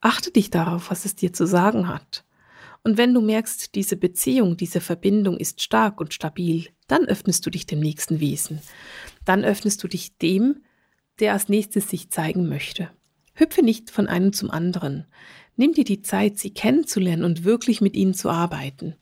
Achte 0.00 0.30
dich 0.30 0.50
darauf, 0.50 0.90
was 0.90 1.04
es 1.04 1.16
dir 1.16 1.32
zu 1.32 1.46
sagen 1.46 1.88
hat. 1.88 2.24
Und 2.84 2.96
wenn 2.96 3.12
du 3.12 3.20
merkst, 3.20 3.74
diese 3.74 3.96
Beziehung, 3.96 4.56
diese 4.56 4.80
Verbindung 4.80 5.36
ist 5.36 5.62
stark 5.62 6.00
und 6.00 6.14
stabil, 6.14 6.68
dann 6.86 7.04
öffnest 7.06 7.44
du 7.44 7.50
dich 7.50 7.66
dem 7.66 7.80
nächsten 7.80 8.20
Wesen. 8.20 8.60
Dann 9.24 9.44
öffnest 9.44 9.82
du 9.82 9.88
dich 9.88 10.16
dem, 10.18 10.62
der 11.18 11.32
als 11.32 11.48
nächstes 11.48 11.90
sich 11.90 12.10
zeigen 12.10 12.48
möchte. 12.48 12.90
Hüpfe 13.34 13.62
nicht 13.62 13.90
von 13.90 14.06
einem 14.06 14.32
zum 14.32 14.50
anderen. 14.50 15.06
Nimm 15.56 15.72
dir 15.72 15.84
die 15.84 16.02
Zeit, 16.02 16.38
sie 16.38 16.54
kennenzulernen 16.54 17.24
und 17.24 17.44
wirklich 17.44 17.80
mit 17.80 17.96
ihnen 17.96 18.14
zu 18.14 18.30
arbeiten. 18.30 18.94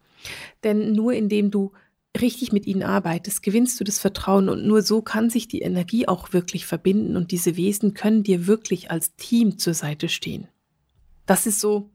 Denn 0.65 0.93
nur 0.93 1.13
indem 1.13 1.51
du 1.51 1.73
richtig 2.21 2.53
mit 2.53 2.67
ihnen 2.67 2.83
arbeitest, 2.83 3.43
gewinnst 3.43 3.79
du 3.81 3.85
das 3.85 3.99
Vertrauen 3.99 4.49
und 4.49 4.67
nur 4.67 4.83
so 4.83 5.03
kann 5.03 5.31
sich 5.31 5.49
die 5.49 5.61
Energie 5.61 6.09
auch 6.09 6.33
wirklich 6.33 6.67
verbinden 6.67 7.17
und 7.17 7.31
diese 7.31 7.57
Wesen 7.57 7.95
können 7.95 8.23
dir 8.23 8.47
wirklich 8.47 8.91
als 8.91 9.15
Team 9.17 9.59
zur 9.59 9.75
Seite 9.75 10.09
stehen. 10.09 10.49
Das 11.27 11.47
ist 11.47 11.61
so, 11.61 11.91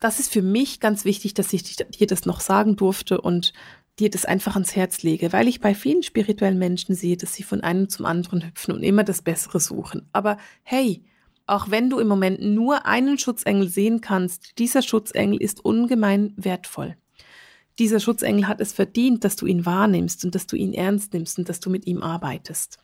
das 0.00 0.20
ist 0.20 0.32
für 0.32 0.42
mich 0.42 0.80
ganz 0.80 1.04
wichtig, 1.04 1.34
dass 1.34 1.52
ich 1.52 1.76
dir 1.76 2.06
das 2.06 2.26
noch 2.26 2.40
sagen 2.40 2.76
durfte 2.76 3.20
und 3.20 3.52
dir 3.98 4.10
das 4.10 4.24
einfach 4.24 4.54
ans 4.54 4.76
Herz 4.76 5.02
lege, 5.02 5.32
weil 5.32 5.48
ich 5.48 5.60
bei 5.60 5.74
vielen 5.74 6.02
spirituellen 6.02 6.58
Menschen 6.58 6.94
sehe, 6.94 7.16
dass 7.16 7.34
sie 7.34 7.42
von 7.42 7.62
einem 7.62 7.88
zum 7.88 8.06
anderen 8.06 8.46
hüpfen 8.46 8.74
und 8.74 8.82
immer 8.82 9.04
das 9.04 9.22
Bessere 9.22 9.60
suchen. 9.60 10.08
Aber 10.12 10.36
hey, 10.62 11.04
auch 11.46 11.70
wenn 11.70 11.90
du 11.90 11.98
im 11.98 12.08
Moment 12.08 12.40
nur 12.40 12.86
einen 12.86 13.18
Schutzengel 13.18 13.68
sehen 13.68 14.00
kannst, 14.00 14.58
dieser 14.58 14.82
Schutzengel 14.82 15.40
ist 15.40 15.64
ungemein 15.64 16.34
wertvoll. 16.36 16.96
Dieser 17.78 18.00
Schutzengel 18.00 18.48
hat 18.48 18.60
es 18.60 18.72
verdient, 18.72 19.22
dass 19.24 19.36
du 19.36 19.46
ihn 19.46 19.64
wahrnimmst 19.64 20.24
und 20.24 20.34
dass 20.34 20.46
du 20.46 20.56
ihn 20.56 20.74
ernst 20.74 21.12
nimmst 21.12 21.38
und 21.38 21.48
dass 21.48 21.60
du 21.60 21.70
mit 21.70 21.86
ihm 21.86 22.02
arbeitest. 22.02 22.78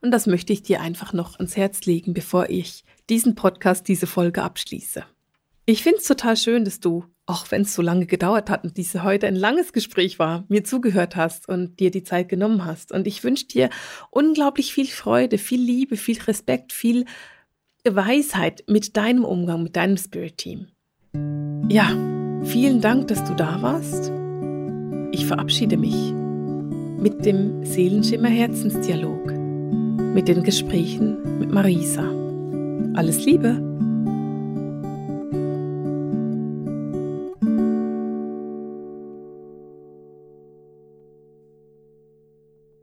Und 0.00 0.10
das 0.10 0.26
möchte 0.26 0.52
ich 0.52 0.62
dir 0.62 0.80
einfach 0.80 1.12
noch 1.12 1.36
ans 1.36 1.56
Herz 1.56 1.84
legen, 1.84 2.12
bevor 2.12 2.50
ich 2.50 2.84
diesen 3.08 3.34
Podcast, 3.34 3.86
diese 3.88 4.06
Folge 4.06 4.42
abschließe. 4.42 5.04
Ich 5.64 5.82
finde 5.82 5.98
es 5.98 6.06
total 6.06 6.36
schön, 6.36 6.64
dass 6.64 6.80
du, 6.80 7.04
auch 7.24 7.50
wenn 7.50 7.62
es 7.62 7.74
so 7.74 7.82
lange 7.82 8.06
gedauert 8.06 8.50
hat 8.50 8.64
und 8.64 8.76
diese 8.76 9.02
heute 9.02 9.26
ein 9.26 9.34
langes 9.34 9.72
Gespräch 9.72 10.18
war, 10.18 10.44
mir 10.48 10.64
zugehört 10.64 11.16
hast 11.16 11.48
und 11.48 11.80
dir 11.80 11.90
die 11.90 12.04
Zeit 12.04 12.28
genommen 12.28 12.64
hast. 12.64 12.92
Und 12.92 13.06
ich 13.06 13.24
wünsche 13.24 13.46
dir 13.46 13.70
unglaublich 14.10 14.72
viel 14.72 14.86
Freude, 14.86 15.38
viel 15.38 15.60
Liebe, 15.60 15.96
viel 15.96 16.20
Respekt, 16.22 16.72
viel 16.72 17.04
Weisheit 17.84 18.64
mit 18.68 18.96
deinem 18.96 19.24
Umgang, 19.24 19.62
mit 19.62 19.76
deinem 19.76 19.96
Spirit-Team. 19.96 20.68
Ja, 21.68 22.25
vielen 22.46 22.80
Dank, 22.80 23.08
dass 23.08 23.24
du 23.24 23.34
da 23.34 23.60
warst. 23.60 24.12
Ich 25.12 25.26
verabschiede 25.26 25.76
mich 25.76 26.12
mit 26.98 27.24
dem 27.24 27.64
Seelenschimmer 27.64 28.28
Herzensdialog, 28.28 29.32
mit 30.14 30.28
den 30.28 30.42
Gesprächen 30.42 31.38
mit 31.38 31.52
Marisa. 31.52 32.04
Alles 32.94 33.24
Liebe! 33.24 33.75